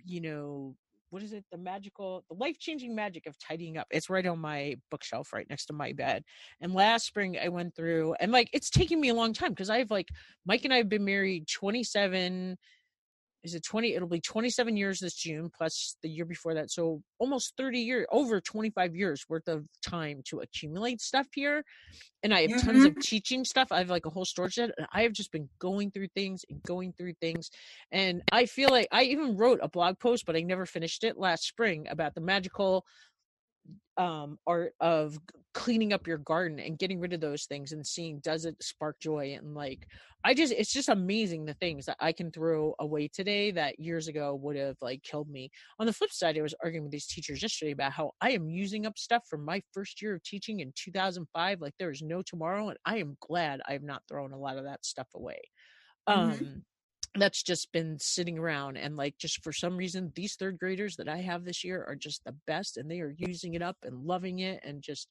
you 0.05 0.21
know 0.21 0.75
what 1.13 1.23
is 1.23 1.35
it? 1.35 1.45
The 1.53 1.59
magical 1.59 2.25
the 2.31 2.37
life-changing 2.37 2.95
magic 2.95 3.27
of 3.27 3.39
tidying 3.39 3.77
up. 3.77 3.87
It's 3.91 4.09
right 4.09 4.27
on 4.27 4.39
my 4.39 4.77
bookshelf 4.91 5.35
right 5.35 5.47
next 5.51 5.67
to 5.67 5.75
my 5.75 5.93
bed. 5.93 6.25
And 6.63 6.73
last 6.73 7.05
spring 7.07 7.37
i 7.43 7.49
went 7.49 7.77
through 7.77 8.15
and 8.19 8.33
like 8.33 8.49
it's 8.55 8.71
taking 8.71 8.99
me 8.99 9.11
a 9.11 9.15
long 9.15 9.35
time 9.35 9.51
because 9.51 9.69
i 9.69 9.79
have 9.79 9.91
like 9.91 10.09
mike 10.47 10.65
and 10.65 10.73
i 10.73 10.79
have 10.79 10.89
been 10.89 11.05
married 11.05 11.47
27 11.49 12.57
is 13.45 13.55
it 13.55 13.65
20 13.65 13.95
it'll 13.95 14.09
be 14.09 14.21
27 14.21 14.77
years 14.77 15.01
this 15.01 15.15
june 15.15 15.51
plus 15.57 15.97
the 16.03 16.09
year 16.09 16.25
before 16.25 16.55
that 16.55 16.71
so 16.71 17.03
almost 17.19 17.55
30 17.57 17.79
years 17.79 18.07
over 18.11 18.41
25 18.41 18.95
years 18.95 19.25
worth 19.29 19.49
of 19.49 19.65
time 19.85 20.21
to 20.25 20.41
accumulate 20.41 21.01
stuff 21.01 21.27
here 21.35 21.65
and 22.23 22.33
i 22.33 22.43
have 22.43 22.63
tons 22.63 22.85
of 22.85 22.93
mm-hmm. 22.93 23.01
teaching 23.01 23.45
stuff 23.45 23.69
i 23.71 23.79
have 23.79 23.91
like 23.91 24.07
a 24.07 24.11
whole 24.11 24.25
storage 24.25 24.55
shed 24.55 24.73
and 24.77 24.87
i 24.93 25.03
have 25.03 25.13
just 25.13 25.33
been 25.33 25.49
going 25.59 25.91
through 25.91 26.09
things 26.15 26.45
and 26.51 26.63
going 26.63 26.93
through 26.93 27.15
things 27.21 27.51
and 27.91 28.23
i 28.33 28.47
feel 28.47 28.71
like 28.71 28.89
i 28.93 29.03
even 29.03 29.37
wrote 29.37 29.61
a 29.63 29.69
blog 29.69 29.99
post 29.99 30.25
but 30.27 30.37
i 30.37 30.41
never 30.41 30.67
finished 30.67 31.05
it 31.05 31.19
last 31.19 31.47
spring 31.47 31.87
about 31.91 32.15
the 32.15 32.21
magical 32.21 32.85
um 33.99 34.39
art 34.47 34.73
of 34.81 35.19
cleaning 35.55 35.93
up 35.93 36.07
your 36.07 36.19
garden 36.19 36.59
and 36.59 36.79
getting 36.79 36.99
rid 36.99 37.13
of 37.13 37.21
those 37.21 37.45
things 37.45 37.73
and 37.73 37.87
seeing 37.87 38.19
does 38.21 38.47
it 38.47 38.57
spark 38.63 38.99
joy 39.01 39.35
and 39.37 39.55
like 39.55 39.87
i 40.25 40.33
just 40.33 40.53
it's 40.55 40.73
just 40.73 40.89
amazing 40.89 41.45
the 41.45 41.53
things 41.55 41.85
that 41.85 41.97
i 42.01 42.11
can 42.11 42.31
throw 42.31 42.75
away 42.79 43.07
today 43.07 43.51
that 43.51 43.79
years 43.79 44.09
ago 44.09 44.35
would 44.35 44.57
have 44.57 44.77
like 44.81 45.03
killed 45.03 45.29
me 45.29 45.51
on 45.79 45.85
the 45.85 45.93
flip 45.93 46.11
side 46.11 46.39
i 46.39 46.43
was 46.43 46.55
arguing 46.63 46.85
with 46.85 46.93
these 46.93 47.07
teachers 47.07 47.43
yesterday 47.43 47.73
about 47.73 47.93
how 47.93 48.11
i 48.23 48.31
am 48.31 48.49
using 48.49 48.87
up 48.87 48.97
stuff 48.97 49.25
from 49.29 49.45
my 49.45 49.61
first 49.75 50.01
year 50.01 50.15
of 50.15 50.23
teaching 50.23 50.61
in 50.61 50.73
2005 50.75 51.61
like 51.61 51.75
there 51.79 51.91
is 51.91 52.01
no 52.01 52.23
tomorrow 52.23 52.71
and 52.71 52.79
i 52.87 52.97
am 52.97 53.15
glad 53.21 53.61
i 53.69 53.73
have 53.73 53.83
not 53.83 54.03
thrown 54.09 54.33
a 54.33 54.39
lot 54.39 54.57
of 54.57 54.65
that 54.65 54.85
stuff 54.87 55.09
away 55.15 55.41
mm-hmm. 56.09 56.31
um 56.31 56.63
that's 57.15 57.43
just 57.43 57.71
been 57.73 57.99
sitting 57.99 58.39
around 58.39 58.77
and 58.79 58.97
like 58.97 59.17
just 59.19 59.43
for 59.45 59.53
some 59.53 59.77
reason 59.77 60.11
these 60.15 60.35
third 60.35 60.59
graders 60.59 60.97
that 60.97 61.09
i 61.09 61.19
have 61.19 61.45
this 61.45 61.63
year 61.63 61.85
are 61.87 61.95
just 61.95 62.25
the 62.25 62.35
best 62.47 62.79
and 62.79 62.91
they 62.91 63.01
are 63.01 63.15
using 63.19 63.53
it 63.55 63.61
up 63.61 63.77
and 63.85 64.07
loving 64.07 64.39
it 64.39 64.61
and 64.65 64.81
just 64.83 65.09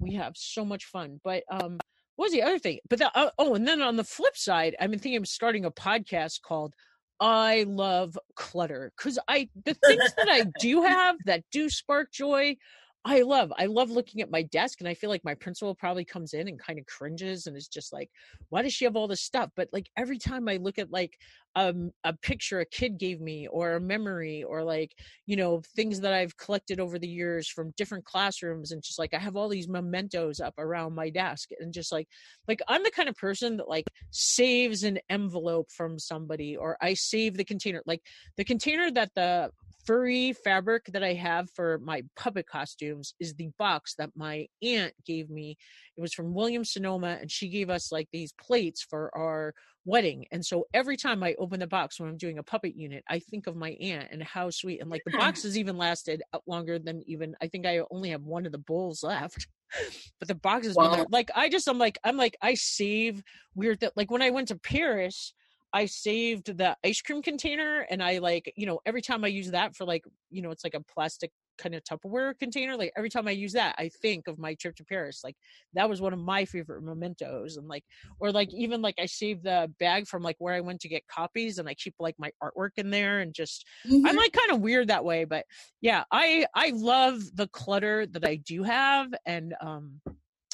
we 0.00 0.14
have 0.14 0.36
so 0.36 0.64
much 0.64 0.86
fun. 0.86 1.20
But 1.22 1.44
um 1.50 1.78
what 2.16 2.26
was 2.26 2.32
the 2.32 2.42
other 2.42 2.58
thing? 2.58 2.80
But 2.88 2.98
the, 2.98 3.16
uh, 3.16 3.30
oh 3.38 3.54
and 3.54 3.66
then 3.66 3.80
on 3.80 3.96
the 3.96 4.04
flip 4.04 4.36
side 4.36 4.74
i've 4.80 4.90
been 4.90 4.98
thinking 4.98 5.20
of 5.20 5.28
starting 5.28 5.64
a 5.64 5.70
podcast 5.70 6.42
called 6.42 6.74
i 7.18 7.64
love 7.68 8.18
clutter 8.34 8.92
because 8.96 9.18
i 9.28 9.48
the 9.64 9.74
things 9.74 10.12
that 10.16 10.28
i 10.28 10.44
do 10.58 10.82
have 10.82 11.16
that 11.26 11.44
do 11.52 11.68
spark 11.68 12.10
joy 12.12 12.56
I 13.04 13.22
love 13.22 13.50
I 13.58 13.64
love 13.64 13.90
looking 13.90 14.20
at 14.20 14.30
my 14.30 14.42
desk 14.42 14.80
and 14.80 14.88
I 14.88 14.92
feel 14.92 15.08
like 15.08 15.24
my 15.24 15.34
principal 15.34 15.74
probably 15.74 16.04
comes 16.04 16.34
in 16.34 16.48
and 16.48 16.58
kind 16.58 16.78
of 16.78 16.84
cringes 16.84 17.46
and 17.46 17.56
is 17.56 17.66
just 17.66 17.94
like 17.94 18.10
why 18.50 18.60
does 18.60 18.74
she 18.74 18.84
have 18.84 18.94
all 18.94 19.08
this 19.08 19.22
stuff? 19.22 19.50
But 19.56 19.68
like 19.72 19.88
every 19.96 20.18
time 20.18 20.48
I 20.48 20.56
look 20.56 20.78
at 20.78 20.90
like 20.90 21.16
um 21.56 21.92
a 22.04 22.12
picture 22.12 22.60
a 22.60 22.66
kid 22.66 22.98
gave 22.98 23.20
me 23.20 23.48
or 23.48 23.72
a 23.72 23.80
memory 23.80 24.42
or 24.42 24.62
like 24.62 24.92
you 25.26 25.34
know 25.34 25.62
things 25.74 26.00
that 26.00 26.12
I've 26.12 26.36
collected 26.36 26.78
over 26.78 26.98
the 26.98 27.08
years 27.08 27.48
from 27.48 27.72
different 27.76 28.04
classrooms 28.04 28.70
and 28.70 28.82
just 28.82 28.98
like 28.98 29.14
I 29.14 29.18
have 29.18 29.34
all 29.34 29.48
these 29.48 29.68
mementos 29.68 30.38
up 30.38 30.54
around 30.58 30.94
my 30.94 31.08
desk 31.08 31.48
and 31.58 31.72
just 31.72 31.92
like 31.92 32.06
like 32.48 32.60
I'm 32.68 32.82
the 32.82 32.90
kind 32.90 33.08
of 33.08 33.16
person 33.16 33.56
that 33.56 33.68
like 33.68 33.90
saves 34.10 34.82
an 34.82 34.98
envelope 35.08 35.70
from 35.70 35.98
somebody 35.98 36.54
or 36.54 36.76
I 36.82 36.92
save 36.94 37.38
the 37.38 37.44
container 37.44 37.82
like 37.86 38.02
the 38.36 38.44
container 38.44 38.90
that 38.90 39.14
the 39.14 39.50
furry 39.84 40.32
fabric 40.32 40.86
that 40.86 41.02
I 41.02 41.14
have 41.14 41.50
for 41.50 41.78
my 41.78 42.02
puppet 42.16 42.46
costumes 42.46 43.14
is 43.20 43.34
the 43.34 43.50
box 43.58 43.94
that 43.98 44.10
my 44.16 44.46
aunt 44.62 44.94
gave 45.06 45.30
me. 45.30 45.56
It 45.96 46.00
was 46.00 46.14
from 46.14 46.34
William 46.34 46.64
Sonoma, 46.64 47.18
and 47.20 47.30
she 47.30 47.48
gave 47.48 47.70
us 47.70 47.92
like 47.92 48.08
these 48.12 48.32
plates 48.32 48.82
for 48.82 49.10
our 49.16 49.54
wedding. 49.84 50.26
And 50.30 50.44
so 50.44 50.66
every 50.74 50.96
time 50.96 51.22
I 51.22 51.34
open 51.38 51.60
the 51.60 51.66
box 51.66 51.98
when 51.98 52.08
I'm 52.08 52.16
doing 52.16 52.38
a 52.38 52.42
puppet 52.42 52.76
unit, 52.76 53.02
I 53.08 53.18
think 53.18 53.46
of 53.46 53.56
my 53.56 53.70
aunt 53.80 54.08
and 54.10 54.22
how 54.22 54.50
sweet. 54.50 54.80
And 54.80 54.90
like 54.90 55.02
the 55.06 55.16
box 55.16 55.42
has 55.44 55.56
even 55.56 55.76
lasted 55.76 56.22
longer 56.46 56.78
than 56.78 57.02
even 57.06 57.34
I 57.40 57.48
think 57.48 57.66
I 57.66 57.80
only 57.90 58.10
have 58.10 58.22
one 58.22 58.46
of 58.46 58.52
the 58.52 58.58
bowls 58.58 59.02
left. 59.02 59.46
but 60.18 60.28
the 60.28 60.34
box 60.34 60.66
has 60.66 60.76
wow. 60.76 61.06
Like 61.10 61.30
I 61.34 61.48
just 61.48 61.68
I'm 61.68 61.78
like 61.78 61.98
I'm 62.04 62.16
like 62.16 62.36
I 62.42 62.54
save 62.54 63.22
weird 63.54 63.80
that 63.80 63.96
like 63.96 64.10
when 64.10 64.22
I 64.22 64.30
went 64.30 64.48
to 64.48 64.56
Paris 64.56 65.32
I 65.72 65.86
saved 65.86 66.56
the 66.56 66.76
ice 66.84 67.00
cream 67.00 67.22
container 67.22 67.86
and 67.90 68.02
I 68.02 68.18
like, 68.18 68.52
you 68.56 68.66
know, 68.66 68.80
every 68.86 69.02
time 69.02 69.24
I 69.24 69.28
use 69.28 69.50
that 69.50 69.76
for 69.76 69.84
like, 69.84 70.04
you 70.30 70.42
know, 70.42 70.50
it's 70.50 70.64
like 70.64 70.74
a 70.74 70.80
plastic 70.80 71.30
kind 71.58 71.74
of 71.74 71.84
Tupperware 71.84 72.36
container. 72.38 72.76
Like 72.76 72.92
every 72.96 73.10
time 73.10 73.28
I 73.28 73.32
use 73.32 73.52
that, 73.52 73.74
I 73.78 73.90
think 74.02 74.26
of 74.26 74.38
my 74.38 74.54
trip 74.54 74.74
to 74.76 74.84
Paris. 74.84 75.20
Like 75.22 75.36
that 75.74 75.88
was 75.88 76.00
one 76.00 76.12
of 76.12 76.18
my 76.18 76.44
favorite 76.44 76.82
mementos. 76.82 77.56
And 77.56 77.68
like, 77.68 77.84
or 78.18 78.32
like 78.32 78.52
even 78.52 78.82
like 78.82 78.96
I 78.98 79.06
saved 79.06 79.44
the 79.44 79.72
bag 79.78 80.08
from 80.08 80.22
like 80.22 80.36
where 80.38 80.54
I 80.54 80.60
went 80.60 80.80
to 80.80 80.88
get 80.88 81.06
copies 81.06 81.58
and 81.58 81.68
I 81.68 81.74
keep 81.74 81.94
like 82.00 82.16
my 82.18 82.30
artwork 82.42 82.70
in 82.76 82.90
there 82.90 83.20
and 83.20 83.34
just, 83.34 83.66
mm-hmm. 83.86 84.06
I'm 84.06 84.16
like 84.16 84.32
kind 84.32 84.52
of 84.52 84.60
weird 84.60 84.88
that 84.88 85.04
way. 85.04 85.24
But 85.24 85.44
yeah, 85.80 86.04
I, 86.10 86.46
I 86.54 86.72
love 86.74 87.20
the 87.34 87.48
clutter 87.48 88.06
that 88.06 88.26
I 88.26 88.36
do 88.36 88.62
have. 88.62 89.12
And, 89.26 89.54
um, 89.60 90.00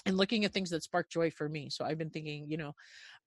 and 0.07 0.17
looking 0.17 0.45
at 0.45 0.53
things 0.53 0.71
that 0.71 0.83
spark 0.83 1.11
joy 1.11 1.31
for 1.31 1.49
me. 1.49 1.69
So 1.71 1.85
I've 1.85 1.99
been 1.99 2.11
thinking, 2.11 2.47
you 2.49 2.57
know, 2.57 2.75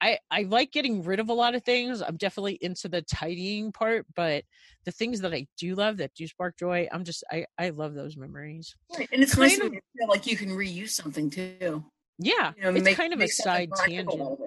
I 0.01 0.17
I 0.31 0.43
like 0.43 0.71
getting 0.71 1.03
rid 1.03 1.19
of 1.19 1.29
a 1.29 1.33
lot 1.33 1.55
of 1.55 1.63
things. 1.63 2.01
I'm 2.01 2.17
definitely 2.17 2.57
into 2.61 2.87
the 2.87 3.01
tidying 3.01 3.71
part, 3.71 4.05
but 4.15 4.43
the 4.85 4.91
things 4.91 5.21
that 5.21 5.33
I 5.33 5.47
do 5.57 5.75
love 5.75 5.97
that 5.97 6.15
do 6.15 6.25
spark 6.25 6.57
joy, 6.57 6.87
I'm 6.91 7.03
just 7.03 7.23
I 7.31 7.45
I 7.57 7.69
love 7.69 7.93
those 7.93 8.17
memories. 8.17 8.75
Right. 8.97 9.09
And 9.11 9.21
it's 9.21 9.35
kind 9.35 9.49
nice 9.49 9.59
of, 9.59 9.71
to 9.71 9.81
feel 9.97 10.07
like 10.07 10.25
you 10.25 10.37
can 10.37 10.49
reuse 10.49 10.91
something 10.91 11.29
too. 11.29 11.83
Yeah, 12.17 12.51
you 12.57 12.63
know, 12.63 12.75
it's 12.75 12.83
make, 12.83 12.97
kind 12.97 13.13
of 13.13 13.21
a 13.21 13.27
side 13.27 13.69
tangent. 13.85 14.39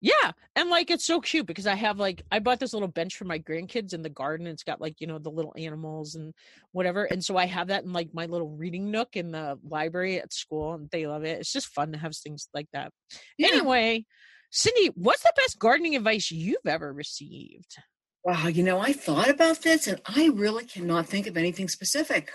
Yeah, 0.00 0.32
and 0.54 0.70
like 0.70 0.90
it's 0.90 1.04
so 1.04 1.20
cute 1.20 1.46
because 1.46 1.66
I 1.66 1.74
have 1.74 1.98
like 1.98 2.22
I 2.30 2.38
bought 2.38 2.60
this 2.60 2.72
little 2.72 2.88
bench 2.88 3.16
for 3.16 3.24
my 3.24 3.40
grandkids 3.40 3.94
in 3.94 4.02
the 4.02 4.08
garden. 4.08 4.46
It's 4.46 4.62
got 4.62 4.80
like 4.80 5.00
you 5.00 5.08
know 5.08 5.18
the 5.18 5.30
little 5.30 5.54
animals 5.56 6.14
and 6.14 6.34
whatever, 6.70 7.04
and 7.04 7.24
so 7.24 7.36
I 7.36 7.46
have 7.46 7.68
that 7.68 7.82
in 7.82 7.92
like 7.92 8.10
my 8.12 8.26
little 8.26 8.48
reading 8.48 8.92
nook 8.92 9.16
in 9.16 9.32
the 9.32 9.58
library 9.68 10.20
at 10.20 10.32
school, 10.32 10.74
and 10.74 10.88
they 10.90 11.06
love 11.06 11.24
it. 11.24 11.40
It's 11.40 11.52
just 11.52 11.66
fun 11.68 11.92
to 11.92 11.98
have 11.98 12.16
things 12.16 12.48
like 12.54 12.68
that. 12.72 12.92
Yeah. 13.36 13.48
Anyway, 13.48 14.04
Cindy, 14.50 14.90
what's 14.94 15.22
the 15.22 15.32
best 15.36 15.58
gardening 15.58 15.96
advice 15.96 16.30
you've 16.30 16.66
ever 16.66 16.92
received? 16.92 17.76
Wow, 18.24 18.48
you 18.48 18.62
know, 18.62 18.80
I 18.80 18.92
thought 18.92 19.30
about 19.30 19.62
this 19.62 19.86
and 19.86 20.00
I 20.04 20.30
really 20.34 20.64
cannot 20.64 21.06
think 21.06 21.26
of 21.26 21.36
anything 21.36 21.68
specific. 21.68 22.30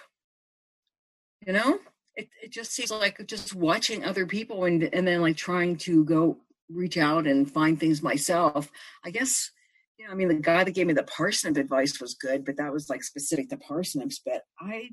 You 1.45 1.53
know, 1.53 1.79
it, 2.15 2.29
it 2.41 2.51
just 2.51 2.71
seems 2.71 2.91
like 2.91 3.25
just 3.27 3.53
watching 3.53 4.05
other 4.05 4.25
people 4.25 4.65
and, 4.65 4.83
and 4.83 5.07
then 5.07 5.21
like 5.21 5.37
trying 5.37 5.77
to 5.77 6.05
go 6.05 6.37
reach 6.69 6.97
out 6.97 7.27
and 7.27 7.49
find 7.49 7.79
things 7.79 8.01
myself. 8.01 8.69
I 9.03 9.11
guess, 9.11 9.51
you 9.97 10.05
know, 10.05 10.11
I 10.11 10.15
mean, 10.15 10.27
the 10.27 10.35
guy 10.35 10.63
that 10.63 10.75
gave 10.75 10.87
me 10.87 10.93
the 10.93 11.03
parsnip 11.03 11.57
advice 11.57 11.99
was 11.99 12.15
good, 12.15 12.45
but 12.45 12.57
that 12.57 12.73
was 12.73 12.89
like 12.89 13.03
specific 13.03 13.49
to 13.49 13.57
parsnips. 13.57 14.19
But 14.25 14.43
I, 14.59 14.89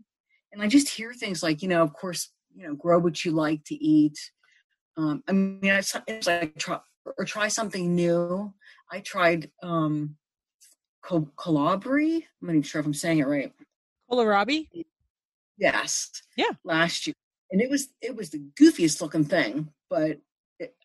and 0.52 0.62
I 0.62 0.68
just 0.68 0.88
hear 0.88 1.12
things 1.12 1.42
like, 1.42 1.62
you 1.62 1.68
know, 1.68 1.82
of 1.82 1.92
course, 1.92 2.30
you 2.54 2.66
know, 2.66 2.74
grow 2.74 2.98
what 2.98 3.24
you 3.24 3.32
like 3.32 3.64
to 3.64 3.74
eat. 3.74 4.18
Um, 4.96 5.22
I 5.28 5.32
mean, 5.32 5.60
it's, 5.62 5.96
it's 6.06 6.26
like 6.26 6.58
try, 6.58 6.80
or 7.18 7.24
try 7.24 7.48
something 7.48 7.94
new. 7.94 8.52
I 8.90 9.00
tried 9.00 9.50
um 9.62 10.16
Calabri. 11.04 12.16
I'm 12.16 12.46
not 12.46 12.52
even 12.52 12.62
sure 12.62 12.80
if 12.80 12.86
I'm 12.86 12.94
saying 12.94 13.18
it 13.18 13.26
right. 13.26 13.52
Kohlrabi? 14.10 14.68
Yes. 15.56 16.10
Yeah. 16.36 16.50
Last 16.64 17.06
year. 17.06 17.14
And 17.50 17.60
it 17.60 17.70
was 17.70 17.88
it 18.00 18.14
was 18.14 18.30
the 18.30 18.42
goofiest 18.60 19.00
looking 19.00 19.24
thing, 19.24 19.72
but 19.88 20.18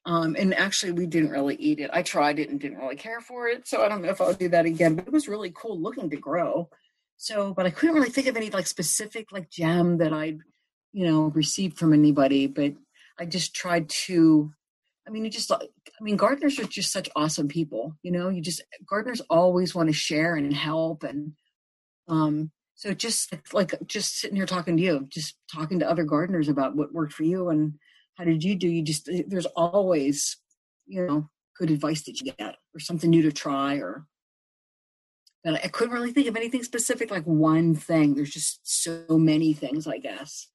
um 0.05 0.35
and 0.37 0.53
actually 0.53 0.91
we 0.91 1.05
didn't 1.05 1.31
really 1.31 1.55
eat 1.55 1.79
it. 1.79 1.89
I 1.93 2.01
tried 2.01 2.39
it 2.39 2.49
and 2.49 2.59
didn't 2.59 2.77
really 2.77 2.95
care 2.95 3.21
for 3.21 3.47
it. 3.47 3.67
So 3.67 3.83
I 3.83 3.89
don't 3.89 4.01
know 4.01 4.09
if 4.09 4.21
I'll 4.21 4.33
do 4.33 4.49
that 4.49 4.65
again, 4.65 4.95
but 4.95 5.07
it 5.07 5.13
was 5.13 5.27
really 5.27 5.51
cool 5.55 5.79
looking 5.79 6.09
to 6.09 6.17
grow. 6.17 6.69
So, 7.17 7.53
but 7.53 7.65
I 7.65 7.69
couldn't 7.69 7.95
really 7.95 8.09
think 8.09 8.27
of 8.27 8.37
any 8.37 8.49
like 8.49 8.67
specific 8.67 9.31
like 9.31 9.49
gem 9.49 9.97
that 9.99 10.13
I'd, 10.13 10.39
you 10.91 11.07
know, 11.07 11.25
received 11.27 11.77
from 11.77 11.93
anybody, 11.93 12.47
but 12.47 12.73
I 13.19 13.25
just 13.25 13.55
tried 13.55 13.89
to 13.89 14.51
I 15.07 15.11
mean, 15.11 15.23
you 15.23 15.29
just, 15.29 15.51
I 15.51 15.59
mean, 16.01 16.17
gardeners 16.17 16.59
are 16.59 16.65
just 16.65 16.91
such 16.91 17.09
awesome 17.15 17.47
people. 17.47 17.95
You 18.01 18.11
know, 18.11 18.29
you 18.29 18.41
just, 18.41 18.63
gardeners 18.89 19.21
always 19.29 19.75
want 19.75 19.89
to 19.89 19.93
share 19.93 20.35
and 20.35 20.51
help. 20.51 21.03
And 21.03 21.33
um, 22.07 22.51
so 22.73 22.93
just 22.93 23.33
like 23.53 23.73
just 23.85 24.17
sitting 24.17 24.35
here 24.35 24.47
talking 24.47 24.77
to 24.77 24.83
you, 24.83 25.07
just 25.09 25.35
talking 25.51 25.79
to 25.79 25.89
other 25.89 26.03
gardeners 26.03 26.49
about 26.49 26.75
what 26.75 26.93
worked 26.93 27.13
for 27.13 27.23
you 27.23 27.49
and 27.49 27.75
how 28.15 28.23
did 28.23 28.43
you 28.43 28.55
do, 28.55 28.67
you 28.67 28.81
just, 28.81 29.09
there's 29.27 29.45
always, 29.45 30.37
you 30.87 31.05
know, 31.05 31.29
good 31.57 31.71
advice 31.71 32.03
that 32.03 32.19
you 32.19 32.31
get 32.31 32.55
or 32.73 32.79
something 32.79 33.09
new 33.09 33.21
to 33.21 33.31
try 33.31 33.75
or, 33.75 34.05
but 35.43 35.63
I 35.63 35.67
couldn't 35.67 35.93
really 35.93 36.11
think 36.11 36.27
of 36.27 36.35
anything 36.35 36.63
specific, 36.63 37.11
like 37.11 37.25
one 37.25 37.75
thing. 37.75 38.15
There's 38.15 38.31
just 38.31 38.59
so 38.63 39.05
many 39.09 39.53
things, 39.53 39.85
I 39.85 39.99
guess. 39.99 40.47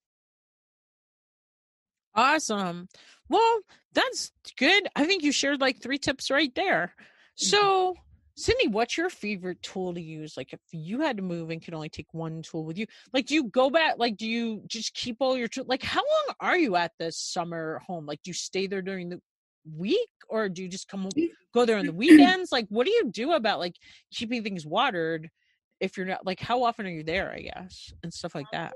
Awesome. 2.14 2.88
Well, 3.28 3.60
that's 3.94 4.32
good. 4.56 4.88
I 4.96 5.04
think 5.04 5.22
you 5.22 5.30
shared 5.30 5.60
like 5.60 5.80
three 5.80 5.98
tips 5.98 6.30
right 6.30 6.52
there. 6.56 6.92
So, 7.36 7.94
Cindy, 8.40 8.68
what's 8.68 8.96
your 8.96 9.10
favorite 9.10 9.60
tool 9.62 9.92
to 9.92 10.00
use? 10.00 10.34
Like, 10.36 10.54
if 10.54 10.60
you 10.72 11.00
had 11.00 11.18
to 11.18 11.22
move 11.22 11.50
and 11.50 11.62
could 11.62 11.74
only 11.74 11.90
take 11.90 12.06
one 12.12 12.40
tool 12.40 12.64
with 12.64 12.78
you, 12.78 12.86
like, 13.12 13.26
do 13.26 13.34
you 13.34 13.44
go 13.44 13.68
back? 13.68 13.96
Like, 13.98 14.16
do 14.16 14.26
you 14.26 14.62
just 14.66 14.94
keep 14.94 15.16
all 15.20 15.36
your 15.36 15.46
tools? 15.46 15.68
Like, 15.68 15.82
how 15.82 16.00
long 16.00 16.36
are 16.40 16.56
you 16.56 16.74
at 16.76 16.92
this 16.98 17.18
summer 17.18 17.80
home? 17.86 18.06
Like, 18.06 18.22
do 18.22 18.30
you 18.30 18.34
stay 18.34 18.66
there 18.66 18.80
during 18.80 19.10
the 19.10 19.20
week 19.76 20.08
or 20.30 20.48
do 20.48 20.62
you 20.62 20.68
just 20.68 20.88
come 20.88 21.08
go 21.52 21.66
there 21.66 21.76
on 21.76 21.84
the 21.84 21.92
weekends? 21.92 22.50
Like, 22.50 22.66
what 22.70 22.86
do 22.86 22.92
you 22.92 23.10
do 23.10 23.32
about 23.32 23.58
like 23.58 23.76
keeping 24.10 24.42
things 24.42 24.64
watered? 24.64 25.28
If 25.78 25.96
you're 25.96 26.06
not 26.06 26.24
like, 26.24 26.40
how 26.40 26.62
often 26.64 26.86
are 26.86 26.90
you 26.90 27.04
there? 27.04 27.32
I 27.32 27.40
guess 27.40 27.92
and 28.02 28.12
stuff 28.12 28.34
like 28.34 28.46
that. 28.52 28.72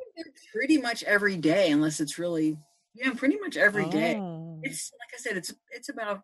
Pretty 0.53 0.79
much 0.79 1.03
every 1.05 1.37
day, 1.37 1.71
unless 1.71 2.01
it's 2.01 2.19
really 2.19 2.59
yeah, 2.95 3.13
pretty 3.15 3.39
much 3.41 3.57
every 3.57 3.89
day. 3.89 4.17
Oh. 4.17 4.61
It's 4.63 4.93
like 4.93 5.19
I 5.19 5.23
said, 5.23 5.37
it's 5.37 5.55
it's 5.71 5.89
about 5.89 6.23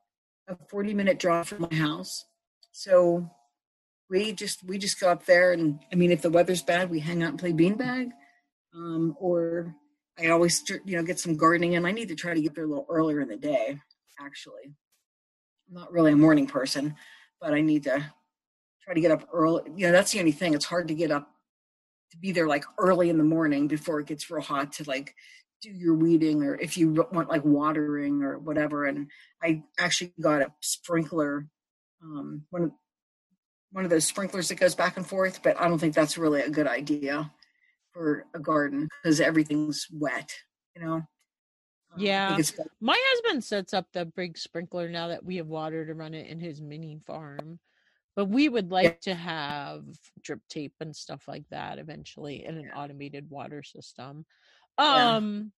a 0.49 0.57
40 0.69 0.95
minute 0.95 1.19
drive 1.19 1.49
from 1.49 1.67
my 1.71 1.77
house. 1.77 2.25
So 2.73 3.31
we 4.09 4.33
just 4.33 4.65
we 4.65 4.79
just 4.79 5.01
go 5.01 5.09
up 5.11 5.27
there 5.27 5.53
and 5.53 5.81
I 5.93 5.97
mean 5.97 6.11
if 6.11 6.23
the 6.23 6.31
weather's 6.31 6.63
bad, 6.63 6.91
we 6.91 7.01
hang 7.01 7.23
out 7.23 7.31
and 7.31 7.39
play 7.39 7.53
beanbag. 7.53 8.11
Um, 8.75 9.17
or 9.19 9.75
I 10.19 10.29
always 10.29 10.63
you 10.85 10.97
know 10.97 11.03
get 11.03 11.19
some 11.19 11.37
gardening 11.37 11.77
and 11.77 11.87
I 11.87 11.93
need 11.93 12.09
to 12.09 12.15
try 12.15 12.35
to 12.35 12.41
get 12.41 12.55
there 12.55 12.65
a 12.65 12.69
little 12.69 12.87
earlier 12.89 13.21
in 13.21 13.29
the 13.29 13.37
day, 13.37 13.79
actually. 14.21 14.75
I'm 15.69 15.75
not 15.75 15.93
really 15.93 16.13
a 16.13 16.17
morning 16.17 16.47
person, 16.47 16.97
but 17.41 17.55
I 17.55 17.61
need 17.61 17.85
to 17.85 18.05
try 18.83 18.95
to 18.95 19.01
get 19.01 19.13
up 19.13 19.29
early. 19.33 19.71
You 19.77 19.87
know, 19.87 19.93
that's 19.93 20.13
the 20.13 20.19
only 20.19 20.33
thing. 20.33 20.55
It's 20.55 20.65
hard 20.65 20.89
to 20.89 20.95
get 20.95 21.11
up 21.11 21.31
to 22.11 22.19
be 22.19 22.33
there 22.33 22.49
like 22.49 22.65
early 22.79 23.09
in 23.09 23.19
the 23.19 23.25
morning 23.25 23.69
before 23.69 24.01
it 24.01 24.07
gets 24.07 24.31
real 24.31 24.43
hot 24.43 24.73
to 24.75 24.85
like 24.85 25.15
do 25.63 25.71
your 25.71 25.95
weeding 25.95 26.43
or 26.43 26.57
if 26.57 26.77
you 26.77 27.07
want 27.13 27.29
like 27.29 27.45
watering 27.45 28.23
or 28.23 28.39
whatever. 28.39 28.87
And 28.87 29.09
I 29.43 29.63
actually 29.79 30.13
got 30.21 30.43
a 30.43 30.53
sprinkler, 30.61 31.47
um, 32.03 32.45
one 32.51 32.65
of 32.65 32.71
one 33.73 33.85
of 33.85 33.91
those 33.91 34.05
sprinklers 34.05 34.49
that 34.49 34.57
goes 34.57 34.75
back 34.75 34.97
and 34.97 35.07
forth, 35.07 35.43
but 35.43 35.61
I 35.61 35.69
don't 35.69 35.79
think 35.79 35.95
that's 35.95 36.19
really 36.19 36.41
a 36.41 36.51
good 36.51 36.67
idea 36.67 37.31
for 37.93 38.27
a 38.35 38.39
garden 38.39 38.89
because 39.03 39.21
everything's 39.21 39.87
wet, 39.93 40.35
you 40.75 40.85
know. 40.85 40.95
Um, 40.95 41.07
yeah. 41.97 42.37
My 42.81 42.99
husband 42.99 43.45
sets 43.45 43.75
up 43.75 43.87
the 43.93 44.05
big 44.05 44.39
sprinkler 44.39 44.89
now 44.89 45.09
that 45.09 45.25
we 45.25 45.37
have 45.37 45.47
water 45.47 45.87
to 45.87 45.95
run 45.95 46.15
it 46.15 46.27
in 46.27 46.41
his 46.41 46.61
mini 46.61 47.01
farm. 47.07 47.59
But 48.17 48.27
we 48.27 48.49
would 48.49 48.71
like 48.71 49.01
yeah. 49.05 49.13
to 49.13 49.15
have 49.15 49.85
drip 50.23 50.41
tape 50.49 50.75
and 50.81 50.95
stuff 50.95 51.23
like 51.29 51.45
that 51.51 51.79
eventually 51.79 52.45
in 52.45 52.59
an 52.59 52.71
automated 52.77 53.31
water 53.31 53.63
system. 53.63 54.27
Um 54.79 55.53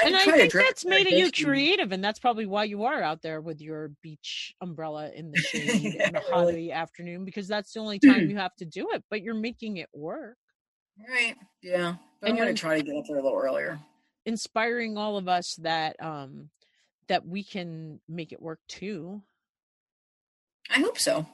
yeah. 0.00 0.06
and 0.06 0.16
I 0.16 0.24
think 0.24 0.52
that's 0.52 0.84
made 0.84 1.10
you 1.10 1.30
creative, 1.30 1.92
and 1.92 2.02
that's 2.02 2.18
probably 2.18 2.46
why 2.46 2.64
you 2.64 2.84
are 2.84 3.02
out 3.02 3.22
there 3.22 3.40
with 3.40 3.60
your 3.60 3.92
beach 4.02 4.54
umbrella 4.60 5.10
in 5.14 5.30
the 5.30 5.38
shade 5.42 5.96
in 5.96 6.12
the 6.12 6.20
hot 6.20 6.46
really. 6.46 6.72
afternoon, 6.72 7.24
because 7.24 7.48
that's 7.48 7.72
the 7.72 7.80
only 7.80 7.98
time 7.98 8.20
you 8.30 8.36
have 8.36 8.54
to 8.56 8.64
do 8.64 8.88
it. 8.92 9.04
But 9.10 9.22
you're 9.22 9.34
making 9.34 9.78
it 9.78 9.88
work. 9.94 10.36
Right. 11.08 11.34
Yeah. 11.62 11.94
But 12.20 12.30
and 12.30 12.38
I'm 12.38 12.44
gonna 12.44 12.54
try 12.54 12.78
to 12.78 12.82
get 12.82 12.96
up 12.96 13.04
there 13.08 13.18
a 13.18 13.22
little 13.22 13.38
earlier 13.38 13.80
inspiring 14.24 14.96
all 14.96 15.16
of 15.16 15.28
us 15.28 15.56
that 15.62 15.96
um 16.02 16.48
that 17.08 17.26
we 17.26 17.42
can 17.42 18.00
make 18.08 18.32
it 18.32 18.40
work 18.40 18.60
too. 18.68 19.22
I 20.70 20.80
hope 20.80 20.98
so. 20.98 21.26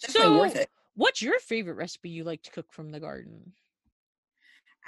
so, 0.00 0.50
What's 0.96 1.20
your 1.20 1.38
favorite 1.38 1.74
recipe 1.74 2.08
you 2.08 2.24
like 2.24 2.42
to 2.44 2.50
cook 2.50 2.72
from 2.72 2.90
the 2.90 2.98
garden? 2.98 3.52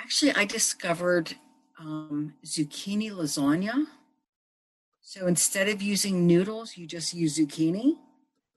Actually, 0.00 0.32
I 0.32 0.44
discovered 0.44 1.34
um, 1.78 2.34
zucchini 2.44 3.10
lasagna. 3.10 3.86
So 5.00 5.26
instead 5.26 5.68
of 5.68 5.82
using 5.82 6.26
noodles, 6.26 6.76
you 6.76 6.86
just 6.86 7.14
use 7.14 7.38
zucchini. 7.38 7.94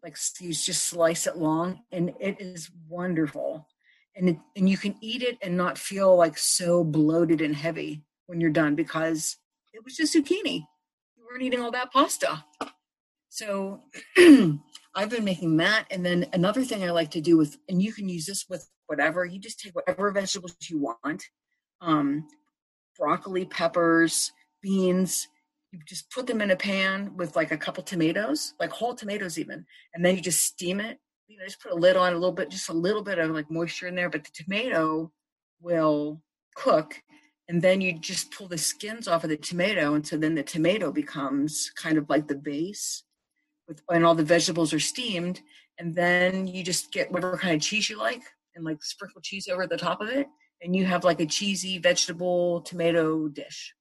Like 0.03 0.17
you 0.39 0.53
just 0.53 0.84
slice 0.84 1.28
it 1.28 1.38
long, 1.38 1.82
and 1.91 2.13
it 2.20 2.39
is 2.39 2.72
wonderful. 2.88 3.67
And 4.15 4.30
it, 4.30 4.38
and 4.55 4.70
you 4.70 4.78
can 4.78 4.95
eat 5.01 5.22
it 5.22 5.38
and 5.41 5.55
not 5.55 5.78
feel 5.78 6.15
like 6.15 6.38
so 6.38 6.84
bloated 6.84 7.41
and 7.41 7.55
heavy 7.55 8.03
when 8.28 8.41
you're 8.41 8.49
done 8.49 8.76
because 8.76 9.38
it 9.74 9.84
was 9.84 9.95
just 9.95 10.15
zucchini. 10.15 10.63
You 11.17 11.26
weren't 11.30 11.43
eating 11.43 11.61
all 11.61 11.72
that 11.72 11.91
pasta. 11.91 12.43
So 13.30 13.84
I've 14.17 15.09
been 15.09 15.24
making 15.24 15.57
that. 15.57 15.86
And 15.91 16.05
then 16.05 16.28
another 16.34 16.63
thing 16.63 16.84
I 16.84 16.91
like 16.91 17.11
to 17.11 17.22
do 17.22 17.38
with, 17.38 17.57
and 17.67 17.82
you 17.82 17.93
can 17.93 18.09
use 18.09 18.26
this 18.26 18.45
with 18.49 18.67
whatever, 18.88 19.26
you 19.26 19.39
just 19.39 19.59
take 19.59 19.76
whatever 19.76 20.11
vegetables 20.11 20.55
you 20.67 20.80
want 20.80 21.24
um, 21.82 22.28
broccoli, 23.00 23.45
peppers, 23.45 24.32
beans. 24.62 25.28
You 25.72 25.80
just 25.88 26.12
put 26.12 26.28
them 26.28 26.41
in 26.41 26.52
a 26.52 26.56
pan 26.56 27.16
with 27.16 27.36
like 27.36 27.52
a 27.52 27.58
couple 27.58 27.84
tomatoes, 27.84 28.54
like 28.60 28.72
whole 28.72 28.93
tomatoes 28.93 29.39
even, 29.39 29.66
and 29.93 30.04
then 30.04 30.16
you 30.16 30.22
just 30.22 30.43
steam 30.43 30.80
it. 30.80 31.00
You 31.28 31.38
know, 31.38 31.45
just 31.45 31.62
put 31.62 31.72
a 31.72 31.76
lid 31.76 31.95
on 31.95 32.14
a 32.14 32.18
little 32.18 32.34
bit, 32.34 32.50
just 32.50 32.70
a 32.70 32.74
little 32.74 33.04
bit 33.04 33.20
of 33.20 33.32
like 33.32 33.50
moisture 33.50 33.88
in 33.88 33.95
there, 33.95 34.10
but 34.10 34.24
the 34.24 34.43
tomato 34.43 35.12
will 35.62 36.22
cook 36.56 37.02
and 37.50 37.62
then 37.62 37.82
you 37.82 37.97
just 37.97 38.32
pull 38.32 38.47
the 38.47 38.58
skins 38.58 39.08
off 39.08 39.24
of 39.24 39.30
the 39.30 39.38
tomato 39.38 39.95
and 39.95 40.06
so 40.06 40.16
then 40.16 40.36
the 40.36 40.43
tomato 40.43 40.91
becomes 40.91 41.72
kind 41.76 41.97
of 41.97 42.10
like 42.10 42.28
the 42.28 42.36
base 42.36 43.04
with 43.68 43.82
and 43.89 44.06
all 44.06 44.16
the 44.16 44.24
vegetables 44.24 44.74
are 44.74 44.80
steamed 44.80 45.41
and 45.80 45.95
then 45.95 46.47
you 46.47 46.64
just 46.64 46.91
get 46.91 47.12
whatever 47.12 47.38
kind 47.38 47.56
of 47.56 47.62
cheese 47.62 47.89
you 47.89 47.97
like 47.97 48.22
and 48.56 48.64
like 48.64 48.82
sprinkle 48.84 49.22
cheese 49.22 49.47
over 49.47 49.68
the 49.68 49.78
top 49.78 50.00
of 50.00 50.10
it 50.10 50.28
and 50.62 50.76
you 50.76 50.86
have 50.86 51.03
like 51.03 51.20
a 51.20 51.26
cheesy 51.26 51.78
vegetable 51.78 52.62
tomato 52.62 53.28
dish. 53.28 53.74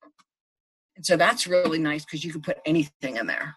And 0.97 1.05
so 1.05 1.17
that's 1.17 1.47
really 1.47 1.79
nice 1.79 2.05
because 2.05 2.25
you 2.25 2.33
can 2.33 2.41
put 2.41 2.59
anything 2.65 3.17
in 3.17 3.27
there. 3.27 3.57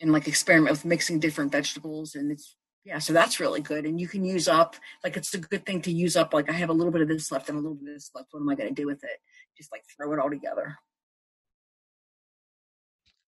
And 0.00 0.12
like 0.12 0.28
experiment 0.28 0.72
with 0.72 0.84
mixing 0.84 1.20
different 1.20 1.52
vegetables 1.52 2.14
and 2.14 2.32
it's 2.32 2.56
yeah 2.84 2.98
so 2.98 3.12
that's 3.12 3.40
really 3.40 3.60
good. 3.60 3.86
And 3.86 4.00
you 4.00 4.08
can 4.08 4.24
use 4.24 4.48
up 4.48 4.76
like 5.02 5.16
it's 5.16 5.32
a 5.34 5.38
good 5.38 5.64
thing 5.64 5.80
to 5.82 5.92
use 5.92 6.16
up 6.16 6.34
like 6.34 6.50
i 6.50 6.52
have 6.52 6.68
a 6.68 6.74
little 6.74 6.92
bit 6.92 7.00
of 7.00 7.08
this 7.08 7.30
left 7.32 7.48
and 7.48 7.56
a 7.56 7.60
little 7.60 7.76
bit 7.76 7.88
of 7.88 7.94
this 7.94 8.10
left. 8.14 8.28
What 8.32 8.40
am 8.40 8.48
i 8.48 8.54
going 8.54 8.68
to 8.68 8.74
do 8.74 8.86
with 8.86 9.02
it? 9.04 9.18
Just 9.56 9.72
like 9.72 9.82
throw 9.96 10.12
it 10.12 10.18
all 10.18 10.30
together. 10.30 10.76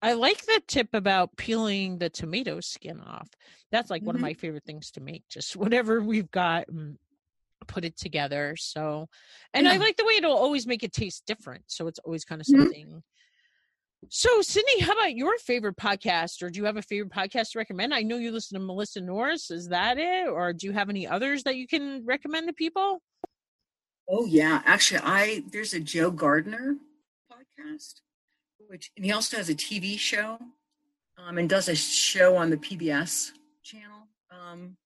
I 0.02 0.12
like 0.12 0.44
the 0.44 0.62
tip 0.66 0.88
about 0.92 1.36
peeling 1.36 1.98
the 1.98 2.10
tomato 2.10 2.60
skin 2.60 3.00
off. 3.00 3.28
That's 3.72 3.90
like 3.90 4.00
mm-hmm. 4.00 4.06
one 4.06 4.14
of 4.16 4.18
mm-hmm. 4.18 4.26
my 4.26 4.34
favorite 4.34 4.64
things 4.64 4.90
to 4.92 5.00
make 5.00 5.26
just 5.28 5.56
whatever 5.56 6.00
we've 6.00 6.30
got 6.30 6.68
mm, 6.68 6.96
put 7.66 7.84
it 7.84 7.96
together 7.96 8.54
so 8.56 9.06
and 9.54 9.66
yeah. 9.66 9.72
i 9.72 9.76
like 9.76 9.96
the 9.96 10.04
way 10.04 10.14
it'll 10.14 10.36
always 10.36 10.66
make 10.66 10.82
it 10.82 10.92
taste 10.92 11.22
different 11.26 11.62
so 11.66 11.86
it's 11.86 11.98
always 12.00 12.24
kind 12.24 12.40
of 12.40 12.46
mm-hmm. 12.46 12.62
something 12.62 12.86
mm-hmm 12.86 12.98
so, 14.08 14.40
Cindy, 14.42 14.80
how 14.80 14.92
about 14.92 15.16
your 15.16 15.36
favorite 15.38 15.76
podcast, 15.76 16.42
or 16.42 16.50
do 16.50 16.60
you 16.60 16.66
have 16.66 16.76
a 16.76 16.82
favorite 16.82 17.12
podcast 17.12 17.52
to 17.52 17.58
recommend? 17.58 17.92
I 17.92 18.02
know 18.02 18.18
you 18.18 18.30
listen 18.30 18.58
to 18.58 18.64
Melissa 18.64 19.00
Norris. 19.00 19.50
Is 19.50 19.68
that 19.68 19.98
it, 19.98 20.28
or 20.28 20.52
do 20.52 20.66
you 20.66 20.72
have 20.72 20.88
any 20.88 21.06
others 21.06 21.42
that 21.44 21.56
you 21.56 21.66
can 21.66 22.04
recommend 22.04 22.46
to 22.46 22.52
people? 22.52 23.02
Oh 24.08 24.26
yeah, 24.26 24.62
actually, 24.64 25.00
I 25.02 25.42
there's 25.50 25.74
a 25.74 25.80
Joe 25.80 26.10
Gardener 26.10 26.76
podcast, 27.32 28.00
which 28.68 28.92
and 28.96 29.04
he 29.04 29.12
also 29.12 29.38
has 29.38 29.48
a 29.48 29.54
TV 29.54 29.98
show, 29.98 30.38
um, 31.18 31.38
and 31.38 31.48
does 31.48 31.68
a 31.68 31.74
show 31.74 32.36
on 32.36 32.50
the 32.50 32.58
PBS 32.58 33.32
channel 33.64 34.06
um, 34.30 34.76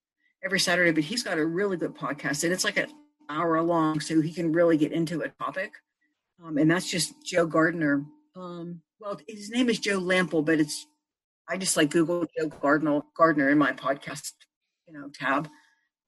every 0.45 0.61
Saturday. 0.61 0.93
But 0.93 1.05
he's 1.05 1.23
got 1.23 1.39
a 1.39 1.45
really 1.45 1.77
good 1.77 1.95
podcast, 1.95 2.45
and 2.45 2.53
it's 2.53 2.65
like 2.65 2.77
an 2.77 2.91
hour 3.29 3.61
long, 3.63 4.01
so 4.01 4.21
he 4.21 4.33
can 4.33 4.53
really 4.53 4.77
get 4.77 4.93
into 4.93 5.23
a 5.23 5.29
topic. 5.29 5.73
Um, 6.45 6.59
and 6.59 6.71
that's 6.71 6.91
just 6.91 7.15
Joe 7.25 7.47
Gardener. 7.47 8.05
Um, 8.35 8.81
well, 8.99 9.19
his 9.29 9.51
name 9.51 9.69
is 9.69 9.79
Joe 9.79 9.99
Lamp'l, 9.99 10.45
but 10.45 10.61
it's 10.61 10.87
I 11.49 11.57
just 11.57 11.77
like 11.77 11.91
Google 11.91 12.27
Joe 12.39 12.49
Gardener 12.49 13.03
Gardener 13.17 13.51
in 13.51 13.59
my 13.59 13.73
podcast, 13.73 14.33
you 14.87 14.95
know, 14.95 15.11
tab 15.13 15.49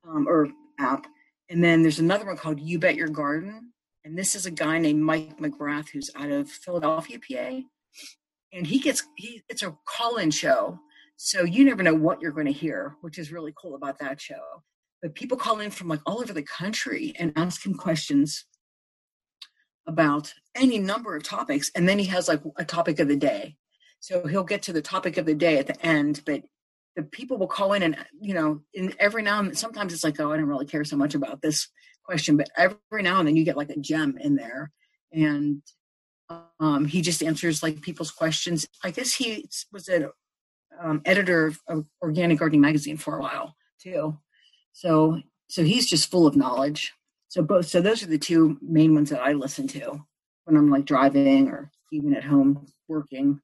um, 0.09 0.27
or 0.29 0.49
app. 0.79 1.07
And 1.49 1.63
then 1.63 1.83
there's 1.83 1.99
another 1.99 2.27
one 2.27 2.37
called 2.37 2.61
You 2.61 2.79
Bet 2.79 2.95
Your 2.95 3.09
Garden. 3.09 3.73
And 4.05 4.17
this 4.17 4.35
is 4.35 4.47
a 4.47 4.51
guy 4.51 4.79
named 4.79 5.03
Mike 5.03 5.39
McGrath 5.39 5.89
who's 5.89 6.11
out 6.17 6.31
of 6.31 6.51
Philadelphia, 6.51 7.19
PA. 7.19 7.61
And 8.53 8.67
he 8.67 8.79
gets 8.79 9.03
he 9.17 9.43
it's 9.49 9.63
a 9.63 9.77
call-in 9.85 10.31
show. 10.31 10.79
So 11.25 11.45
you 11.45 11.65
never 11.65 11.85
know 11.85 11.95
what 11.95 12.21
you're 12.21 12.33
going 12.33 12.49
to 12.49 12.53
hear, 12.53 12.97
which 13.01 13.17
is 13.17 13.31
really 13.31 13.55
cool 13.57 13.77
about 13.77 14.01
that 14.01 14.21
show. 14.21 14.65
But 15.01 15.15
people 15.15 15.37
call 15.37 15.61
in 15.61 15.71
from 15.71 15.87
like 15.87 16.01
all 16.05 16.21
over 16.21 16.33
the 16.33 16.43
country 16.43 17.15
and 17.17 17.33
ask 17.37 17.65
him 17.65 17.75
questions 17.75 18.45
about 19.87 20.35
any 20.57 20.81
number 20.81 21.15
of 21.15 21.23
topics 21.23 21.71
and 21.77 21.89
then 21.89 22.01
he 22.01 22.07
has 22.07 22.27
like 22.27 22.43
a 22.57 22.65
topic 22.65 22.99
of 22.99 23.07
the 23.07 23.15
day. 23.15 23.55
So 24.01 24.27
he'll 24.27 24.43
get 24.43 24.63
to 24.63 24.73
the 24.73 24.83
topic 24.83 25.17
of 25.17 25.25
the 25.25 25.35
day 25.35 25.59
at 25.59 25.69
the 25.69 25.87
end 25.87 26.23
but 26.27 26.43
the 26.97 27.05
people 27.05 27.39
will 27.39 27.47
call 27.47 27.73
in 27.73 27.85
and 27.85 27.97
you 28.21 28.35
know 28.35 28.61
in 28.75 28.93
every 28.99 29.23
now 29.23 29.39
and 29.39 29.49
then, 29.49 29.55
sometimes 29.55 29.95
it's 29.95 30.05
like 30.05 30.21
oh 30.21 30.33
i 30.33 30.37
don't 30.37 30.47
really 30.47 30.67
care 30.67 30.85
so 30.85 30.97
much 30.97 31.15
about 31.15 31.41
this 31.41 31.69
question 32.05 32.37
but 32.37 32.51
every 32.57 33.03
now 33.03 33.21
and 33.21 33.29
then 33.29 33.37
you 33.37 33.45
get 33.45 33.57
like 33.57 33.71
a 33.71 33.79
gem 33.79 34.19
in 34.21 34.35
there. 34.35 34.73
And 35.13 35.63
um, 36.59 36.85
he 36.87 37.01
just 37.01 37.23
answers 37.23 37.63
like 37.63 37.81
people's 37.81 38.11
questions. 38.11 38.67
I 38.83 38.91
guess 38.91 39.15
he 39.15 39.49
was 39.73 39.89
an 39.89 40.09
um, 40.81 41.03
editor 41.05 41.47
of, 41.47 41.61
of 41.69 41.87
organic 42.03 42.39
gardening 42.39 42.61
magazine 42.61 42.97
for 42.97 43.17
a 43.17 43.21
while 43.21 43.55
too 43.81 44.17
so 44.73 45.21
so 45.49 45.63
he's 45.63 45.89
just 45.89 46.11
full 46.11 46.27
of 46.27 46.37
knowledge 46.37 46.93
so 47.33 47.43
both 47.43 47.65
so 47.65 47.81
those 47.81 48.03
are 48.03 48.09
the 48.09 48.19
two 48.19 48.59
main 48.61 48.95
ones 48.95 49.09
that 49.09 49.23
I 49.23 49.33
listen 49.33 49.67
to 49.69 50.05
when 50.45 50.55
I'm 50.55 50.71
like 50.71 50.85
driving 50.85 51.49
or 51.49 51.71
even 51.91 52.15
at 52.15 52.25
home 52.25 52.67
working. 52.89 53.41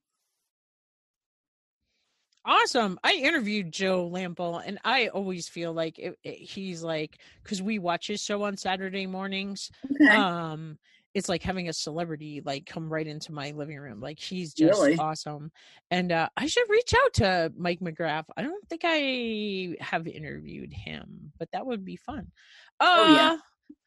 Awesome. 2.44 2.98
I 3.02 3.14
interviewed 3.14 3.72
Joe 3.72 4.06
Lamp'l 4.06 4.62
and 4.64 4.78
I 4.84 5.08
always 5.08 5.48
feel 5.48 5.72
like 5.72 5.98
it, 5.98 6.18
it, 6.22 6.36
he's 6.36 6.82
like 6.82 7.18
cuz 7.44 7.62
we 7.62 7.78
watch 7.78 8.08
his 8.08 8.22
show 8.22 8.42
on 8.42 8.58
Saturday 8.58 9.06
mornings. 9.06 9.70
Okay. 9.90 10.14
Um 10.14 10.78
it's 11.14 11.28
like 11.28 11.42
having 11.42 11.68
a 11.68 11.72
celebrity 11.72 12.42
like 12.44 12.66
come 12.66 12.92
right 12.92 13.06
into 13.06 13.32
my 13.32 13.52
living 13.52 13.78
room. 13.78 14.00
Like 14.00 14.18
he's 14.18 14.52
just 14.52 14.80
really? 14.80 14.98
awesome. 14.98 15.50
And 15.90 16.12
uh, 16.12 16.28
I 16.36 16.46
should 16.46 16.68
reach 16.68 16.92
out 17.04 17.14
to 17.14 17.52
Mike 17.56 17.80
McGrath. 17.80 18.26
I 18.36 18.42
don't 18.42 18.68
think 18.68 18.82
I 18.84 19.76
have 19.80 20.06
interviewed 20.06 20.72
him, 20.72 21.32
but 21.38 21.48
that 21.52 21.66
would 21.66 21.84
be 21.84 21.96
fun. 21.96 22.30
Uh, 22.78 22.96
oh 22.98 23.14
yeah. 23.14 23.32
Uh, 23.32 23.38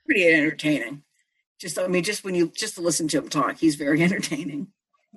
pretty 0.06 0.28
entertaining. 0.28 1.04
Just 1.60 1.78
I 1.78 1.88
mean, 1.88 2.04
just 2.04 2.24
when 2.24 2.36
you 2.36 2.52
just 2.56 2.76
to 2.76 2.82
listen 2.82 3.08
to 3.10 3.20
him 3.20 3.30
talk, 3.30 3.58
he's 3.58 3.76
very 3.76 4.02
entertaining. 4.04 4.68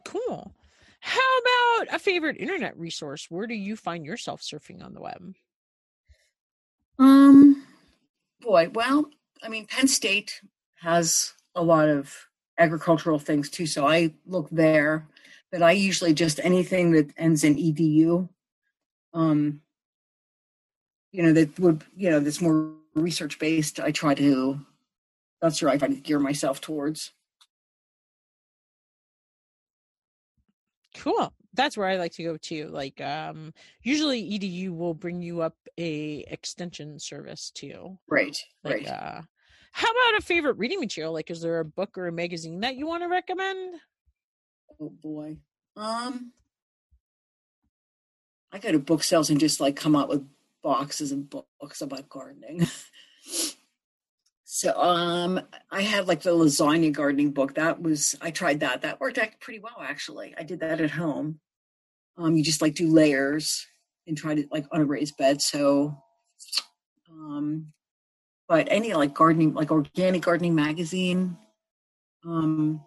Cool. 0.04 0.52
How 1.00 1.20
about 1.20 1.94
a 1.94 1.98
favorite 1.98 2.38
internet 2.38 2.78
resource? 2.78 3.26
Where 3.28 3.46
do 3.46 3.54
you 3.54 3.76
find 3.76 4.06
yourself 4.06 4.40
surfing 4.40 4.82
on 4.82 4.94
the 4.94 5.00
web? 5.00 5.34
Um, 6.98 7.66
boy, 8.40 8.70
well, 8.72 9.10
I 9.42 9.48
mean, 9.48 9.66
Penn 9.66 9.88
State 9.88 10.40
has 10.80 11.34
a 11.54 11.62
lot 11.62 11.88
of 11.88 12.14
agricultural 12.58 13.18
things 13.18 13.50
too, 13.50 13.66
so 13.66 13.86
I 13.86 14.14
look 14.26 14.48
there. 14.50 15.08
But 15.50 15.62
I 15.62 15.72
usually 15.72 16.14
just 16.14 16.40
anything 16.42 16.92
that 16.92 17.10
ends 17.16 17.44
in 17.44 17.56
edu. 17.56 18.28
Um, 19.12 19.60
you 21.12 21.22
know 21.22 21.32
that 21.32 21.58
would 21.60 21.84
you 21.96 22.10
know 22.10 22.18
that's 22.18 22.40
more 22.40 22.74
research 22.94 23.38
based, 23.38 23.80
I 23.80 23.90
try 23.90 24.14
to. 24.14 24.60
That's 25.40 25.60
where 25.60 25.70
I 25.70 25.76
try 25.76 25.88
to 25.88 25.94
gear 25.94 26.18
myself 26.18 26.60
towards. 26.60 27.12
Cool. 30.96 31.32
That's 31.54 31.76
where 31.76 31.88
I 31.88 31.96
like 31.96 32.12
to 32.12 32.24
go 32.24 32.36
too. 32.36 32.68
Like 32.68 33.00
um 33.00 33.52
usually 33.82 34.22
EDU 34.22 34.72
will 34.72 34.94
bring 34.94 35.22
you 35.22 35.42
up 35.42 35.56
a 35.78 36.24
extension 36.28 36.98
service 36.98 37.50
too. 37.50 37.98
Right. 38.08 38.36
Like 38.62 38.74
right. 38.74 38.88
uh 38.88 39.22
how 39.76 39.90
about 39.90 40.20
a 40.20 40.24
favorite 40.24 40.56
reading 40.56 40.78
material? 40.78 41.12
Like 41.12 41.32
is 41.32 41.40
there 41.40 41.58
a 41.58 41.64
book 41.64 41.98
or 41.98 42.06
a 42.06 42.12
magazine 42.12 42.60
that 42.60 42.76
you 42.76 42.86
want 42.86 43.02
to 43.02 43.08
recommend? 43.08 43.80
Oh 44.80 44.88
boy. 44.88 45.38
Um 45.76 46.30
I 48.52 48.60
go 48.60 48.70
to 48.70 48.78
book 48.78 49.02
sales 49.02 49.30
and 49.30 49.40
just 49.40 49.58
like 49.58 49.74
come 49.74 49.96
out 49.96 50.08
with 50.08 50.24
boxes 50.62 51.10
of 51.10 51.28
books 51.28 51.80
about 51.80 52.08
gardening. 52.08 52.68
so 54.44 54.80
um 54.80 55.40
I 55.72 55.82
had 55.82 56.06
like 56.06 56.22
the 56.22 56.30
lasagna 56.30 56.92
gardening 56.92 57.32
book. 57.32 57.54
That 57.54 57.82
was 57.82 58.14
I 58.20 58.30
tried 58.30 58.60
that. 58.60 58.82
That 58.82 59.00
worked 59.00 59.18
out 59.18 59.40
pretty 59.40 59.58
well 59.58 59.78
actually. 59.80 60.36
I 60.38 60.44
did 60.44 60.60
that 60.60 60.80
at 60.80 60.92
home. 60.92 61.40
Um 62.16 62.36
you 62.36 62.44
just 62.44 62.62
like 62.62 62.76
do 62.76 62.86
layers 62.86 63.66
and 64.06 64.16
try 64.16 64.36
to 64.36 64.46
like 64.52 64.66
on 64.70 64.82
a 64.82 64.84
raised 64.84 65.16
bed. 65.16 65.42
So 65.42 65.96
um 67.10 67.72
but 68.48 68.68
any 68.70 68.94
like 68.94 69.14
gardening 69.14 69.54
like 69.54 69.70
organic 69.70 70.22
gardening 70.22 70.54
magazine 70.54 71.36
um 72.24 72.80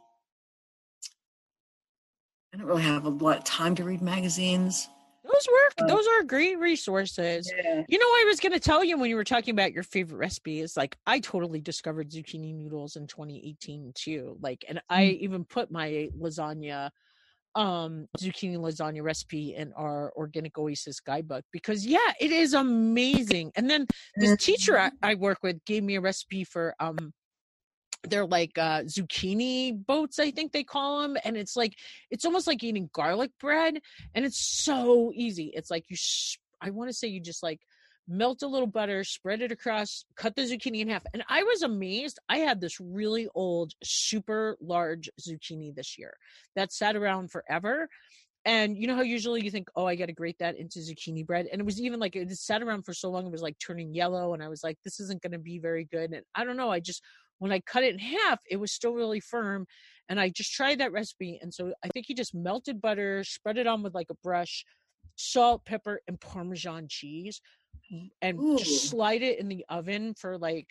I 2.53 2.58
don't 2.58 2.68
really 2.68 2.84
have 2.84 3.05
a 3.05 3.10
lot 3.10 3.38
of 3.38 3.43
time 3.43 3.76
to 3.76 3.84
read 3.84 4.01
magazines. 4.01 4.88
Those 5.24 5.47
work. 5.51 5.74
Uh, 5.80 5.88
Those 5.88 6.08
are 6.08 6.24
great 6.24 6.58
resources. 6.58 7.51
Yeah. 7.55 7.84
You 7.88 7.97
know, 7.99 8.05
I 8.05 8.24
was 8.28 8.39
going 8.39 8.53
to 8.53 8.60
tell 8.60 8.84
you 8.84 8.97
when 8.97 9.10
you 9.10 9.18
were 9.18 9.26
talking 9.26 9.51
about 9.53 9.74
your 9.74 9.84
favorite 9.84 10.18
recipe 10.18 10.62
is 10.62 10.78
like 10.78 10.97
I 11.05 11.20
totally 11.20 11.60
discovered 11.60 12.10
zucchini 12.10 12.55
noodles 12.55 12.95
in 12.95 13.05
2018 13.08 13.91
too. 13.93 14.38
Like, 14.41 14.64
and 14.70 14.82
I 14.89 15.03
Mm. 15.03 15.20
even 15.20 15.45
put 15.45 15.70
my 15.70 16.10
lasagna, 16.18 16.91
um, 17.58 18.08
zucchini 18.20 18.55
lasagna 18.58 19.01
recipe 19.01 19.55
in 19.55 19.74
our 19.74 20.14
organic 20.16 20.58
oasis 20.60 20.99
guidebook 20.99 21.43
because 21.51 21.86
yeah, 21.86 22.14
it 22.22 22.32
is 22.32 22.53
amazing. 22.53 23.51
And 23.55 23.68
then 23.68 23.88
this 24.16 24.38
teacher 24.38 24.78
I, 24.78 24.91
I 25.01 25.16
work 25.16 25.39
with 25.41 25.66
gave 25.66 25.84
me 25.84 25.95
a 25.95 26.01
recipe 26.01 26.43
for 26.43 26.76
um 26.80 27.14
they're 28.03 28.28
like 28.28 28.58
uh 28.60 28.82
zucchini 28.82 29.74
boats 29.86 30.20
i 30.20 30.30
think 30.30 30.51
they 30.51 30.64
call 30.64 31.01
them 31.01 31.18
and 31.26 31.36
it's 31.36 31.55
like 31.55 31.74
it's 32.12 32.26
almost 32.26 32.45
like 32.45 32.64
eating 32.64 32.88
garlic 32.93 33.32
bread 33.39 33.80
and 34.14 34.24
it's 34.24 34.38
so 34.38 35.12
easy 35.16 35.51
it's 35.55 35.72
like 35.72 35.84
you 35.89 35.95
sh- 35.97 36.38
i 36.62 36.70
want 36.70 36.89
to 36.89 36.93
say 36.93 37.08
you 37.08 37.20
just 37.20 37.41
like 37.41 37.60
melt 38.08 38.41
a 38.41 38.47
little 38.47 38.68
butter 38.68 39.03
spread 39.03 39.41
it 39.41 39.51
across 39.51 40.05
cut 40.16 40.36
the 40.36 40.43
zucchini 40.43 40.80
in 40.80 40.88
half 40.88 41.03
and 41.14 41.24
i 41.28 41.43
was 41.43 41.62
amazed 41.62 42.20
i 42.30 42.38
had 42.38 42.62
this 42.62 42.80
really 42.80 43.28
old 43.36 43.74
super 43.84 44.58
large 44.62 45.10
zucchini 45.20 45.76
this 45.76 45.97
year 45.97 46.16
that 46.55 46.72
sat 46.72 46.95
around 46.95 47.30
forever 47.30 47.89
and 48.47 48.78
you 48.78 48.88
know 48.88 48.95
how 48.95 49.01
usually 49.01 49.43
you 49.43 49.51
think, 49.51 49.68
oh, 49.76 49.86
I 49.86 49.95
got 49.95 50.05
to 50.05 50.14
grate 50.14 50.39
that 50.39 50.58
into 50.58 50.80
zucchini 50.80 51.26
bread, 51.26 51.47
and 51.51 51.60
it 51.60 51.66
was 51.66 51.82
even 51.82 51.99
like 51.99 52.16
it 52.16 52.32
sat 52.32 52.64
around 52.64 52.84
for 52.84 52.93
so 52.93 53.10
long, 53.10 53.26
it 53.26 53.32
was 53.32 53.41
like 53.41 53.58
turning 53.60 53.93
yellow, 53.93 54.34
and 54.34 54.41
I 54.41 54.47
was 54.47 54.64
like, 54.64 54.78
this 54.86 55.01
isn't 55.01 55.22
going 55.22 55.34
to 55.34 55.38
be 55.38 55.60
very 55.60 55.84
good. 55.84 56.14
And 56.14 56.24
I 56.34 56.45
don't 56.45 56.55
know, 56.55 56.72
I 56.72 56.80
just 56.80 57.03
when 57.39 57.51
I 57.51 57.60
cut 57.60 57.84
it 57.84 57.93
in 57.93 57.99
half, 57.99 58.39
it 58.49 58.55
was 58.55 58.72
still 58.72 58.93
really 58.93 59.20
firm, 59.20 59.68
and 60.08 60.18
I 60.18 60.30
just 60.30 60.53
tried 60.53 60.80
that 60.80 60.93
recipe, 60.93 61.38
and 61.41 61.53
so 61.53 61.74
I 61.84 61.89
think 61.89 62.05
he 62.08 62.14
just 62.14 62.34
melted 62.34 62.80
butter, 62.80 63.22
spread 63.26 63.58
it 63.58 63.68
on 63.68 63.84
with 63.84 63.93
like 63.93 64.08
a 64.10 64.18
brush, 64.24 64.64
salt, 65.18 65.66
pepper, 65.66 65.99
and 66.08 66.18
Parmesan 66.18 66.88
cheese, 66.89 67.41
and 68.21 68.39
Ooh. 68.39 68.57
just 68.57 68.89
slide 68.89 69.21
it 69.21 69.39
in 69.39 69.47
the 69.47 69.65
oven 69.69 70.13
for 70.13 70.38
like 70.38 70.67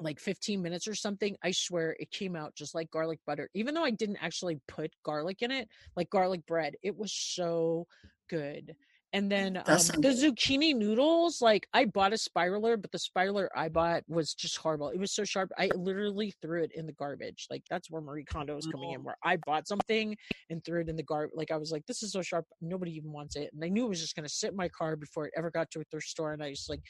like 0.00 0.20
15 0.20 0.60
minutes 0.60 0.86
or 0.86 0.94
something 0.94 1.36
i 1.42 1.50
swear 1.50 1.96
it 1.98 2.10
came 2.10 2.36
out 2.36 2.54
just 2.54 2.74
like 2.74 2.90
garlic 2.90 3.18
butter 3.26 3.48
even 3.54 3.74
though 3.74 3.84
i 3.84 3.90
didn't 3.90 4.18
actually 4.20 4.58
put 4.68 4.92
garlic 5.04 5.40
in 5.40 5.50
it 5.50 5.68
like 5.96 6.10
garlic 6.10 6.44
bread 6.46 6.74
it 6.82 6.96
was 6.96 7.12
so 7.12 7.86
good 8.28 8.74
and 9.16 9.32
then 9.32 9.56
um, 9.56 9.62
the 10.04 10.10
zucchini 10.22 10.74
noodles 10.76 11.40
like 11.40 11.66
i 11.72 11.84
bought 11.84 12.12
a 12.12 12.16
spiraler 12.16 12.80
but 12.80 12.90
the 12.92 12.98
spiraler 12.98 13.48
i 13.56 13.68
bought 13.68 14.02
was 14.08 14.34
just 14.34 14.56
horrible. 14.58 14.88
It 14.90 14.98
was 14.98 15.12
so 15.12 15.24
sharp 15.24 15.50
i 15.58 15.70
literally 15.74 16.34
threw 16.42 16.62
it 16.62 16.72
in 16.74 16.86
the 16.86 16.92
garbage. 16.92 17.46
Like 17.50 17.62
that's 17.70 17.90
where 17.90 18.02
marie 18.02 18.24
kondo 18.24 18.56
is 18.58 18.66
coming 18.66 18.90
in 18.92 19.00
Oh. 19.00 19.04
where 19.04 19.16
i 19.24 19.36
bought 19.46 19.66
something 19.66 20.16
and 20.50 20.62
threw 20.64 20.80
it 20.82 20.88
in 20.88 20.96
the 20.96 21.02
garbage 21.02 21.32
like 21.34 21.50
i 21.50 21.56
was 21.56 21.72
like 21.72 21.84
this 21.86 22.02
is 22.02 22.12
so 22.12 22.22
sharp 22.22 22.44
nobody 22.60 22.92
even 22.98 23.10
wants 23.12 23.36
it. 23.36 23.50
And 23.54 23.64
i 23.64 23.68
knew 23.68 23.86
it 23.86 23.88
was 23.88 24.00
just 24.00 24.14
going 24.16 24.28
to 24.28 24.34
sit 24.40 24.50
in 24.50 24.56
my 24.56 24.68
car 24.68 24.96
before 24.96 25.26
it 25.26 25.32
ever 25.36 25.50
got 25.50 25.70
to 25.72 25.80
a 25.80 25.84
thrift 25.90 26.08
store 26.08 26.32
and 26.34 26.42
i 26.42 26.50
just 26.50 26.68
like 26.68 26.82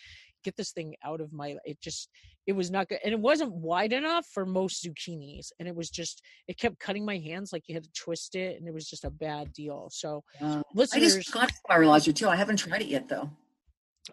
get 0.47 0.57
this 0.57 0.73
thing 0.73 0.95
out 1.05 1.21
of 1.21 1.33
my 1.33 1.49
it 1.65 1.79
just 1.81 2.09
it 2.47 2.55
was 2.61 2.71
not 2.71 2.89
good 2.89 3.01
and 3.05 3.13
it 3.13 3.19
wasn't 3.21 3.53
wide 3.53 3.93
enough 3.93 4.27
for 4.33 4.47
most 4.47 4.85
zucchinis 4.85 5.47
and 5.59 5.67
it 5.69 5.75
was 5.75 5.91
just 5.91 6.23
it 6.47 6.57
kept 6.57 6.79
cutting 6.79 7.05
my 7.05 7.19
hands 7.19 7.53
like 7.53 7.65
you 7.67 7.75
had 7.75 7.83
to 7.85 7.91
twist 8.05 8.37
it 8.37 8.53
and 8.59 8.69
it 8.69 8.75
was 8.79 8.89
just 8.89 9.05
a 9.05 9.11
bad 9.11 9.53
deal 9.53 9.89
so 9.91 10.23
Uh, 10.41 10.59
I 10.59 10.63
listeners 10.75 11.17
just 11.17 11.33
got 11.33 11.51
spiralizer 11.69 12.15
too. 12.15 12.29
I 12.29 12.37
haven't 12.37 12.59
tried 12.59 12.83
it 12.83 12.89
yet 12.89 13.09
though. 13.09 13.29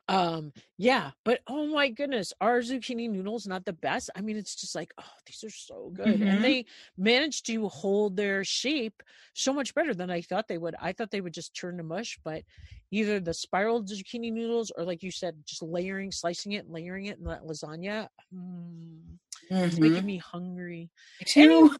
Um 0.07 0.51
yeah 0.77 1.11
but 1.23 1.39
oh 1.47 1.65
my 1.67 1.89
goodness 1.89 2.33
are 2.41 2.59
zucchini 2.59 3.09
noodles 3.09 3.47
not 3.47 3.65
the 3.65 3.73
best 3.73 4.09
i 4.15 4.21
mean 4.21 4.37
it's 4.37 4.55
just 4.55 4.75
like 4.75 4.93
oh 4.99 5.03
these 5.25 5.43
are 5.43 5.49
so 5.49 5.89
good 5.93 6.19
Mhm. 6.21 6.27
and 6.29 6.43
they 6.43 6.65
managed 6.97 7.45
to 7.45 7.67
hold 7.69 8.15
their 8.15 8.43
shape 8.43 9.01
so 9.33 9.53
much 9.53 9.73
better 9.73 9.93
than 9.93 10.09
i 10.09 10.21
thought 10.21 10.47
they 10.47 10.57
would 10.57 10.75
i 10.81 10.91
thought 10.91 11.11
they 11.11 11.21
would 11.21 11.33
just 11.33 11.55
turn 11.55 11.77
to 11.77 11.83
mush 11.83 12.17
but 12.23 12.43
either 12.91 13.19
the 13.19 13.33
spiral 13.33 13.83
zucchini 13.83 14.31
noodles 14.31 14.71
or 14.77 14.83
like 14.83 15.03
you 15.03 15.11
said 15.11 15.35
just 15.45 15.61
layering 15.61 16.11
slicing 16.11 16.53
it 16.53 16.69
layering 16.69 17.05
it 17.05 17.17
in 17.17 17.25
that 17.25 17.43
lasagna 17.43 18.07
mm, 18.33 18.99
it's 19.49 19.77
Mhm. 19.77 19.79
making 19.79 20.05
me 20.05 20.17
hungry 20.17 20.89
too. 21.25 21.75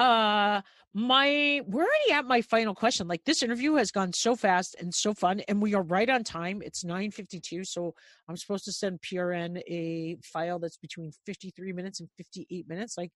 Uh 0.00 0.62
my 0.92 1.60
we're 1.68 1.82
already 1.82 2.12
at 2.12 2.24
my 2.24 2.40
final 2.40 2.74
question. 2.74 3.06
Like 3.06 3.22
this 3.24 3.42
interview 3.44 3.74
has 3.74 3.92
gone 3.92 4.12
so 4.12 4.34
fast 4.34 4.74
and 4.80 4.92
so 4.92 5.14
fun 5.14 5.40
and 5.46 5.62
we 5.62 5.74
are 5.74 5.82
right 5.82 6.08
on 6.10 6.24
time. 6.24 6.62
It's 6.64 6.82
9.52 6.82 7.66
so 7.66 7.94
i'm 8.28 8.36
supposed 8.36 8.64
to 8.64 8.72
send 8.72 9.00
prn 9.02 9.60
a 9.68 10.16
file 10.24 10.58
that's 10.58 10.78
between 10.78 11.12
53 11.26 11.72
minutes 11.72 12.00
and 12.00 12.08
58 12.16 12.68
minutes. 12.68 12.98
Like 12.98 13.12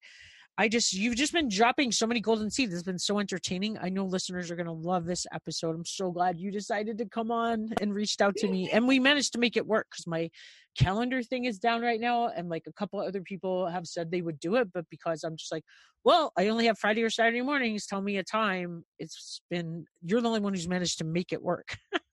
i 0.57 0.67
just 0.67 0.93
you've 0.93 1.15
just 1.15 1.33
been 1.33 1.49
dropping 1.49 1.91
so 1.91 2.07
many 2.07 2.19
golden 2.19 2.49
seeds 2.49 2.73
it's 2.73 2.83
been 2.83 2.99
so 2.99 3.19
entertaining 3.19 3.77
i 3.81 3.89
know 3.89 4.05
listeners 4.05 4.49
are 4.49 4.55
going 4.55 4.65
to 4.65 4.71
love 4.71 5.05
this 5.05 5.25
episode 5.33 5.75
i'm 5.75 5.85
so 5.85 6.11
glad 6.11 6.39
you 6.39 6.51
decided 6.51 6.97
to 6.97 7.05
come 7.05 7.31
on 7.31 7.69
and 7.81 7.93
reached 7.93 8.21
out 8.21 8.35
to 8.35 8.47
me 8.47 8.69
and 8.71 8.87
we 8.87 8.99
managed 8.99 9.33
to 9.33 9.39
make 9.39 9.57
it 9.57 9.65
work 9.65 9.87
because 9.91 10.07
my 10.07 10.29
calendar 10.77 11.23
thing 11.23 11.45
is 11.45 11.57
down 11.57 11.81
right 11.81 12.01
now 12.01 12.27
and 12.27 12.49
like 12.49 12.63
a 12.67 12.73
couple 12.73 12.99
other 12.99 13.21
people 13.21 13.67
have 13.67 13.87
said 13.87 14.11
they 14.11 14.21
would 14.21 14.39
do 14.39 14.55
it 14.55 14.67
but 14.73 14.85
because 14.89 15.23
i'm 15.23 15.37
just 15.37 15.51
like 15.51 15.63
well, 16.05 16.31
I 16.37 16.49
only 16.49 16.67
have 16.67 16.77
Friday 16.77 17.01
or 17.01 17.09
Saturday 17.09 17.41
mornings. 17.41 17.87
Tell 17.87 17.99
me 17.99 18.17
a 18.17 18.23
time. 18.23 18.85
It's 18.99 19.41
been 19.49 19.85
you're 20.03 20.21
the 20.21 20.27
only 20.27 20.39
one 20.39 20.53
who's 20.53 20.67
managed 20.67 20.99
to 20.99 21.03
make 21.03 21.33
it 21.33 21.41
work. 21.41 21.77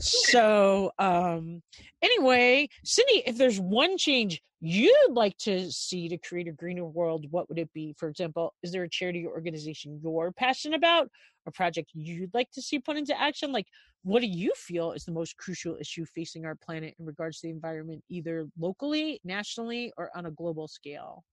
so 0.00 0.92
um 0.98 1.62
anyway, 2.02 2.68
Cindy, 2.84 3.22
if 3.26 3.36
there's 3.36 3.60
one 3.60 3.96
change 3.96 4.42
you'd 4.60 5.10
like 5.12 5.36
to 5.36 5.70
see 5.70 6.08
to 6.08 6.16
create 6.16 6.48
a 6.48 6.52
greener 6.52 6.86
world, 6.86 7.26
what 7.30 7.48
would 7.48 7.58
it 7.58 7.70
be? 7.74 7.94
For 7.98 8.08
example, 8.08 8.54
is 8.62 8.72
there 8.72 8.84
a 8.84 8.88
charity 8.88 9.26
or 9.26 9.32
organization 9.32 10.00
you're 10.02 10.32
passionate 10.32 10.76
about, 10.76 11.10
a 11.46 11.50
project 11.50 11.90
you'd 11.92 12.32
like 12.32 12.50
to 12.52 12.62
see 12.62 12.78
put 12.78 12.96
into 12.96 13.20
action? 13.20 13.52
Like 13.52 13.66
what 14.04 14.20
do 14.20 14.26
you 14.26 14.52
feel 14.54 14.92
is 14.92 15.04
the 15.04 15.12
most 15.12 15.36
crucial 15.38 15.76
issue 15.80 16.04
facing 16.04 16.44
our 16.44 16.54
planet 16.54 16.94
in 16.98 17.06
regards 17.06 17.40
to 17.40 17.46
the 17.46 17.52
environment, 17.52 18.04
either 18.10 18.46
locally, 18.58 19.18
nationally, 19.24 19.92
or 19.96 20.10
on 20.14 20.26
a 20.26 20.30
global 20.30 20.68
scale? 20.68 21.24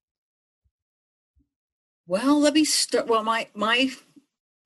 Well, 2.07 2.39
let 2.39 2.53
me 2.53 2.64
start. 2.64 3.07
Well, 3.07 3.24
my 3.24 3.47
my 3.53 3.89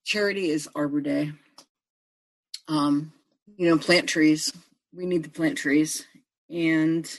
charity 0.05 0.49
is 0.49 0.69
Arbor 0.75 1.01
Day. 1.01 1.31
Um, 2.67 3.11
you 3.57 3.69
know, 3.69 3.77
plant 3.77 4.09
trees. 4.09 4.51
We 4.93 5.05
need 5.05 5.23
to 5.23 5.29
plant 5.29 5.57
trees, 5.57 6.05
and 6.49 7.09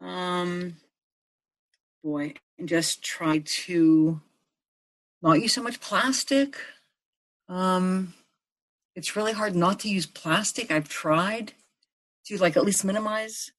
um, 0.00 0.76
boy, 2.02 2.34
and 2.58 2.68
just 2.68 3.02
try 3.02 3.38
to 3.38 4.20
not 5.22 5.40
use 5.40 5.54
so 5.54 5.62
much 5.62 5.80
plastic. 5.80 6.56
Um, 7.48 8.14
it's 8.94 9.16
really 9.16 9.32
hard 9.32 9.54
not 9.54 9.80
to 9.80 9.88
use 9.88 10.06
plastic. 10.06 10.70
I've 10.70 10.88
tried 10.88 11.52
to 12.26 12.38
like 12.38 12.56
at 12.56 12.64
least 12.64 12.84
minimize 12.84 13.52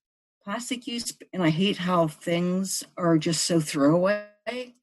plastic 0.43 0.87
use, 0.87 1.13
and 1.31 1.41
I 1.41 1.49
hate 1.49 1.77
how 1.77 2.07
things 2.07 2.83
are 2.97 3.17
just 3.17 3.45
so 3.45 3.59
throwaway. 3.59 4.73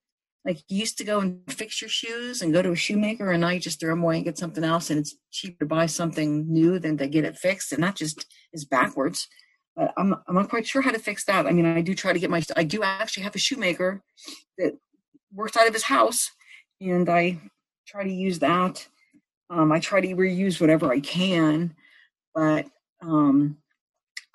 Like 0.45 0.59
you 0.69 0.79
used 0.79 0.97
to 0.99 1.05
go 1.05 1.21
and 1.21 1.41
fix 1.49 1.83
your 1.83 1.91
shoes 1.91 2.41
and 2.41 2.53
go 2.53 2.63
to 2.63 2.73
a 2.73 2.77
shoemaker, 2.77 3.31
and 3.31 3.43
now 3.43 3.51
you 3.51 3.61
just 3.61 3.79
throw 3.79 3.91
them 3.91 4.03
away 4.03 4.17
and 4.17 4.25
get 4.25 4.39
something 4.39 4.65
else, 4.65 4.91
and 4.91 4.99
it's 4.99 5.17
cheaper 5.31 5.61
to 5.61 5.67
buy 5.67 5.87
something 5.87 6.51
new 6.51 6.79
than 6.79 6.97
to 6.99 7.07
get 7.07 7.25
it 7.25 7.37
fixed, 7.37 7.73
and 7.73 7.83
that 7.83 7.97
just 7.97 8.25
is 8.53 8.65
backwards. 8.65 9.29
But 9.77 9.93
I'm 9.99 10.15
I'm 10.27 10.35
not 10.35 10.49
quite 10.49 10.67
sure 10.67 10.83
how 10.83 10.93
to 10.93 10.99
fix 10.99 11.25
that. 11.27 11.47
I 11.47 11.53
mean, 11.53 11.67
I 11.67 11.83
do 11.83 11.95
try 11.95 12.13
to 12.13 12.19
get 12.19 12.31
my 12.31 12.43
I 12.57 12.65
do 12.65 12.83
actually 12.83 13.25
have 13.25 13.35
a 13.35 13.39
shoemaker 13.39 14.03
that 14.57 14.79
works 15.33 15.57
out 15.57 15.69
of 15.69 15.75
his 15.75 15.85
house, 15.85 16.31
and 16.81 17.09
I 17.09 17.39
try 17.87 18.05
to 18.05 18.13
use 18.13 18.39
that. 18.39 18.87
Um, 19.51 19.73
I 19.73 19.81
try 19.81 20.01
to 20.01 20.15
reuse 20.15 20.61
whatever 20.61 20.91
I 20.91 21.01
can, 21.01 21.75
but 22.35 22.67
um, 23.03 23.59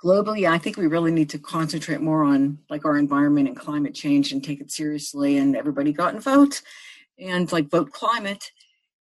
globally, 0.03 0.49
I 0.49 0.57
think 0.57 0.77
we 0.77 0.87
really 0.87 1.11
need 1.11 1.29
to 1.31 1.39
concentrate 1.39 2.01
more 2.01 2.23
on 2.23 2.59
like 2.69 2.85
our 2.85 2.97
environment 2.97 3.47
and 3.47 3.57
climate 3.57 3.93
change 3.93 4.31
and 4.31 4.43
take 4.43 4.61
it 4.61 4.71
seriously. 4.71 5.37
And 5.37 5.55
everybody 5.55 5.91
got 5.91 6.13
and 6.13 6.23
vote 6.23 6.61
and 7.17 7.51
like 7.51 7.69
vote 7.69 7.91
climate. 7.91 8.51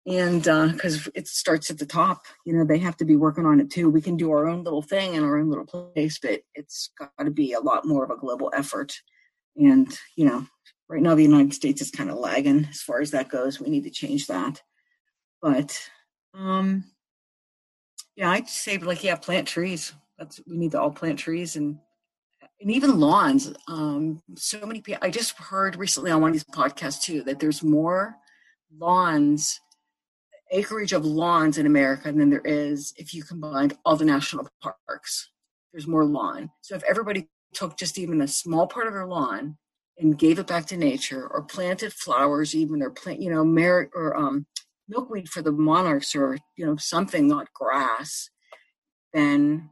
And 0.06 0.42
because 0.42 1.06
uh, 1.06 1.10
it 1.14 1.28
starts 1.28 1.70
at 1.70 1.78
the 1.78 1.86
top, 1.86 2.24
you 2.44 2.54
know, 2.54 2.64
they 2.64 2.78
have 2.78 2.96
to 2.98 3.04
be 3.04 3.16
working 3.16 3.46
on 3.46 3.60
it 3.60 3.70
too. 3.70 3.90
We 3.90 4.00
can 4.00 4.16
do 4.16 4.30
our 4.32 4.48
own 4.48 4.64
little 4.64 4.82
thing 4.82 5.14
in 5.14 5.22
our 5.22 5.38
own 5.38 5.50
little 5.50 5.66
place, 5.66 6.18
but 6.18 6.40
it's 6.54 6.90
got 6.98 7.10
to 7.22 7.30
be 7.30 7.52
a 7.52 7.60
lot 7.60 7.86
more 7.86 8.02
of 8.04 8.10
a 8.10 8.16
global 8.16 8.50
effort. 8.54 8.94
And, 9.56 9.94
you 10.16 10.24
know, 10.24 10.46
right 10.88 11.02
now 11.02 11.14
the 11.14 11.22
United 11.22 11.52
States 11.52 11.82
is 11.82 11.90
kind 11.90 12.10
of 12.10 12.18
lagging 12.18 12.66
as 12.70 12.80
far 12.80 13.00
as 13.00 13.10
that 13.10 13.28
goes. 13.28 13.60
We 13.60 13.68
need 13.68 13.84
to 13.84 13.90
change 13.90 14.26
that. 14.28 14.62
But, 15.42 15.78
um, 16.34 16.84
yeah, 18.16 18.30
I'd 18.30 18.48
say 18.48 18.78
like, 18.78 19.04
yeah, 19.04 19.16
plant 19.16 19.48
trees 19.48 19.92
that's 20.20 20.40
we 20.46 20.58
need 20.58 20.72
to 20.72 20.80
all 20.80 20.90
plant 20.90 21.18
trees 21.18 21.56
and 21.56 21.78
and 22.60 22.70
even 22.70 23.00
lawns. 23.00 23.52
Um, 23.66 24.22
so 24.36 24.64
many 24.66 24.82
people. 24.82 25.00
I 25.02 25.10
just 25.10 25.36
heard 25.38 25.76
recently 25.76 26.10
on 26.10 26.20
one 26.20 26.30
of 26.30 26.34
these 26.34 26.44
podcasts 26.44 27.02
too 27.02 27.22
that 27.22 27.40
there's 27.40 27.62
more 27.62 28.14
lawns, 28.78 29.58
acreage 30.52 30.92
of 30.92 31.04
lawns 31.04 31.56
in 31.58 31.66
America 31.66 32.12
than 32.12 32.28
there 32.28 32.42
is 32.44 32.92
if 32.98 33.14
you 33.14 33.24
combined 33.24 33.76
all 33.84 33.96
the 33.96 34.04
national 34.04 34.46
parks. 34.62 35.30
There's 35.72 35.86
more 35.86 36.04
lawn. 36.04 36.50
So 36.60 36.74
if 36.76 36.82
everybody 36.84 37.28
took 37.54 37.78
just 37.78 37.98
even 37.98 38.20
a 38.20 38.28
small 38.28 38.66
part 38.66 38.86
of 38.86 38.92
their 38.92 39.06
lawn 39.06 39.56
and 39.98 40.18
gave 40.18 40.38
it 40.38 40.46
back 40.46 40.66
to 40.66 40.76
nature, 40.76 41.26
or 41.26 41.42
planted 41.42 41.92
flowers, 41.92 42.54
even 42.54 42.82
or 42.82 42.90
plant, 42.90 43.22
you 43.22 43.30
know, 43.30 43.44
mer- 43.44 43.90
or 43.94 44.16
um, 44.16 44.46
milkweed 44.88 45.28
for 45.28 45.42
the 45.42 45.52
monarchs, 45.52 46.14
or 46.14 46.36
you 46.56 46.66
know, 46.66 46.76
something 46.76 47.26
not 47.26 47.52
grass, 47.54 48.28
then 49.14 49.70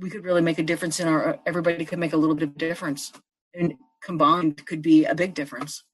we 0.00 0.10
could 0.10 0.24
really 0.24 0.42
make 0.42 0.58
a 0.58 0.62
difference 0.62 0.98
in 0.98 1.06
our 1.08 1.38
everybody 1.46 1.84
could 1.84 1.98
make 1.98 2.12
a 2.12 2.16
little 2.16 2.34
bit 2.34 2.48
of 2.48 2.58
difference. 2.58 3.12
And 3.54 3.74
combined 4.02 4.64
could 4.66 4.82
be 4.82 5.04
a 5.04 5.14
big 5.14 5.34
difference. 5.34 5.84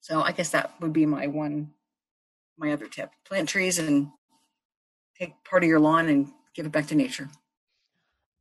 So 0.00 0.22
i 0.22 0.32
guess 0.32 0.50
that 0.50 0.72
would 0.80 0.92
be 0.92 1.06
my 1.06 1.26
one 1.26 1.72
my 2.58 2.72
other 2.72 2.88
tip. 2.88 3.10
Plant 3.26 3.48
trees 3.48 3.78
and 3.78 4.08
take 5.18 5.32
part 5.44 5.62
of 5.62 5.68
your 5.68 5.80
lawn 5.80 6.08
and 6.08 6.32
give 6.54 6.66
it 6.66 6.72
back 6.72 6.86
to 6.86 6.94
nature 6.94 7.28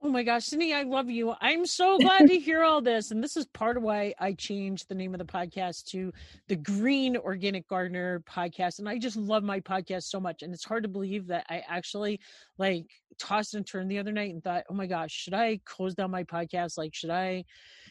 Oh 0.06 0.10
my 0.10 0.22
gosh, 0.22 0.46
Cindy, 0.46 0.72
I 0.72 0.84
love 0.84 1.10
you. 1.10 1.34
I'm 1.42 1.66
so 1.66 1.98
glad 1.98 2.28
to 2.28 2.38
hear 2.38 2.62
all 2.62 2.80
this. 2.80 3.10
And 3.10 3.24
this 3.24 3.36
is 3.36 3.48
part 3.48 3.76
of 3.76 3.82
why 3.82 4.14
I 4.20 4.34
changed 4.34 4.88
the 4.88 4.94
name 4.94 5.16
of 5.16 5.18
the 5.18 5.26
podcast 5.26 5.86
to 5.86 6.14
the 6.48 6.58
Green 6.58 7.18
Organic 7.18 7.68
Gardener 7.68 8.20
podcast. 8.20 8.78
And 8.78 8.88
I 8.88 9.00
just 9.00 9.18
love 9.18 9.44
my 9.44 9.60
podcast 9.60 10.04
so 10.04 10.20
much. 10.20 10.44
And 10.44 10.54
it's 10.54 10.64
hard 10.64 10.84
to 10.84 10.90
believe 10.90 11.26
that 11.30 11.48
I 11.50 11.64
actually 11.68 12.20
like 12.60 12.86
tossed 13.18 13.56
and 13.56 13.66
turned 13.66 13.90
the 13.90 13.98
other 13.98 14.12
night 14.12 14.32
and 14.32 14.44
thought, 14.44 14.66
oh 14.70 14.76
my 14.76 14.86
gosh, 14.86 15.12
should 15.12 15.34
I 15.34 15.60
close 15.66 15.96
down 15.96 16.12
my 16.12 16.24
podcast? 16.24 16.78
Like, 16.78 16.94
should 16.94 17.10
I? 17.10 17.44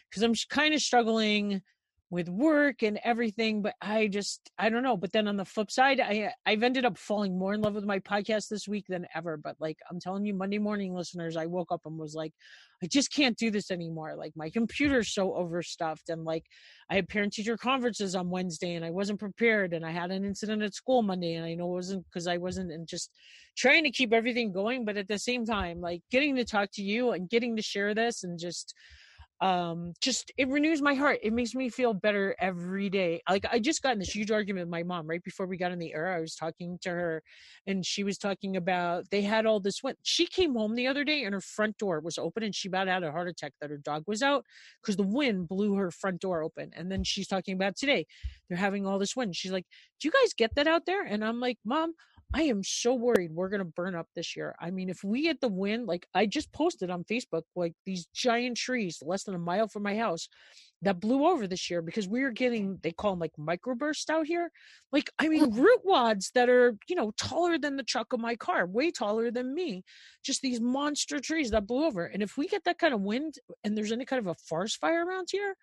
Because 0.08 0.22
I'm 0.22 0.34
kind 0.48 0.72
of 0.72 0.80
struggling 0.80 1.62
with 2.14 2.28
work 2.28 2.82
and 2.82 2.98
everything 3.04 3.60
but 3.60 3.74
i 3.82 4.06
just 4.06 4.50
i 4.58 4.70
don't 4.70 4.82
know. 4.82 4.96
But 4.96 5.12
then 5.12 5.28
on 5.28 5.36
the 5.36 5.44
flip 5.44 5.70
side 5.70 6.00
i 6.00 6.32
i've 6.46 6.62
ended 6.62 6.84
up 6.84 6.96
falling 6.96 7.38
more 7.38 7.54
in 7.54 7.60
love 7.60 7.74
with 7.74 7.84
my 7.84 7.98
podcast 7.98 8.48
this 8.48 8.68
week 8.68 8.86
than 8.88 9.06
ever 9.14 9.36
but 9.36 9.56
like 9.58 9.78
i'm 9.90 10.00
telling 10.00 10.24
you 10.24 10.32
monday 10.32 10.58
morning 10.58 10.94
listeners 10.94 11.36
i 11.36 11.46
woke 11.46 11.72
up 11.72 11.82
and 11.84 11.98
was 11.98 12.14
like 12.14 12.32
i 12.82 12.86
just 12.86 13.12
can't 13.12 13.36
do 13.36 13.50
this 13.50 13.70
anymore. 13.70 14.14
Like 14.16 14.32
my 14.36 14.50
computer's 14.50 15.12
so 15.12 15.34
overstuffed 15.34 16.08
and 16.08 16.24
like 16.24 16.44
i 16.88 16.94
had 16.94 17.08
parent 17.08 17.32
teacher 17.32 17.56
conferences 17.56 18.14
on 18.14 18.30
wednesday 18.30 18.74
and 18.74 18.84
i 18.84 18.90
wasn't 18.90 19.18
prepared 19.18 19.72
and 19.74 19.84
i 19.84 19.90
had 19.90 20.10
an 20.10 20.24
incident 20.24 20.62
at 20.62 20.74
school 20.74 21.02
monday 21.02 21.34
and 21.34 21.44
i 21.44 21.54
know 21.54 21.66
it 21.66 21.74
wasn't 21.74 22.04
because 22.06 22.26
i 22.26 22.36
wasn't 22.36 22.70
and 22.70 22.86
just 22.86 23.10
trying 23.56 23.84
to 23.84 23.90
keep 23.90 24.12
everything 24.12 24.52
going 24.52 24.84
but 24.84 24.96
at 24.96 25.08
the 25.08 25.18
same 25.18 25.44
time 25.44 25.80
like 25.80 26.02
getting 26.10 26.36
to 26.36 26.44
talk 26.44 26.68
to 26.72 26.82
you 26.82 27.12
and 27.12 27.28
getting 27.28 27.56
to 27.56 27.62
share 27.62 27.94
this 27.94 28.22
and 28.22 28.38
just 28.38 28.74
um 29.44 29.92
just 30.00 30.32
it 30.38 30.48
renews 30.48 30.80
my 30.80 30.94
heart 30.94 31.18
it 31.22 31.30
makes 31.30 31.54
me 31.54 31.68
feel 31.68 31.92
better 31.92 32.34
every 32.38 32.88
day 32.88 33.20
like 33.28 33.44
i 33.52 33.58
just 33.58 33.82
got 33.82 33.92
in 33.92 33.98
this 33.98 34.08
huge 34.14 34.30
argument 34.30 34.66
with 34.66 34.70
my 34.70 34.82
mom 34.82 35.06
right 35.06 35.22
before 35.22 35.44
we 35.44 35.58
got 35.58 35.70
in 35.70 35.78
the 35.78 35.92
air 35.92 36.10
i 36.14 36.18
was 36.18 36.34
talking 36.34 36.78
to 36.80 36.88
her 36.88 37.22
and 37.66 37.84
she 37.84 38.02
was 38.02 38.16
talking 38.16 38.56
about 38.56 39.04
they 39.10 39.20
had 39.20 39.44
all 39.44 39.60
this 39.60 39.82
wind 39.82 39.98
she 40.02 40.26
came 40.26 40.54
home 40.54 40.74
the 40.74 40.86
other 40.86 41.04
day 41.04 41.24
and 41.24 41.34
her 41.34 41.42
front 41.42 41.76
door 41.76 42.00
was 42.00 42.16
open 42.16 42.42
and 42.42 42.54
she 42.54 42.68
about 42.68 42.88
had 42.88 43.02
a 43.02 43.12
heart 43.12 43.28
attack 43.28 43.52
that 43.60 43.68
her 43.68 43.76
dog 43.76 44.02
was 44.06 44.22
out 44.22 44.46
because 44.80 44.96
the 44.96 45.02
wind 45.02 45.46
blew 45.46 45.74
her 45.74 45.90
front 45.90 46.22
door 46.22 46.42
open 46.42 46.70
and 46.74 46.90
then 46.90 47.04
she's 47.04 47.28
talking 47.28 47.54
about 47.54 47.76
today 47.76 48.06
they're 48.48 48.56
having 48.56 48.86
all 48.86 48.98
this 48.98 49.14
wind 49.14 49.36
she's 49.36 49.52
like 49.52 49.66
do 50.00 50.08
you 50.08 50.12
guys 50.12 50.32
get 50.34 50.54
that 50.54 50.66
out 50.66 50.86
there? 50.86 51.02
And 51.04 51.22
i'm 51.22 51.38
like 51.38 51.58
mom 51.66 51.92
I 52.32 52.42
am 52.42 52.62
so 52.64 52.94
worried 52.94 53.32
we're 53.32 53.48
going 53.48 53.60
to 53.60 53.64
burn 53.64 53.94
up 53.94 54.08
this 54.14 54.36
year. 54.36 54.54
I 54.60 54.70
mean, 54.70 54.88
if 54.88 55.04
we 55.04 55.22
get 55.22 55.40
the 55.40 55.48
wind, 55.48 55.86
like 55.86 56.06
I 56.14 56.26
just 56.26 56.52
posted 56.52 56.90
on 56.90 57.04
Facebook, 57.04 57.42
like 57.54 57.74
these 57.84 58.06
giant 58.14 58.56
trees 58.56 58.98
less 59.02 59.24
than 59.24 59.34
a 59.34 59.38
mile 59.38 59.68
from 59.68 59.82
my 59.82 59.96
house 59.96 60.28
that 60.82 61.00
blew 61.00 61.26
over 61.26 61.46
this 61.46 61.70
year 61.70 61.80
because 61.82 62.08
we 62.08 62.22
are 62.22 62.30
getting, 62.30 62.78
they 62.82 62.92
call 62.92 63.12
them 63.12 63.20
like 63.20 63.32
microbursts 63.38 64.10
out 64.10 64.26
here. 64.26 64.50
Like, 64.92 65.10
I 65.18 65.28
mean, 65.28 65.50
root 65.52 65.80
wads 65.84 66.30
that 66.34 66.48
are, 66.48 66.76
you 66.88 66.96
know, 66.96 67.12
taller 67.16 67.58
than 67.58 67.76
the 67.76 67.82
truck 67.82 68.12
of 68.12 68.20
my 68.20 68.36
car, 68.36 68.66
way 68.66 68.90
taller 68.90 69.30
than 69.30 69.54
me. 69.54 69.84
Just 70.24 70.42
these 70.42 70.60
monster 70.60 71.20
trees 71.20 71.50
that 71.50 71.66
blew 71.66 71.84
over. 71.84 72.06
And 72.06 72.22
if 72.22 72.36
we 72.36 72.48
get 72.48 72.64
that 72.64 72.78
kind 72.78 72.94
of 72.94 73.00
wind 73.00 73.36
and 73.62 73.76
there's 73.76 73.92
any 73.92 74.04
kind 74.04 74.20
of 74.20 74.26
a 74.26 74.34
forest 74.34 74.78
fire 74.78 75.06
around 75.06 75.28
here, 75.30 75.56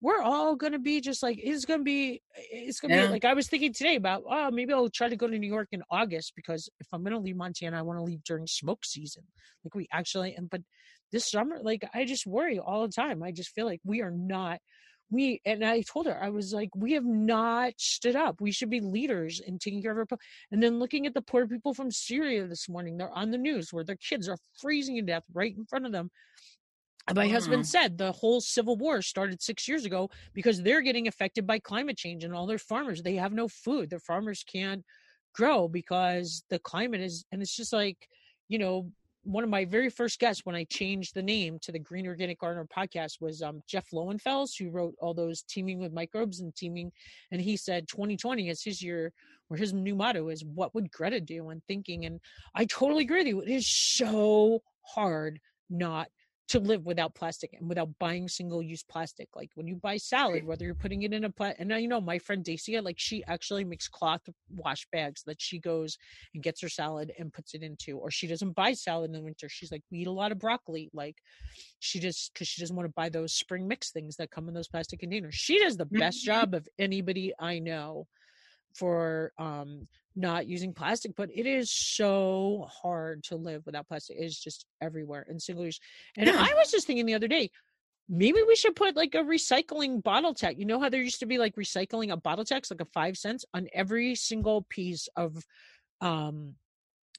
we're 0.00 0.20
all 0.20 0.54
gonna 0.54 0.78
be 0.78 1.00
just 1.00 1.22
like 1.22 1.38
it's 1.42 1.64
gonna 1.64 1.82
be 1.82 2.20
it's 2.36 2.78
gonna 2.78 2.94
yeah. 2.94 3.06
be 3.06 3.12
like 3.12 3.24
I 3.24 3.34
was 3.34 3.48
thinking 3.48 3.72
today 3.72 3.96
about 3.96 4.22
oh 4.28 4.50
maybe 4.50 4.72
I'll 4.72 4.90
try 4.90 5.08
to 5.08 5.16
go 5.16 5.26
to 5.26 5.38
New 5.38 5.48
York 5.48 5.68
in 5.72 5.82
August 5.90 6.34
because 6.36 6.68
if 6.80 6.86
I'm 6.92 7.02
gonna 7.02 7.18
leave 7.18 7.36
Montana 7.36 7.78
I 7.78 7.82
want 7.82 7.98
to 7.98 8.04
leave 8.04 8.22
during 8.24 8.46
smoke 8.46 8.84
season. 8.84 9.24
Like 9.64 9.74
we 9.74 9.88
actually 9.92 10.34
and 10.34 10.50
but 10.50 10.60
this 11.10 11.30
summer 11.30 11.58
like 11.62 11.88
I 11.94 12.04
just 12.04 12.26
worry 12.26 12.58
all 12.58 12.86
the 12.86 12.92
time. 12.92 13.22
I 13.22 13.32
just 13.32 13.54
feel 13.54 13.66
like 13.66 13.80
we 13.84 14.02
are 14.02 14.10
not 14.10 14.58
we 15.10 15.40
and 15.46 15.64
I 15.64 15.82
told 15.82 16.06
her 16.06 16.22
I 16.22 16.28
was 16.28 16.52
like 16.52 16.70
we 16.74 16.92
have 16.92 17.04
not 17.04 17.72
stood 17.78 18.16
up. 18.16 18.40
We 18.40 18.52
should 18.52 18.70
be 18.70 18.80
leaders 18.80 19.40
in 19.40 19.58
taking 19.58 19.80
care 19.80 19.98
of 19.98 20.06
our 20.10 20.18
and 20.50 20.62
then 20.62 20.78
looking 20.78 21.06
at 21.06 21.14
the 21.14 21.22
poor 21.22 21.46
people 21.46 21.72
from 21.72 21.90
Syria 21.90 22.46
this 22.46 22.68
morning 22.68 22.98
they're 22.98 23.10
on 23.10 23.30
the 23.30 23.38
news 23.38 23.72
where 23.72 23.84
their 23.84 23.96
kids 23.96 24.28
are 24.28 24.38
freezing 24.60 24.96
to 24.96 25.02
death 25.02 25.24
right 25.32 25.56
in 25.56 25.64
front 25.64 25.86
of 25.86 25.92
them 25.92 26.10
my 27.12 27.28
husband 27.28 27.66
said 27.66 27.98
the 27.98 28.12
whole 28.12 28.40
civil 28.40 28.76
war 28.76 29.02
started 29.02 29.42
six 29.42 29.68
years 29.68 29.84
ago 29.84 30.08
because 30.32 30.62
they're 30.62 30.80
getting 30.80 31.06
affected 31.08 31.46
by 31.46 31.58
climate 31.58 31.96
change 31.96 32.24
and 32.24 32.34
all 32.34 32.46
their 32.46 32.58
farmers 32.58 33.02
they 33.02 33.16
have 33.16 33.32
no 33.32 33.48
food 33.48 33.90
their 33.90 33.98
farmers 33.98 34.44
can't 34.50 34.82
grow 35.34 35.68
because 35.68 36.44
the 36.48 36.58
climate 36.60 37.00
is 37.00 37.24
and 37.32 37.42
it's 37.42 37.54
just 37.54 37.72
like 37.72 38.08
you 38.48 38.58
know 38.58 38.90
one 39.24 39.42
of 39.42 39.50
my 39.50 39.64
very 39.64 39.88
first 39.88 40.20
guests 40.20 40.44
when 40.44 40.54
I 40.54 40.64
changed 40.64 41.14
the 41.14 41.22
name 41.22 41.58
to 41.62 41.72
the 41.72 41.78
Green 41.78 42.06
Organic 42.06 42.38
Gardener 42.38 42.66
podcast 42.66 43.20
was 43.20 43.40
um, 43.42 43.62
Jeff 43.66 43.86
Lowenfels, 43.90 44.50
who 44.58 44.70
wrote 44.70 44.94
all 45.00 45.14
those 45.14 45.42
teaming 45.42 45.78
with 45.78 45.94
microbes 45.94 46.40
and 46.40 46.54
teaming. 46.54 46.92
And 47.32 47.40
he 47.40 47.56
said 47.56 47.88
2020 47.88 48.50
is 48.50 48.62
his 48.62 48.82
year, 48.82 49.12
or 49.48 49.56
his 49.56 49.72
new 49.72 49.94
motto 49.94 50.28
is, 50.28 50.44
What 50.44 50.74
would 50.74 50.90
Greta 50.92 51.20
do? 51.20 51.48
And 51.48 51.62
thinking. 51.66 52.04
And 52.04 52.20
I 52.54 52.66
totally 52.66 53.04
agree 53.04 53.20
with 53.20 53.28
you. 53.28 53.40
It 53.40 53.48
is 53.48 53.66
so 53.66 54.62
hard 54.82 55.40
not 55.70 56.08
to 56.46 56.58
live 56.58 56.84
without 56.84 57.14
plastic 57.14 57.54
and 57.58 57.68
without 57.68 57.88
buying 57.98 58.28
single 58.28 58.62
use 58.62 58.82
plastic. 58.82 59.28
Like 59.34 59.50
when 59.54 59.66
you 59.66 59.76
buy 59.76 59.96
salad, 59.96 60.44
whether 60.44 60.64
you're 60.64 60.74
putting 60.74 61.02
it 61.02 61.12
in 61.14 61.24
a 61.24 61.30
plat, 61.30 61.56
and 61.58 61.68
now 61.68 61.76
you 61.76 61.88
know 61.88 62.00
my 62.00 62.18
friend 62.18 62.44
Dacia, 62.44 62.82
like 62.82 62.98
she 62.98 63.24
actually 63.24 63.64
makes 63.64 63.88
cloth 63.88 64.20
wash 64.50 64.86
bags 64.92 65.22
that 65.26 65.40
she 65.40 65.58
goes 65.58 65.96
and 66.34 66.42
gets 66.42 66.60
her 66.60 66.68
salad 66.68 67.12
and 67.18 67.32
puts 67.32 67.54
it 67.54 67.62
into, 67.62 67.96
or 67.96 68.10
she 68.10 68.26
doesn't 68.26 68.52
buy 68.54 68.74
salad 68.74 69.08
in 69.08 69.12
the 69.12 69.22
winter. 69.22 69.48
She's 69.48 69.72
like, 69.72 69.82
we 69.90 69.98
eat 69.98 70.06
a 70.06 70.12
lot 70.12 70.32
of 70.32 70.38
broccoli. 70.38 70.90
Like 70.92 71.16
she 71.78 71.98
just, 71.98 72.34
cause 72.34 72.46
she 72.46 72.60
doesn't 72.60 72.76
want 72.76 72.88
to 72.88 72.94
buy 72.94 73.08
those 73.08 73.32
spring 73.32 73.66
mix 73.66 73.90
things 73.90 74.16
that 74.16 74.30
come 74.30 74.46
in 74.48 74.54
those 74.54 74.68
plastic 74.68 75.00
containers. 75.00 75.34
She 75.34 75.58
does 75.58 75.78
the 75.78 75.86
best 75.86 76.22
job 76.24 76.54
of 76.54 76.68
anybody 76.78 77.32
I 77.38 77.58
know 77.58 78.06
for 78.74 79.32
um 79.38 79.86
not 80.16 80.46
using 80.46 80.72
plastic 80.72 81.14
but 81.16 81.30
it 81.34 81.46
is 81.46 81.70
so 81.70 82.68
hard 82.70 83.22
to 83.24 83.36
live 83.36 83.64
without 83.66 83.88
plastic. 83.88 84.16
It's 84.18 84.38
just 84.38 84.66
everywhere 84.80 85.26
in 85.28 85.40
single 85.40 85.64
use. 85.64 85.80
And 86.16 86.26
yeah. 86.26 86.36
i 86.38 86.54
was 86.54 86.70
just 86.70 86.86
thinking 86.86 87.06
the 87.06 87.14
other 87.14 87.28
day 87.28 87.50
maybe 88.08 88.38
we 88.46 88.54
should 88.56 88.76
put 88.76 88.96
like 88.96 89.14
a 89.14 89.18
recycling 89.18 90.02
bottle 90.02 90.34
tax 90.34 90.58
you 90.58 90.66
know 90.66 90.78
how 90.78 90.88
there 90.88 91.02
used 91.02 91.20
to 91.20 91.26
be 91.26 91.38
like 91.38 91.56
recycling 91.56 92.12
a 92.12 92.16
bottle 92.16 92.44
tax 92.44 92.70
like 92.70 92.82
a 92.82 92.86
five 92.92 93.16
cents 93.16 93.44
on 93.54 93.66
every 93.72 94.14
single 94.14 94.66
piece 94.68 95.08
of 95.16 95.42
um 96.02 96.54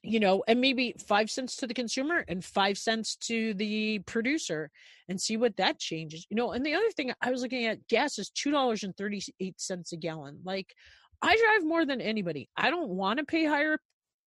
you 0.06 0.20
know 0.20 0.44
and 0.46 0.60
maybe 0.60 0.94
five 1.06 1.30
cents 1.30 1.56
to 1.56 1.66
the 1.66 1.74
consumer 1.74 2.24
and 2.28 2.44
five 2.44 2.78
cents 2.78 3.16
to 3.16 3.54
the 3.54 3.98
producer 4.00 4.70
and 5.08 5.20
see 5.20 5.36
what 5.36 5.56
that 5.56 5.78
changes. 5.78 6.26
You 6.30 6.36
know 6.36 6.52
and 6.52 6.64
the 6.64 6.74
other 6.74 6.90
thing 6.90 7.12
i 7.20 7.30
was 7.30 7.42
looking 7.42 7.66
at 7.66 7.86
gas 7.88 8.18
is 8.18 8.30
two 8.30 8.50
dollars 8.50 8.84
and 8.84 8.96
38 8.96 9.60
cents 9.60 9.92
a 9.92 9.96
gallon. 9.96 10.40
Like 10.44 10.74
I 11.22 11.36
drive 11.36 11.68
more 11.68 11.84
than 11.84 12.00
anybody. 12.00 12.48
I 12.56 12.70
don't 12.70 12.90
want 12.90 13.18
to 13.18 13.24
pay 13.24 13.44
higher 13.44 13.78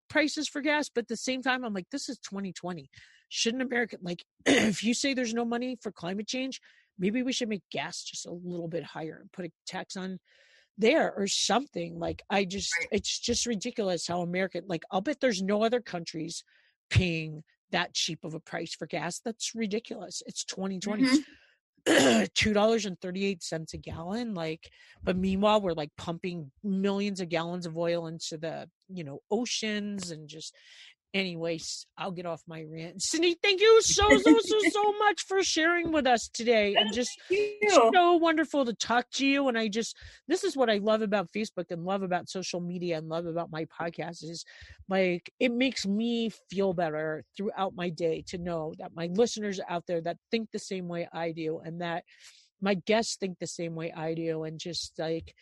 prices 0.08 0.48
for 0.48 0.60
gas, 0.60 0.88
but 0.88 1.02
at 1.02 1.08
the 1.08 1.16
same 1.16 1.42
time, 1.42 1.64
I'm 1.64 1.74
like, 1.74 1.90
this 1.90 2.08
is 2.08 2.18
2020. 2.18 2.90
Shouldn't 3.28 3.62
America, 3.62 3.96
like, 4.00 4.24
if 4.46 4.82
you 4.82 4.94
say 4.94 5.14
there's 5.14 5.34
no 5.34 5.44
money 5.44 5.76
for 5.80 5.92
climate 5.92 6.26
change, 6.26 6.60
maybe 6.98 7.22
we 7.22 7.32
should 7.32 7.48
make 7.48 7.62
gas 7.70 8.02
just 8.02 8.26
a 8.26 8.32
little 8.32 8.68
bit 8.68 8.84
higher 8.84 9.18
and 9.20 9.32
put 9.32 9.46
a 9.46 9.52
tax 9.66 9.96
on 9.96 10.18
there 10.76 11.12
or 11.14 11.26
something. 11.26 11.98
Like, 11.98 12.22
I 12.30 12.44
just, 12.44 12.72
it's 12.90 13.18
just 13.18 13.46
ridiculous 13.46 14.06
how 14.06 14.22
America, 14.22 14.62
like, 14.66 14.84
I'll 14.90 15.00
bet 15.00 15.20
there's 15.20 15.42
no 15.42 15.62
other 15.62 15.80
countries 15.80 16.44
paying 16.90 17.42
that 17.70 17.94
cheap 17.94 18.24
of 18.24 18.34
a 18.34 18.40
price 18.40 18.74
for 18.74 18.86
gas. 18.86 19.20
That's 19.22 19.54
ridiculous. 19.54 20.22
It's 20.26 20.44
2020. 20.44 21.02
Mm-hmm. 21.02 21.16
Two 22.34 22.52
dollars 22.52 22.86
and 22.86 23.00
thirty 23.00 23.24
eight 23.24 23.42
cents 23.42 23.74
a 23.74 23.78
gallon. 23.78 24.34
Like, 24.34 24.70
but 25.02 25.16
meanwhile, 25.16 25.60
we're 25.60 25.72
like 25.72 25.90
pumping 25.96 26.50
millions 26.62 27.20
of 27.20 27.28
gallons 27.28 27.66
of 27.66 27.76
oil 27.76 28.06
into 28.06 28.38
the 28.38 28.68
you 28.88 29.04
know 29.04 29.20
oceans 29.30 30.10
and 30.10 30.28
just 30.28 30.54
anyways, 31.14 31.86
I'll 31.96 32.10
get 32.10 32.26
off 32.26 32.42
my 32.46 32.64
rant. 32.70 33.02
Cindy, 33.02 33.36
thank 33.42 33.60
you 33.60 33.80
so 33.82 34.08
so 34.18 34.38
so 34.40 34.58
so 34.70 34.92
much 34.98 35.22
for 35.26 35.42
sharing 35.42 35.92
with 35.92 36.06
us 36.06 36.28
today, 36.32 36.74
and 36.74 36.92
just 36.92 37.10
so 37.70 38.14
wonderful 38.14 38.64
to 38.64 38.74
talk 38.74 39.06
to 39.14 39.26
you. 39.26 39.48
And 39.48 39.58
I 39.58 39.68
just 39.68 39.96
this 40.26 40.44
is 40.44 40.56
what 40.56 40.70
I 40.70 40.78
love 40.78 41.02
about 41.02 41.30
Facebook 41.32 41.70
and 41.70 41.84
love 41.84 42.02
about 42.02 42.28
social 42.28 42.60
media 42.60 42.98
and 42.98 43.08
love 43.08 43.26
about 43.26 43.50
my 43.50 43.66
podcast 43.66 44.22
is 44.22 44.44
like 44.88 45.30
it 45.40 45.52
makes 45.52 45.86
me 45.86 46.30
feel 46.50 46.72
better 46.72 47.24
throughout 47.36 47.74
my 47.74 47.88
day 47.88 48.24
to 48.28 48.38
know 48.38 48.74
that 48.78 48.94
my 48.94 49.06
listeners 49.12 49.60
out 49.68 49.84
there 49.86 50.00
that 50.02 50.18
think 50.30 50.50
the 50.50 50.58
same 50.58 50.88
way 50.88 51.08
I 51.12 51.32
do, 51.32 51.60
and 51.64 51.80
that 51.80 52.04
my 52.60 52.74
guests 52.74 53.16
think 53.16 53.38
the 53.38 53.46
same 53.46 53.74
way 53.74 53.92
I 53.92 54.14
do, 54.14 54.44
and 54.44 54.58
just 54.58 54.98
like. 54.98 55.34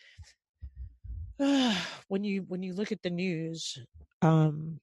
Uh, 1.39 1.75
when 2.07 2.23
you 2.23 2.43
when 2.47 2.63
you 2.63 2.73
look 2.73 2.91
at 2.91 3.03
the 3.03 3.11
news 3.11 3.77
um 4.23 4.79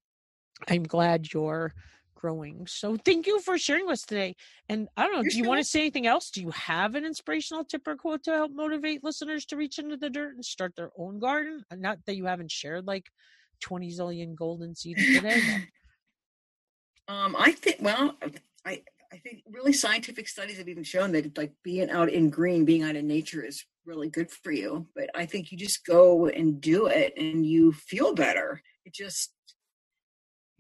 I'm 0.69 0.85
glad 0.85 1.33
you're 1.33 1.75
growing. 2.15 2.67
So 2.67 2.97
thank 2.97 3.27
you 3.27 3.41
for 3.41 3.59
sharing 3.59 3.85
with 3.85 3.95
us 3.95 4.03
today. 4.03 4.35
And 4.69 4.89
I 4.97 5.03
don't 5.03 5.13
know, 5.13 5.23
You're 5.23 5.31
do 5.31 5.37
you 5.37 5.45
sure? 5.45 5.49
want 5.51 5.61
to 5.61 5.65
say 5.65 5.81
anything 5.81 6.07
else? 6.07 6.31
Do 6.31 6.41
you 6.41 6.51
have 6.53 6.95
an 6.95 7.05
inspirational 7.05 7.65
tip 7.65 7.87
or 7.87 7.97
quote 7.97 8.23
to 8.25 8.33
help 8.33 8.53
motivate 8.53 9.05
listeners 9.05 9.45
to 9.47 9.57
reach 9.57 9.79
into 9.79 9.99
the 9.99 10.09
dirt 10.09 10.35
and 10.35 10.45
start 10.45 10.75
their 10.75 10.91
own 10.97 11.19
garden? 11.19 11.65
Uh, 11.71 11.77
not 11.77 11.99
that 12.07 12.17
you 12.17 12.25
haven't 12.25 12.51
shared 12.51 12.87
like 12.87 13.07
20 13.61 13.91
zillion 13.91 14.35
golden 14.35 14.75
seeds 14.75 15.05
today. 15.15 15.41
um, 17.09 17.37
I 17.39 17.53
think, 17.53 17.77
well, 17.81 18.17
I, 18.65 18.83
I 19.13 19.19
think 19.19 19.43
really 19.51 19.75
scientific 19.75 20.27
studies 20.27 20.57
have 20.57 20.69
even 20.69 20.83
shown 20.83 21.13
that 21.13 21.37
like 21.37 21.53
being 21.63 21.91
out 21.91 22.09
in 22.09 22.31
green, 22.31 22.65
being 22.65 22.85
out 22.85 22.97
in 22.97 23.07
nature 23.07 23.45
is 23.45 23.67
really 23.85 24.09
good 24.09 24.31
for 24.31 24.51
you. 24.51 24.87
But 24.97 25.11
I 25.15 25.27
think 25.27 25.53
you 25.53 25.59
just 25.59 25.85
go 25.85 26.27
and 26.27 26.59
do 26.59 26.87
it 26.87 27.13
and 27.19 27.45
you 27.45 27.73
feel 27.73 28.15
better. 28.15 28.63
It 28.87 28.95
just 28.95 29.34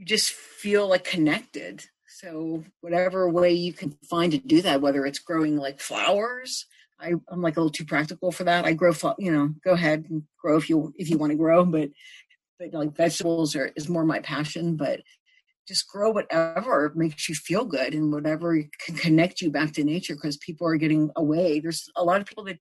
you 0.05 0.17
just 0.17 0.33
feel 0.33 0.87
like 0.87 1.05
connected. 1.05 1.83
So 2.07 2.63
whatever 2.83 3.29
way 3.31 3.53
you 3.53 3.73
can 3.73 3.97
find 4.09 4.31
to 4.33 4.39
do 4.39 4.61
that, 4.63 4.83
whether 4.83 5.07
it's 5.07 5.19
growing 5.19 5.57
like 5.57 5.81
flowers, 5.81 6.67
I, 7.01 7.15
am 7.33 7.41
like 7.41 7.57
a 7.57 7.61
little 7.61 7.71
too 7.71 7.87
practical 7.87 8.31
for 8.31 8.45
that. 8.45 8.67
I 8.67 8.75
grow, 8.75 8.93
you 9.19 9.33
know, 9.33 9.55
go 9.65 9.73
ahead 9.73 10.05
and 10.11 10.23
grow 10.39 10.59
if 10.59 10.69
you 10.69 10.93
if 10.97 11.09
you 11.09 11.17
want 11.17 11.31
to 11.31 11.39
grow, 11.39 11.65
but 11.65 11.89
but 12.59 12.73
like 12.73 12.95
vegetables 12.95 13.57
are 13.57 13.73
is 13.77 13.89
more 13.89 14.05
my 14.05 14.21
passion. 14.21 14.77
But 14.77 15.01
just 15.67 15.89
grow 15.89 16.11
whatever 16.11 16.93
makes 16.95 17.29
you 17.29 17.35
feel 17.35 17.65
good 17.65 17.95
and 17.95 18.13
whatever 18.13 18.63
can 18.85 18.97
connect 18.97 19.41
you 19.41 19.51
back 19.51 19.73
to 19.73 19.85
nature 19.85 20.15
because 20.15 20.37
people 20.37 20.67
are 20.67 20.77
getting 20.77 21.11
away. 21.17 21.61
There's 21.61 21.89
a 21.97 22.05
lot 22.05 22.21
of 22.21 22.27
people 22.27 22.45
that 22.45 22.59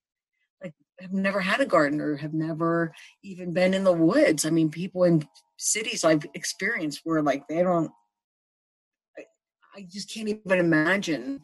like 0.62 0.72
have 0.98 1.12
never 1.12 1.40
had 1.40 1.60
a 1.60 1.66
garden 1.66 2.00
or 2.00 2.16
have 2.16 2.32
never 2.32 2.94
even 3.22 3.52
been 3.52 3.74
in 3.74 3.84
the 3.84 3.92
woods. 3.92 4.46
I 4.46 4.50
mean, 4.50 4.70
people 4.70 5.04
in 5.04 5.28
cities 5.56 6.04
I've 6.04 6.26
experienced 6.34 7.00
where 7.04 7.22
like 7.22 7.46
they 7.48 7.62
don't 7.62 7.90
I, 9.18 9.22
I 9.76 9.86
just 9.90 10.12
can't 10.12 10.28
even 10.28 10.58
imagine 10.58 11.40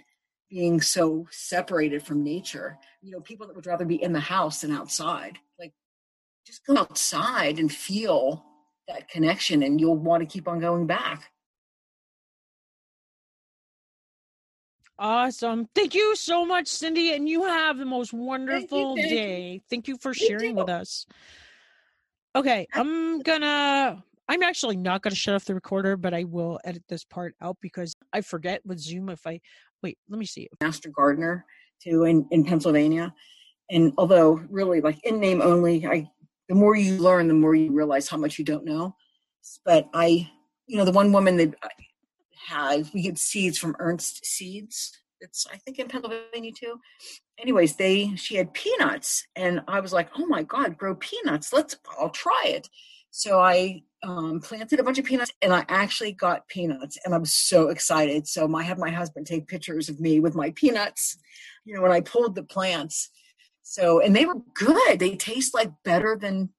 being 0.50 0.80
so 0.80 1.26
separated 1.30 2.02
from 2.02 2.24
nature. 2.24 2.76
You 3.02 3.12
know, 3.12 3.20
people 3.20 3.46
that 3.46 3.54
would 3.54 3.66
rather 3.66 3.84
be 3.84 4.02
in 4.02 4.12
the 4.12 4.20
house 4.20 4.62
than 4.62 4.72
outside. 4.72 5.38
Like 5.58 5.72
just 6.44 6.66
go 6.66 6.76
outside 6.76 7.58
and 7.58 7.72
feel 7.72 8.44
that 8.88 9.08
connection 9.08 9.62
and 9.62 9.80
you'll 9.80 9.96
want 9.96 10.22
to 10.22 10.26
keep 10.26 10.48
on 10.48 10.58
going 10.58 10.86
back. 10.86 11.30
Awesome. 14.98 15.66
Thank 15.74 15.94
you 15.94 16.14
so 16.14 16.44
much, 16.44 16.68
Cindy. 16.68 17.14
And 17.14 17.26
you 17.26 17.44
have 17.44 17.78
the 17.78 17.86
most 17.86 18.12
wonderful 18.12 18.96
thank 18.96 19.06
you, 19.06 19.10
thank 19.10 19.26
day. 19.26 19.52
You. 19.52 19.60
Thank 19.70 19.88
you 19.88 19.96
for 19.96 20.12
sharing 20.12 20.56
with 20.56 20.68
us. 20.68 21.06
Okay, 22.36 22.66
I'm 22.74 23.20
gonna. 23.22 24.02
I'm 24.28 24.42
actually 24.44 24.76
not 24.76 25.02
gonna 25.02 25.16
shut 25.16 25.34
off 25.34 25.44
the 25.44 25.54
recorder, 25.54 25.96
but 25.96 26.14
I 26.14 26.24
will 26.24 26.60
edit 26.64 26.84
this 26.88 27.04
part 27.04 27.34
out 27.40 27.56
because 27.60 27.94
I 28.12 28.20
forget 28.20 28.64
with 28.64 28.78
Zoom 28.78 29.08
if 29.08 29.26
I 29.26 29.40
wait. 29.82 29.98
Let 30.08 30.18
me 30.18 30.26
see. 30.26 30.48
Master 30.60 30.90
gardener 30.90 31.44
too 31.82 32.04
in 32.04 32.26
in 32.30 32.44
Pennsylvania, 32.44 33.12
and 33.70 33.92
although 33.98 34.34
really 34.48 34.80
like 34.80 35.04
in 35.04 35.18
name 35.18 35.42
only, 35.42 35.84
I 35.84 36.08
the 36.48 36.54
more 36.54 36.76
you 36.76 36.98
learn, 36.98 37.28
the 37.28 37.34
more 37.34 37.54
you 37.54 37.72
realize 37.72 38.08
how 38.08 38.16
much 38.16 38.38
you 38.38 38.44
don't 38.44 38.64
know. 38.64 38.94
But 39.64 39.88
I, 39.94 40.28
you 40.66 40.76
know, 40.76 40.84
the 40.84 40.92
one 40.92 41.12
woman 41.12 41.36
that 41.38 41.54
I 41.62 41.68
had, 42.46 42.90
we 42.92 43.02
get 43.02 43.18
seeds 43.18 43.56
from 43.56 43.76
Ernst 43.78 44.26
Seeds. 44.26 44.98
It's 45.20 45.46
I 45.52 45.56
think 45.56 45.78
in 45.78 45.88
Pennsylvania 45.88 46.52
too, 46.52 46.80
anyways, 47.38 47.76
they 47.76 48.14
she 48.16 48.36
had 48.36 48.54
peanuts, 48.54 49.26
and 49.36 49.62
I 49.68 49.80
was 49.80 49.92
like, 49.92 50.10
oh 50.16 50.26
my 50.26 50.42
god, 50.42 50.78
grow 50.78 50.94
peanuts. 50.94 51.52
Let's 51.52 51.76
I'll 51.98 52.10
try 52.10 52.44
it. 52.46 52.68
So 53.10 53.40
I 53.40 53.82
um, 54.02 54.40
planted 54.40 54.80
a 54.80 54.84
bunch 54.84 54.98
of 54.98 55.04
peanuts, 55.04 55.32
and 55.42 55.52
I 55.52 55.64
actually 55.68 56.12
got 56.12 56.48
peanuts, 56.48 56.98
and 57.04 57.14
I'm 57.14 57.24
so 57.24 57.68
excited. 57.68 58.26
So 58.26 58.52
I 58.54 58.62
had 58.62 58.78
my 58.78 58.90
husband 58.90 59.26
take 59.26 59.48
pictures 59.48 59.88
of 59.88 60.00
me 60.00 60.20
with 60.20 60.34
my 60.34 60.50
peanuts, 60.50 61.18
you 61.64 61.74
know, 61.74 61.82
when 61.82 61.92
I 61.92 62.00
pulled 62.00 62.34
the 62.34 62.44
plants. 62.44 63.10
So 63.62 64.00
and 64.00 64.14
they 64.14 64.26
were 64.26 64.40
good. 64.54 64.98
They 64.98 65.16
taste 65.16 65.54
like 65.54 65.70
better 65.84 66.16
than 66.16 66.50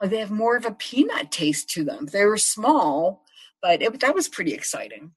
like 0.00 0.10
they 0.10 0.18
have 0.18 0.30
more 0.30 0.56
of 0.56 0.66
a 0.66 0.72
peanut 0.72 1.30
taste 1.30 1.70
to 1.70 1.84
them. 1.84 2.06
They 2.06 2.24
were 2.24 2.38
small, 2.38 3.24
but 3.62 3.82
it, 3.82 4.00
that 4.00 4.14
was 4.14 4.28
pretty 4.28 4.54
exciting. 4.54 5.12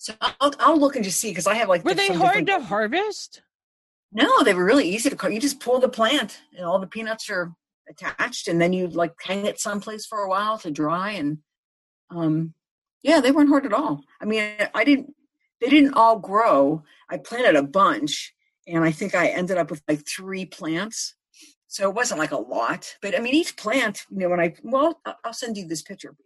So 0.00 0.14
I'll, 0.18 0.54
I'll 0.60 0.80
look 0.80 0.96
and 0.96 1.04
just 1.04 1.20
see 1.20 1.30
because 1.30 1.46
I 1.46 1.52
have 1.56 1.68
like. 1.68 1.84
Were 1.84 1.92
they 1.92 2.08
hard 2.08 2.46
to 2.46 2.58
harvest? 2.58 3.42
No, 4.10 4.42
they 4.42 4.54
were 4.54 4.64
really 4.64 4.88
easy 4.88 5.10
to 5.10 5.14
cut. 5.14 5.34
You 5.34 5.38
just 5.38 5.60
pull 5.60 5.78
the 5.78 5.90
plant 5.90 6.40
and 6.56 6.64
all 6.64 6.78
the 6.78 6.86
peanuts 6.86 7.28
are 7.28 7.52
attached 7.86 8.48
and 8.48 8.58
then 8.58 8.72
you 8.72 8.88
like 8.88 9.12
hang 9.22 9.44
it 9.44 9.60
someplace 9.60 10.06
for 10.06 10.20
a 10.20 10.28
while 10.28 10.56
to 10.58 10.70
dry 10.70 11.10
and 11.10 11.38
um 12.08 12.54
yeah, 13.02 13.20
they 13.20 13.30
weren't 13.30 13.50
hard 13.50 13.66
at 13.66 13.74
all. 13.74 14.02
I 14.22 14.24
mean, 14.24 14.50
I 14.74 14.84
didn't 14.84 15.14
they 15.60 15.68
didn't 15.68 15.92
all 15.92 16.18
grow. 16.18 16.82
I 17.10 17.18
planted 17.18 17.56
a 17.56 17.62
bunch 17.62 18.32
and 18.66 18.82
I 18.82 18.92
think 18.92 19.14
I 19.14 19.28
ended 19.28 19.58
up 19.58 19.70
with 19.70 19.82
like 19.86 20.08
three 20.08 20.46
plants. 20.46 21.14
So 21.66 21.90
it 21.90 21.94
wasn't 21.94 22.20
like 22.20 22.32
a 22.32 22.38
lot, 22.38 22.96
but 23.02 23.14
I 23.14 23.20
mean, 23.20 23.34
each 23.34 23.54
plant, 23.58 24.06
you 24.10 24.20
know, 24.20 24.30
when 24.30 24.40
I, 24.40 24.54
well, 24.64 24.98
I'll 25.22 25.34
send 25.34 25.58
you 25.58 25.68
this 25.68 25.82
picture. 25.82 26.16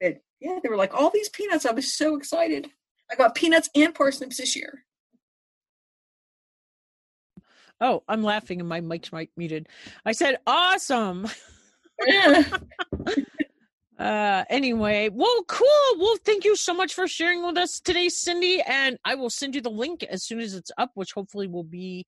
But 0.00 0.18
yeah, 0.40 0.58
they 0.60 0.68
were 0.68 0.76
like 0.76 0.92
all 0.92 1.08
these 1.08 1.28
peanuts. 1.28 1.64
I 1.64 1.70
was 1.70 1.94
so 1.94 2.16
excited. 2.16 2.68
I 3.12 3.16
got 3.16 3.34
peanuts 3.34 3.68
and 3.74 3.94
parsnips 3.94 4.38
this 4.38 4.56
year. 4.56 4.84
Oh, 7.80 8.02
I'm 8.08 8.22
laughing 8.22 8.60
and 8.60 8.68
my 8.68 8.80
mic's 8.80 9.12
mic 9.12 9.30
muted. 9.36 9.68
I 10.04 10.12
said 10.12 10.38
awesome. 10.46 11.28
Yeah. 12.06 12.44
uh 13.98 14.44
anyway, 14.48 15.10
well 15.12 15.42
cool. 15.46 15.68
Well, 15.98 16.16
thank 16.24 16.44
you 16.44 16.56
so 16.56 16.74
much 16.74 16.94
for 16.94 17.06
sharing 17.06 17.44
with 17.44 17.58
us 17.58 17.80
today, 17.80 18.08
Cindy. 18.08 18.62
And 18.62 18.98
I 19.04 19.16
will 19.16 19.30
send 19.30 19.54
you 19.54 19.60
the 19.60 19.70
link 19.70 20.02
as 20.04 20.24
soon 20.24 20.40
as 20.40 20.54
it's 20.54 20.70
up, 20.78 20.92
which 20.94 21.12
hopefully 21.12 21.48
will 21.48 21.64
be 21.64 22.06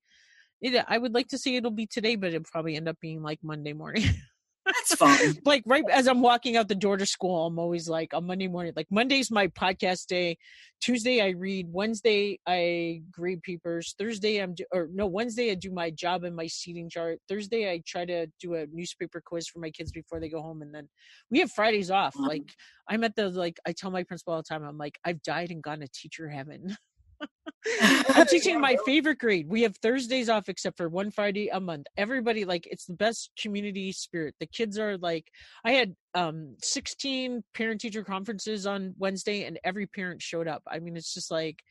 I 0.87 0.97
would 0.97 1.13
like 1.13 1.27
to 1.29 1.37
say 1.37 1.55
it'll 1.55 1.71
be 1.71 1.85
today, 1.85 2.15
but 2.15 2.33
it'll 2.33 2.43
probably 2.43 2.75
end 2.75 2.87
up 2.87 2.99
being 2.99 3.21
like 3.21 3.39
Monday 3.43 3.73
morning. 3.73 4.03
That's 4.65 4.95
fine. 4.95 5.37
like 5.45 5.63
right 5.65 5.83
as 5.91 6.07
I'm 6.07 6.21
walking 6.21 6.57
out 6.57 6.67
the 6.67 6.75
door 6.75 6.97
to 6.97 7.05
school, 7.05 7.45
I'm 7.45 7.59
always 7.59 7.87
like 7.87 8.13
on 8.13 8.25
Monday 8.25 8.47
morning. 8.47 8.73
Like 8.75 8.87
Monday's 8.89 9.29
my 9.29 9.47
podcast 9.47 10.07
day. 10.07 10.37
Tuesday 10.81 11.21
I 11.21 11.29
read. 11.29 11.67
Wednesday 11.71 12.39
I 12.47 13.01
grade 13.11 13.43
papers. 13.43 13.95
Thursday 13.97 14.37
I'm 14.37 14.55
do, 14.55 14.65
or 14.71 14.89
no 14.91 15.05
Wednesday 15.07 15.51
I 15.51 15.55
do 15.55 15.71
my 15.71 15.91
job 15.91 16.23
and 16.23 16.35
my 16.35 16.47
seating 16.47 16.89
chart. 16.89 17.19
Thursday 17.29 17.71
I 17.71 17.81
try 17.85 18.05
to 18.05 18.27
do 18.39 18.55
a 18.55 18.65
newspaper 18.71 19.21
quiz 19.23 19.47
for 19.47 19.59
my 19.59 19.69
kids 19.69 19.91
before 19.91 20.19
they 20.19 20.29
go 20.29 20.41
home, 20.41 20.61
and 20.61 20.73
then 20.73 20.89
we 21.29 21.39
have 21.39 21.51
Fridays 21.51 21.91
off. 21.91 22.15
Like 22.17 22.53
I'm 22.89 23.03
at 23.03 23.15
the 23.15 23.29
like 23.29 23.59
I 23.67 23.71
tell 23.71 23.91
my 23.91 24.03
principal 24.03 24.33
all 24.33 24.39
the 24.39 24.43
time. 24.43 24.63
I'm 24.63 24.77
like 24.77 24.97
I've 25.05 25.21
died 25.21 25.51
and 25.51 25.61
gone 25.61 25.79
to 25.79 25.87
teacher 25.87 26.29
heaven. 26.29 26.75
I'm 28.09 28.27
teaching 28.27 28.59
my 28.59 28.77
favorite 28.85 29.17
grade. 29.17 29.47
We 29.49 29.63
have 29.63 29.75
Thursdays 29.77 30.29
off 30.29 30.49
except 30.49 30.77
for 30.77 30.87
one 30.87 31.11
Friday 31.11 31.49
a 31.49 31.59
month. 31.59 31.87
Everybody 31.97 32.45
like 32.45 32.67
it's 32.69 32.85
the 32.85 32.93
best 32.93 33.31
community 33.39 33.91
spirit. 33.91 34.35
The 34.39 34.45
kids 34.45 34.77
are 34.77 34.97
like 34.97 35.27
I 35.63 35.71
had 35.71 35.95
um 36.13 36.55
16 36.61 37.43
parent 37.53 37.81
teacher 37.81 38.03
conferences 38.03 38.67
on 38.67 38.93
Wednesday 38.97 39.43
and 39.45 39.59
every 39.63 39.87
parent 39.87 40.21
showed 40.21 40.47
up. 40.47 40.63
I 40.67 40.79
mean 40.79 40.95
it's 40.95 41.13
just 41.13 41.31
like 41.31 41.63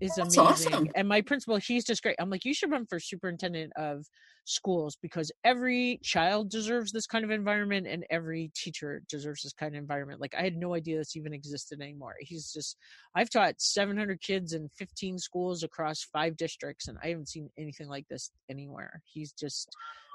is 0.00 0.14
That's 0.16 0.36
amazing. 0.36 0.72
awesome. 0.72 0.88
And 0.94 1.08
my 1.08 1.20
principal, 1.20 1.56
he's 1.56 1.84
just 1.84 2.02
great. 2.02 2.16
I'm 2.18 2.30
like, 2.30 2.44
you 2.44 2.54
should 2.54 2.70
run 2.70 2.86
for 2.86 2.98
superintendent 2.98 3.72
of 3.76 4.06
schools 4.44 4.96
because 5.00 5.30
every 5.44 6.00
child 6.02 6.50
deserves 6.50 6.90
this 6.92 7.06
kind 7.06 7.24
of 7.24 7.30
environment 7.30 7.86
and 7.86 8.04
every 8.10 8.50
teacher 8.54 9.02
deserves 9.08 9.42
this 9.42 9.52
kind 9.52 9.74
of 9.74 9.78
environment. 9.78 10.20
Like 10.20 10.34
I 10.36 10.42
had 10.42 10.56
no 10.56 10.74
idea 10.74 10.98
this 10.98 11.16
even 11.16 11.32
existed 11.32 11.80
anymore. 11.80 12.14
He's 12.20 12.52
just 12.52 12.76
I've 13.14 13.30
taught 13.30 13.54
700 13.58 14.20
kids 14.20 14.52
in 14.54 14.68
15 14.76 15.18
schools 15.18 15.62
across 15.62 16.04
five 16.12 16.36
districts 16.36 16.88
and 16.88 16.98
I 17.02 17.08
haven't 17.08 17.28
seen 17.28 17.50
anything 17.58 17.88
like 17.88 18.08
this 18.08 18.30
anywhere. 18.48 19.02
He's 19.04 19.32
just 19.32 19.68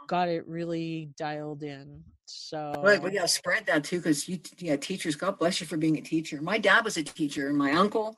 got 0.07 0.27
it 0.27 0.47
really 0.47 1.09
dialed 1.17 1.63
in. 1.63 2.03
So 2.25 2.73
Well, 2.81 2.99
we 3.01 3.11
gotta 3.11 3.27
spread 3.27 3.65
that 3.67 3.83
too, 3.83 3.97
because 3.97 4.27
you, 4.27 4.39
yeah, 4.57 4.75
teachers. 4.75 5.15
God 5.15 5.39
bless 5.39 5.61
you 5.61 5.67
for 5.67 5.77
being 5.77 5.97
a 5.97 6.01
teacher. 6.01 6.41
My 6.41 6.57
dad 6.57 6.83
was 6.83 6.97
a 6.97 7.03
teacher, 7.03 7.47
and 7.47 7.57
my 7.57 7.71
uncle. 7.73 8.15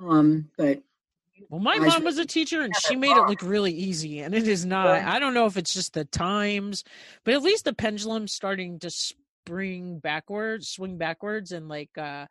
Um, 0.00 0.50
but 0.58 0.82
Well, 1.48 1.60
my 1.60 1.78
mom 1.78 2.04
was 2.04 2.18
a 2.18 2.24
teacher 2.26 2.62
and 2.62 2.74
she 2.76 2.96
made 2.96 3.16
it 3.16 3.26
look 3.26 3.42
really 3.42 3.72
easy, 3.72 4.20
and 4.20 4.34
it 4.34 4.46
is 4.48 4.64
not. 4.64 5.02
I 5.02 5.18
don't 5.18 5.34
know 5.34 5.46
if 5.46 5.56
it's 5.56 5.74
just 5.74 5.92
the 5.94 6.04
times, 6.04 6.84
but 7.24 7.34
at 7.34 7.42
least 7.42 7.64
the 7.64 7.74
pendulum's 7.74 8.32
starting 8.32 8.78
to 8.80 8.90
spring 8.90 9.98
backwards, 9.98 10.68
swing 10.68 10.96
backwards, 10.96 11.52
and 11.52 11.68
like 11.68 11.96
uh 11.98 12.26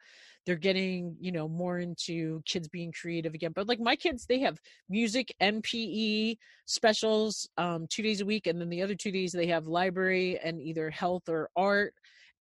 they're 0.45 0.56
getting, 0.58 1.16
you 1.22 1.32
know, 1.32 1.47
more 1.47 1.80
into 1.80 2.41
kids 2.45 2.68
being 2.68 2.91
creative 2.91 3.34
again. 3.34 3.54
But 3.54 3.68
like 3.68 3.80
my 3.80 3.95
kids, 3.95 4.26
they 4.26 4.39
have 4.39 4.60
music 4.89 5.34
mpe 5.41 6.38
specials 6.66 7.47
um 7.58 7.88
two 7.89 8.04
days 8.04 8.22
a 8.22 8.26
week, 8.26 8.47
and 8.47 8.60
then 8.60 8.70
the 8.70 8.82
other 8.82 8.95
two 8.95 9.12
days 9.12 9.32
they 9.32 9.47
have 9.47 9.68
library 9.68 10.39
and 10.39 10.62
either 10.62 10.89
health 10.89 11.30
or 11.30 11.49
art 11.56 11.93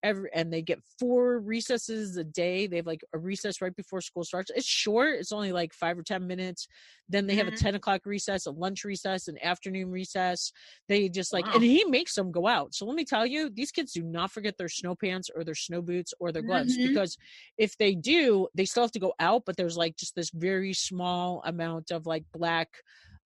every 0.03 0.29
and 0.33 0.51
they 0.53 0.61
get 0.61 0.83
four 0.99 1.39
recesses 1.39 2.17
a 2.17 2.23
day. 2.23 2.67
They 2.67 2.77
have 2.77 2.85
like 2.85 3.03
a 3.13 3.17
recess 3.17 3.61
right 3.61 3.75
before 3.75 4.01
school 4.01 4.23
starts. 4.23 4.51
It's 4.55 4.67
short, 4.67 5.15
it's 5.15 5.31
only 5.31 5.51
like 5.51 5.73
five 5.73 5.97
or 5.97 6.03
ten 6.03 6.27
minutes. 6.27 6.67
Then 7.09 7.27
they 7.27 7.35
have 7.35 7.47
a 7.47 7.51
Mhm. 7.51 7.53
10 7.53 7.75
o'clock 7.75 8.05
recess, 8.05 8.45
a 8.45 8.51
lunch 8.51 8.83
recess, 8.83 9.27
an 9.27 9.37
afternoon 9.43 9.89
recess. 9.89 10.51
They 10.87 11.09
just 11.09 11.33
like 11.33 11.47
Wow. 11.47 11.53
and 11.53 11.63
he 11.63 11.83
makes 11.85 12.15
them 12.15 12.31
go 12.31 12.47
out. 12.47 12.73
So 12.75 12.85
let 12.85 12.95
me 12.95 13.05
tell 13.05 13.25
you, 13.25 13.49
these 13.49 13.71
kids 13.71 13.93
do 13.93 14.03
not 14.03 14.31
forget 14.31 14.57
their 14.57 14.69
snow 14.69 14.95
pants 14.95 15.29
or 15.33 15.43
their 15.43 15.55
snow 15.55 15.81
boots 15.81 16.13
or 16.19 16.31
their 16.31 16.43
gloves 16.43 16.77
Mhm. 16.77 16.83
because 16.83 17.17
if 17.57 17.77
they 17.77 17.95
do, 17.95 18.47
they 18.53 18.65
still 18.65 18.83
have 18.83 18.91
to 18.93 18.99
go 18.99 19.13
out, 19.19 19.43
but 19.45 19.57
there's 19.57 19.77
like 19.77 19.95
just 19.97 20.15
this 20.15 20.31
very 20.31 20.73
small 20.73 21.41
amount 21.45 21.91
of 21.91 22.05
like 22.05 22.25
black 22.33 22.69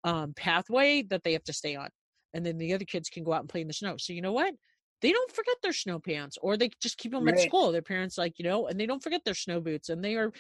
um 0.04 0.34
pathway 0.36 1.02
that 1.04 1.24
they 1.24 1.34
have 1.34 1.44
to 1.46 1.54
stay 1.54 1.76
on. 1.76 1.90
And 2.34 2.46
then 2.46 2.58
the 2.58 2.74
other 2.74 2.86
kids 2.86 3.10
can 3.10 3.24
go 3.24 3.34
out 3.34 3.42
and 3.42 3.50
play 3.50 3.62
in 3.62 3.68
the 3.68 3.74
snow. 3.74 3.98
So 3.98 4.14
you 4.14 4.22
know 4.22 4.34
what? 4.34 4.54
They 5.02 5.12
don't 5.12 5.32
forget 5.32 5.56
their 5.62 5.74
snow 5.74 6.00
pants 6.00 6.38
or 6.42 6.58
they 6.58 6.70
just 6.82 6.98
keep 6.98 7.12
them 7.12 7.28
at 7.28 7.40
school 7.40 7.72
their 7.72 7.82
parents 7.82 8.18
like 8.18 8.34
you 8.40 8.46
know 8.46 8.68
and 8.68 8.80
they 8.80 8.86
don't 8.86 9.04
forget 9.04 9.24
their 9.26 9.34
snow 9.34 9.60
boots 9.62 9.90
and 9.90 10.04
they 10.04 10.16
are 10.16 10.32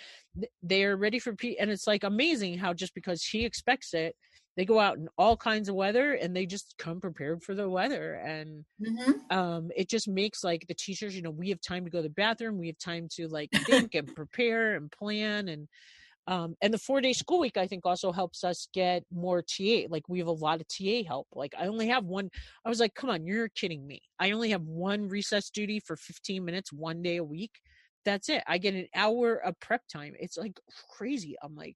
they 0.62 0.84
are 0.84 0.98
ready 0.98 1.20
for 1.20 1.36
p 1.36 1.58
and 1.60 1.70
it's 1.70 1.88
like 1.88 2.04
amazing 2.04 2.58
how 2.58 2.74
just 2.74 2.94
because 2.94 3.24
he 3.24 3.46
expects 3.46 3.94
it 3.94 4.16
they 4.56 4.66
go 4.66 4.80
out 4.80 4.98
in 4.98 5.08
all 5.18 5.38
kinds 5.38 5.70
of 5.70 5.76
weather 5.76 6.14
and 6.14 6.36
they 6.36 6.46
just 6.46 6.76
come 6.78 7.00
prepared 7.00 7.44
for 7.44 7.54
the 7.56 7.70
weather 7.70 8.16
and 8.16 8.66
Mhm. 8.82 9.22
um 9.32 9.70
it 9.76 9.90
just 9.90 10.08
makes 10.08 10.44
like 10.44 10.66
the 10.68 10.74
teachers 10.74 11.16
you 11.16 11.22
know 11.22 11.32
we 11.32 11.50
have 11.50 11.62
time 11.62 11.84
to 11.86 11.92
go 11.92 12.00
to 12.00 12.04
the 12.04 12.10
bathroom 12.10 12.58
we 12.58 12.68
have 12.68 12.78
time 12.78 13.08
to 13.12 13.28
like 13.28 13.52
think 13.66 13.96
and 13.96 14.14
prepare 14.16 14.76
and 14.76 14.92
plan 14.92 15.48
and 15.50 15.68
um 16.28 16.56
and 16.62 16.74
the 16.74 16.78
four 16.78 17.02
day 17.02 17.14
school 17.14 17.40
week 17.40 17.58
i 17.58 17.66
think 17.66 17.86
also 17.86 18.12
helps 18.12 18.44
us 18.44 18.68
get 18.74 19.04
more 19.12 19.42
ta 19.42 19.88
like 19.90 20.08
we 20.08 20.20
have 20.20 20.28
a 20.28 20.32
lot 20.32 20.62
of 20.62 20.68
ta 20.68 21.04
help 21.08 21.28
like 21.34 21.54
i 21.60 21.68
only 21.68 21.88
have 21.88 22.06
one 22.06 22.30
i 22.66 22.70
was 22.70 22.80
like 22.80 22.94
come 22.94 23.10
on 23.10 23.26
you're 23.26 23.50
kidding 23.50 23.86
me 23.88 24.02
i 24.20 24.32
only 24.32 24.50
have 24.50 24.64
one 24.64 25.08
recess 25.08 25.50
duty 25.50 25.80
for 25.80 25.96
15 25.96 26.44
minutes 26.44 26.72
one 26.72 27.02
day 27.02 27.18
a 27.18 27.24
week 27.24 27.60
that's 28.06 28.30
it 28.30 28.44
i 28.48 28.58
get 28.58 28.74
an 28.74 28.88
hour 28.96 29.36
of 29.36 29.60
prep 29.60 29.82
time 29.92 30.14
it's 30.20 30.38
like 30.38 30.60
crazy 30.98 31.36
i'm 31.42 31.56
like 31.56 31.76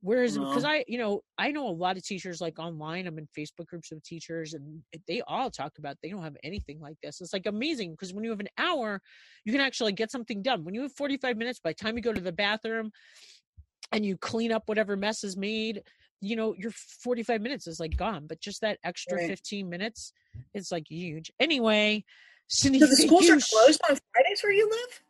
Whereas, 0.00 0.38
because. 0.38 0.64
I, 0.64 0.84
you 0.86 0.96
know, 0.96 1.22
I 1.38 1.50
know 1.50 1.68
a 1.68 1.70
lot 1.70 1.96
of 1.96 2.04
teachers 2.04 2.40
like 2.40 2.58
online. 2.58 3.06
I'm 3.06 3.18
in 3.18 3.26
Facebook 3.36 3.66
groups 3.66 3.90
of 3.90 4.02
teachers, 4.04 4.54
and 4.54 4.80
they 5.08 5.22
all 5.26 5.50
talk 5.50 5.72
about 5.78 5.96
they 6.02 6.10
don't 6.10 6.22
have 6.22 6.36
anything 6.44 6.80
like 6.80 6.96
this. 7.02 7.20
It's 7.20 7.32
like 7.32 7.46
amazing 7.46 7.92
because 7.92 8.14
when 8.14 8.22
you 8.22 8.30
have 8.30 8.40
an 8.40 8.48
hour, 8.58 9.00
you 9.44 9.52
can 9.52 9.60
actually 9.60 9.92
get 9.92 10.12
something 10.12 10.40
done. 10.40 10.64
When 10.64 10.74
you 10.74 10.82
have 10.82 10.92
45 10.92 11.36
minutes, 11.36 11.58
by 11.58 11.70
the 11.70 11.74
time 11.74 11.96
you 11.96 12.02
go 12.02 12.12
to 12.12 12.20
the 12.20 12.32
bathroom 12.32 12.92
and 13.92 14.04
you 14.04 14.16
clean 14.16 14.52
up 14.52 14.64
whatever 14.66 14.96
mess 14.96 15.24
is 15.24 15.36
made, 15.36 15.82
you 16.20 16.36
know, 16.36 16.54
your 16.56 16.72
45 16.72 17.40
minutes 17.40 17.66
is 17.66 17.80
like 17.80 17.96
gone. 17.96 18.26
But 18.26 18.40
just 18.40 18.60
that 18.62 18.78
extra 18.84 19.18
Right. 19.18 19.28
15 19.28 19.68
minutes, 19.68 20.12
it's 20.54 20.72
like 20.72 20.88
huge. 20.88 21.30
Anyway, 21.40 22.04
Cindy, 22.48 22.80
So 22.80 22.86
the 22.86 22.96
schools 22.96 23.28
you 23.28 23.34
are 23.34 23.40
closed 23.40 23.80
on 23.88 23.98
Fridays 24.12 24.42
where 24.42 24.52
you 24.52 24.68
live? 24.68 25.02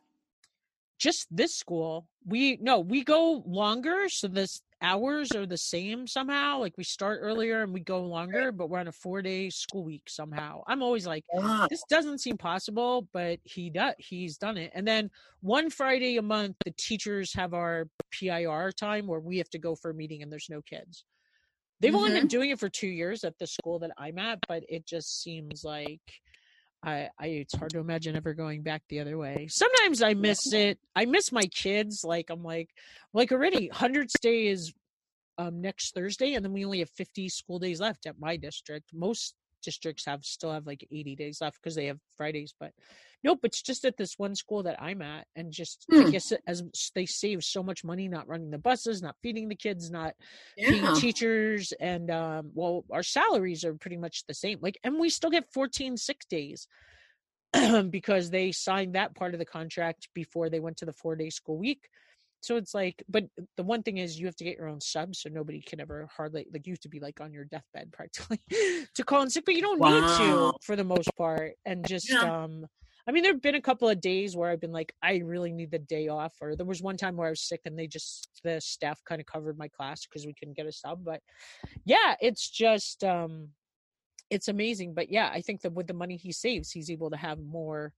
just 0.99 1.27
this 1.31 1.55
school 1.55 2.05
we 2.27 2.59
no 2.61 2.79
we 2.79 3.03
go 3.03 3.41
longer 3.47 4.09
so 4.09 4.27
this 4.27 4.61
hours 4.81 5.31
are 5.35 5.45
the 5.45 5.57
same 5.57 6.07
somehow 6.07 6.59
like 6.59 6.77
we 6.77 6.83
start 6.83 7.19
earlier 7.21 7.63
and 7.63 7.73
we 7.73 7.81
go 7.81 8.01
longer 8.01 8.51
but 8.51 8.69
we're 8.69 8.79
on 8.79 8.87
a 8.87 8.91
four 8.91 9.21
day 9.21 9.49
school 9.49 9.83
week 9.83 10.03
somehow. 10.07 10.61
I'm 10.67 10.81
always 10.81 11.05
like 11.05 11.23
this 11.69 11.83
doesn't 11.89 12.19
seem 12.19 12.37
possible 12.37 13.07
but 13.13 13.39
he 13.43 13.69
does 13.69 13.93
he's 13.97 14.37
done 14.37 14.57
it. 14.57 14.71
And 14.73 14.87
then 14.87 15.09
one 15.41 15.69
friday 15.69 16.17
a 16.17 16.21
month 16.21 16.55
the 16.63 16.71
teachers 16.71 17.33
have 17.33 17.53
our 17.53 17.87
pir 18.11 18.71
time 18.71 19.07
where 19.07 19.19
we 19.19 19.37
have 19.37 19.49
to 19.51 19.59
go 19.59 19.75
for 19.75 19.91
a 19.91 19.93
meeting 19.93 20.23
and 20.23 20.31
there's 20.31 20.49
no 20.49 20.61
kids. 20.61 21.05
They've 21.81 21.95
only 21.95 22.09
been 22.09 22.19
mm-hmm. 22.19 22.27
doing 22.27 22.49
it 22.49 22.59
for 22.59 22.67
two 22.67 22.87
years 22.87 23.23
at 23.23 23.37
the 23.39 23.47
school 23.47 23.79
that 23.79 23.91
i'm 23.97 24.17
at 24.17 24.39
but 24.47 24.63
it 24.67 24.85
just 24.85 25.21
seems 25.21 25.63
like 25.63 26.01
I, 26.83 27.09
I 27.19 27.27
it's 27.27 27.55
hard 27.55 27.71
to 27.71 27.79
imagine 27.79 28.15
ever 28.15 28.33
going 28.33 28.61
back 28.61 28.83
the 28.87 28.99
other 28.99 29.17
way. 29.17 29.47
Sometimes 29.49 30.01
I 30.01 30.13
miss 30.13 30.53
it. 30.53 30.79
I 30.95 31.05
miss 31.05 31.31
my 31.31 31.43
kids. 31.43 32.03
Like 32.03 32.29
I'm 32.29 32.43
like 32.43 32.69
like 33.13 33.31
already 33.31 33.67
hundreds 33.67 34.13
day 34.21 34.47
is 34.47 34.73
um 35.37 35.61
next 35.61 35.93
Thursday 35.93 36.33
and 36.33 36.43
then 36.43 36.53
we 36.53 36.65
only 36.65 36.79
have 36.79 36.89
50 36.91 37.29
school 37.29 37.59
days 37.59 37.81
left 37.81 38.05
at 38.05 38.19
my 38.19 38.37
district. 38.37 38.91
Most 38.93 39.35
districts 39.61 40.05
have 40.05 40.23
still 40.23 40.51
have 40.51 40.65
like 40.67 40.87
80 40.91 41.15
days 41.15 41.41
left 41.41 41.59
because 41.61 41.75
they 41.75 41.85
have 41.87 41.99
Fridays, 42.15 42.53
but 42.59 42.73
nope, 43.23 43.39
it's 43.43 43.61
just 43.61 43.85
at 43.85 43.97
this 43.97 44.17
one 44.17 44.35
school 44.35 44.63
that 44.63 44.81
I'm 44.81 45.01
at 45.01 45.27
and 45.35 45.51
just 45.51 45.85
I 45.91 46.03
Hmm. 46.03 46.11
guess 46.11 46.33
as 46.47 46.63
they 46.95 47.05
save 47.05 47.43
so 47.43 47.63
much 47.63 47.83
money 47.83 48.07
not 48.07 48.27
running 48.27 48.51
the 48.51 48.57
buses, 48.57 49.01
not 49.01 49.15
feeding 49.21 49.49
the 49.49 49.55
kids, 49.55 49.91
not 49.91 50.13
Yeah. 50.57 50.91
teachers 50.91 51.73
and 51.79 52.11
um 52.11 52.51
well 52.53 52.85
our 52.91 53.03
salaries 53.03 53.63
are 53.65 53.73
pretty 53.75 53.97
much 53.97 54.25
the 54.27 54.33
same 54.33 54.59
like 54.61 54.77
and 54.83 54.99
we 54.99 55.09
still 55.09 55.29
get 55.29 55.51
14 55.51 55.97
sick 55.97 56.21
days 56.29 56.67
because 57.89 58.29
they 58.29 58.51
signed 58.51 58.95
that 58.95 59.15
part 59.15 59.33
of 59.33 59.39
the 59.39 59.45
contract 59.45 60.09
before 60.13 60.49
they 60.49 60.59
went 60.59 60.77
to 60.77 60.85
the 60.85 60.93
four 60.93 61.15
day 61.15 61.29
school 61.29 61.57
week 61.57 61.89
so 62.41 62.55
it's 62.57 62.73
like 62.73 63.03
but 63.09 63.25
the 63.57 63.63
one 63.63 63.83
thing 63.83 63.97
is 63.97 64.19
you 64.19 64.25
have 64.25 64.35
to 64.35 64.43
get 64.43 64.57
your 64.57 64.67
own 64.67 64.81
sub 64.81 65.15
so 65.15 65.29
nobody 65.29 65.61
can 65.61 65.79
ever 65.79 66.07
hardly 66.15 66.47
like 66.53 66.65
you 66.65 66.73
have 66.73 66.79
to 66.79 66.89
be 66.89 66.99
like 66.99 67.19
on 67.21 67.33
your 67.33 67.45
deathbed 67.45 67.91
practically 67.93 68.39
to 68.93 69.03
call 69.03 69.21
in 69.21 69.29
sick 69.29 69.45
but 69.45 69.55
you 69.55 69.61
don't 69.61 69.81
need 69.81 70.07
to 70.07 70.53
for 70.61 70.75
the 70.75 70.83
most 70.83 71.15
part 71.15 71.53
and 71.65 71.85
just 71.85 72.21
Yeah. 72.21 72.23
um 72.23 72.67
I 73.07 73.11
mean, 73.11 73.23
there 73.23 73.33
have 73.33 73.41
been 73.41 73.55
a 73.55 73.61
couple 73.61 73.89
of 73.89 74.01
days 74.01 74.35
where 74.35 74.51
I've 74.51 74.59
been 74.59 74.73
like, 74.73 74.93
I 75.01 75.17
really 75.17 75.51
need 75.51 75.71
the 75.71 75.79
day 75.79 76.09
off. 76.09 76.35
Or 76.41 76.55
there 76.55 76.65
was 76.65 76.83
one 76.83 76.95
time 76.97 77.17
where 77.17 77.25
I 77.27 77.31
was 77.31 77.41
sick 77.41 77.61
and 77.65 77.79
they 77.79 77.87
just, 77.87 78.39
the 78.43 78.61
staff 78.61 79.03
kind 79.03 79.19
of 79.19 79.25
covered 79.25 79.57
my 79.57 79.67
class 79.67 80.05
because 80.05 80.27
we 80.27 80.33
couldn't 80.33 80.53
get 80.57 80.67
a 80.67 80.71
sub. 80.71 81.03
But 81.03 81.23
yeah, 81.85 82.15
it's 82.21 82.49
just, 82.49 83.03
um, 83.03 83.49
it's 84.29 84.47
amazing. 84.47 84.93
But 84.93 85.09
yeah, 85.11 85.29
I 85.33 85.41
think 85.41 85.61
that 85.61 85.73
with 85.73 85.87
the 85.87 85.93
money 85.93 86.17
he 86.17 86.31
saves, 86.31 86.71
he's 86.71 86.91
able 86.91 87.09
to 87.09 87.17
have 87.17 87.39
more 87.39 87.93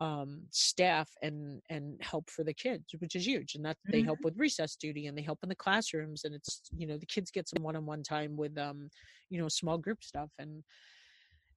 um 0.00 0.40
staff 0.50 1.10
and 1.22 1.60
and 1.68 2.02
help 2.02 2.30
for 2.30 2.42
the 2.42 2.54
kids 2.54 2.94
which 3.00 3.14
is 3.14 3.26
huge 3.26 3.54
and 3.54 3.64
that 3.64 3.76
they 3.92 4.00
help 4.00 4.18
with 4.24 4.38
recess 4.38 4.74
duty 4.76 5.06
and 5.06 5.16
they 5.16 5.22
help 5.22 5.38
in 5.42 5.48
the 5.48 5.54
classrooms 5.54 6.24
and 6.24 6.34
it's 6.34 6.62
you 6.74 6.86
know 6.86 6.96
the 6.96 7.06
kids 7.06 7.30
get 7.30 7.48
some 7.48 7.62
one-on-one 7.62 8.02
time 8.02 8.36
with 8.36 8.56
um 8.56 8.88
you 9.28 9.38
know 9.38 9.48
small 9.48 9.76
group 9.76 10.02
stuff 10.02 10.30
and 10.38 10.64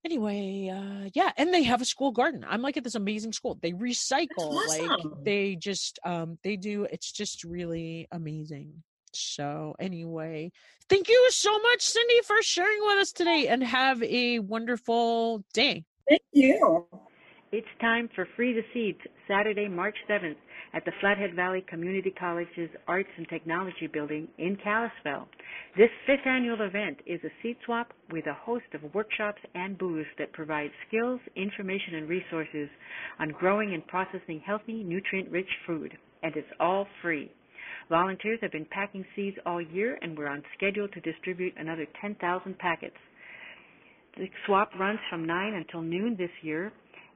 anyway 0.06 0.70
uh 0.70 1.10
yeah 1.14 1.32
and 1.38 1.54
they 1.54 1.64
have 1.64 1.82
a 1.82 1.86
school 1.86 2.12
garden. 2.12 2.46
I'm 2.48 2.62
like 2.62 2.78
at 2.78 2.84
this 2.84 2.96
amazing 2.96 3.34
school. 3.34 3.58
They 3.62 3.72
recycle 3.72 4.68
like 4.68 4.92
they 5.24 5.56
just 5.56 6.00
um 6.06 6.38
they 6.44 6.58
do 6.58 6.86
it's 6.92 7.12
just 7.12 7.44
really 7.44 8.08
amazing. 8.12 8.84
So 9.14 9.76
anyway 9.80 10.52
thank 10.90 11.08
you 11.08 11.28
so 11.32 11.58
much 11.60 11.82
cindy 11.82 12.20
for 12.26 12.42
sharing 12.42 12.80
with 12.82 12.98
us 12.98 13.12
today 13.14 13.48
and 13.48 13.64
have 13.64 14.04
a 14.04 14.40
wonderful 14.40 15.46
day. 15.54 15.86
Thank 16.10 16.22
you. 16.34 16.86
It's 17.54 17.68
time 17.80 18.10
for 18.16 18.28
Free 18.36 18.52
the 18.52 18.64
Seeds, 18.74 18.98
Saturday, 19.28 19.68
March 19.68 19.96
7th 20.10 20.38
at 20.74 20.84
the 20.86 20.92
Flathead 21.00 21.36
Valley 21.36 21.64
Community 21.70 22.10
College's 22.10 22.72
Arts 22.88 23.10
and 23.16 23.30
Technology 23.30 23.86
Building 23.86 24.28
in 24.40 24.58
Kalispell. 24.64 25.28
This 25.78 25.92
fifth 26.08 26.26
annual 26.26 26.62
event 26.62 26.98
is 27.06 27.20
a 27.24 27.30
seed 27.44 27.58
swap 27.64 27.94
with 28.12 28.26
a 28.26 28.34
host 28.34 28.66
of 28.74 28.92
workshops 28.96 29.40
and 29.54 29.78
booths 29.78 30.10
that 30.18 30.34
provide 30.34 30.72
skills, 30.88 31.20
information, 31.36 31.94
and 31.94 32.10
resources 32.10 32.70
on 33.20 33.30
growing 33.30 33.76
and 33.76 33.86
processing 33.86 34.42
healthy, 34.44 34.84
nutrient-rich 34.84 35.50
food. 35.68 35.96
And 36.24 36.36
it's 36.36 36.48
all 36.60 36.88
free. 37.04 37.32
Volunteers 37.88 38.40
have 38.42 38.52
been 38.52 38.66
packing 38.72 39.06
seeds 39.16 39.38
all 39.46 39.62
year 39.62 40.00
and 40.02 40.18
we're 40.18 40.28
on 40.28 40.42
schedule 40.58 40.88
to 40.88 41.00
distribute 41.02 41.54
another 41.56 41.86
10,000 42.02 42.58
packets. 42.58 42.98
The 44.18 44.26
swap 44.48 44.72
runs 44.80 45.00
from 45.12 45.26
9 45.26 45.54
until 45.54 45.82
noon 45.82 46.16
this 46.18 46.32
year, 46.42 46.72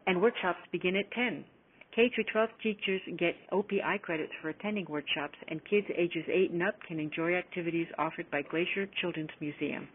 and 0.08 0.22
workshops 0.22 0.60
begin 0.72 0.95
at 0.95 1.12
10. 1.12 1.45
K 1.93 2.10
12 2.32 2.49
teachers 2.62 3.01
get 3.18 3.36
OPI 3.51 4.01
credits 4.01 4.32
for 4.41 4.49
attending 4.49 4.86
workshops, 4.88 5.36
and 5.47 5.60
kids 5.66 5.88
ages 5.97 6.24
8 6.28 6.51
and 6.51 6.64
up 6.64 6.76
can 6.88 6.99
enjoy 6.99 7.34
activities 7.34 7.88
offered 7.97 8.30
by 8.32 8.41
Glacier 8.43 8.88
Children's 9.01 9.32
Museum. 9.41 9.88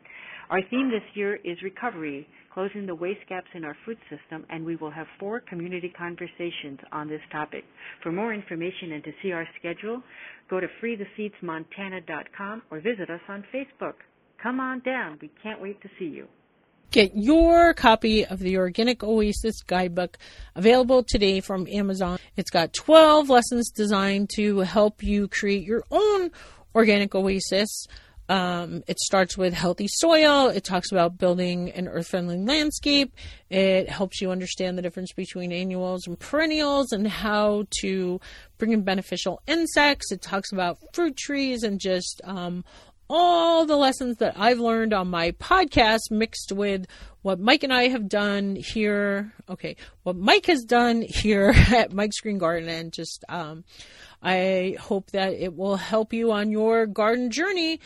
Our 0.50 0.60
theme 0.68 0.90
this 0.90 1.04
year 1.14 1.36
is 1.44 1.62
recovery, 1.62 2.28
closing 2.52 2.86
the 2.86 2.94
waste 2.94 3.26
gaps 3.28 3.46
in 3.54 3.64
our 3.64 3.76
food 3.86 3.98
system, 4.10 4.44
and 4.50 4.66
we 4.66 4.76
will 4.76 4.90
have 4.90 5.06
four 5.18 5.40
community 5.40 5.88
conversations 5.96 6.80
on 6.90 7.08
this 7.08 7.22
topic. 7.30 7.64
For 8.02 8.12
more 8.12 8.34
information 8.34 8.92
and 8.92 9.04
to 9.04 9.12
see 9.22 9.32
our 9.32 9.46
schedule, 9.58 10.02
go 10.50 10.60
to 10.60 10.66
freetheseedsmontana.com 10.82 12.62
or 12.70 12.80
visit 12.80 13.08
us 13.08 13.20
on 13.28 13.44
Facebook. 13.54 13.94
Come 14.42 14.60
on 14.60 14.80
down. 14.80 15.18
We 15.22 15.30
can't 15.42 15.62
wait 15.62 15.80
to 15.82 15.88
see 15.98 16.06
you. 16.06 16.26
Get 16.90 17.16
your 17.16 17.72
copy 17.72 18.26
of 18.26 18.38
the 18.38 18.58
Organic 18.58 19.02
Oasis 19.02 19.62
Guidebook 19.62 20.18
available 20.54 21.02
today 21.02 21.40
from 21.40 21.66
Amazon. 21.68 22.18
It's 22.36 22.50
got 22.50 22.74
12 22.74 23.30
lessons 23.30 23.70
designed 23.70 24.30
to 24.36 24.58
help 24.58 25.02
you 25.02 25.28
create 25.28 25.64
your 25.64 25.84
own 25.90 26.30
organic 26.74 27.14
oasis. 27.14 27.86
Um, 28.28 28.82
it 28.86 28.98
starts 29.00 29.36
with 29.36 29.52
healthy 29.52 29.88
soil. 29.88 30.48
It 30.48 30.64
talks 30.64 30.92
about 30.92 31.18
building 31.18 31.70
an 31.72 31.88
earth 31.88 32.08
friendly 32.08 32.38
landscape. 32.38 33.14
It 33.50 33.88
helps 33.88 34.20
you 34.20 34.30
understand 34.30 34.78
the 34.78 34.82
difference 34.82 35.12
between 35.12 35.52
annuals 35.52 36.06
and 36.06 36.18
perennials 36.18 36.92
and 36.92 37.06
how 37.06 37.66
to 37.80 38.20
bring 38.58 38.72
in 38.72 38.84
beneficial 38.84 39.42
insects. 39.46 40.12
It 40.12 40.22
talks 40.22 40.52
about 40.52 40.78
fruit 40.94 41.16
trees 41.16 41.62
and 41.62 41.80
just 41.80 42.20
um, 42.24 42.64
all 43.14 43.66
the 43.66 43.76
lessons 43.76 44.16
that 44.16 44.38
I've 44.38 44.58
learned 44.58 44.94
on 44.94 45.08
my 45.08 45.32
podcast 45.32 46.10
mixed 46.10 46.50
with 46.50 46.86
what 47.20 47.38
Mike 47.38 47.62
and 47.62 47.72
I 47.72 47.88
have 47.88 48.08
done 48.08 48.56
here. 48.56 49.34
Okay, 49.50 49.76
what 50.02 50.16
Mike 50.16 50.46
has 50.46 50.64
done 50.64 51.02
here 51.02 51.52
at 51.72 51.92
Mike's 51.92 52.20
Green 52.20 52.38
Garden, 52.38 52.70
and 52.70 52.90
just 52.90 53.22
um, 53.28 53.64
I 54.22 54.78
hope 54.80 55.10
that 55.10 55.34
it 55.34 55.54
will 55.54 55.76
help 55.76 56.14
you 56.14 56.32
on 56.32 56.50
your 56.50 56.86
garden 56.86 57.30
journey. 57.30 57.80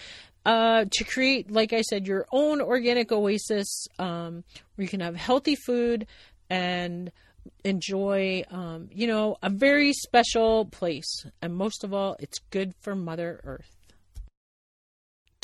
Uh, 0.45 0.85
to 0.93 1.03
create, 1.03 1.51
like 1.51 1.73
I 1.73 1.81
said, 1.81 2.07
your 2.07 2.25
own 2.31 2.61
organic 2.61 3.11
oasis 3.11 3.89
um, 3.99 4.45
where 4.77 4.85
you 4.85 4.89
can 4.89 5.01
have 5.01 5.17
healthy 5.17 5.57
food 5.57 6.07
and 6.49 7.11
enjoy, 7.65 8.45
um, 8.53 8.89
you 8.93 9.09
know, 9.09 9.39
a 9.43 9.51
very 9.51 9.93
special 9.93 10.67
place. 10.67 11.27
And 11.43 11.53
most 11.53 11.83
of 11.83 11.93
all, 11.93 12.15
it's 12.21 12.39
good 12.51 12.75
for 12.81 12.95
Mother 12.95 13.41
Earth. 13.43 13.76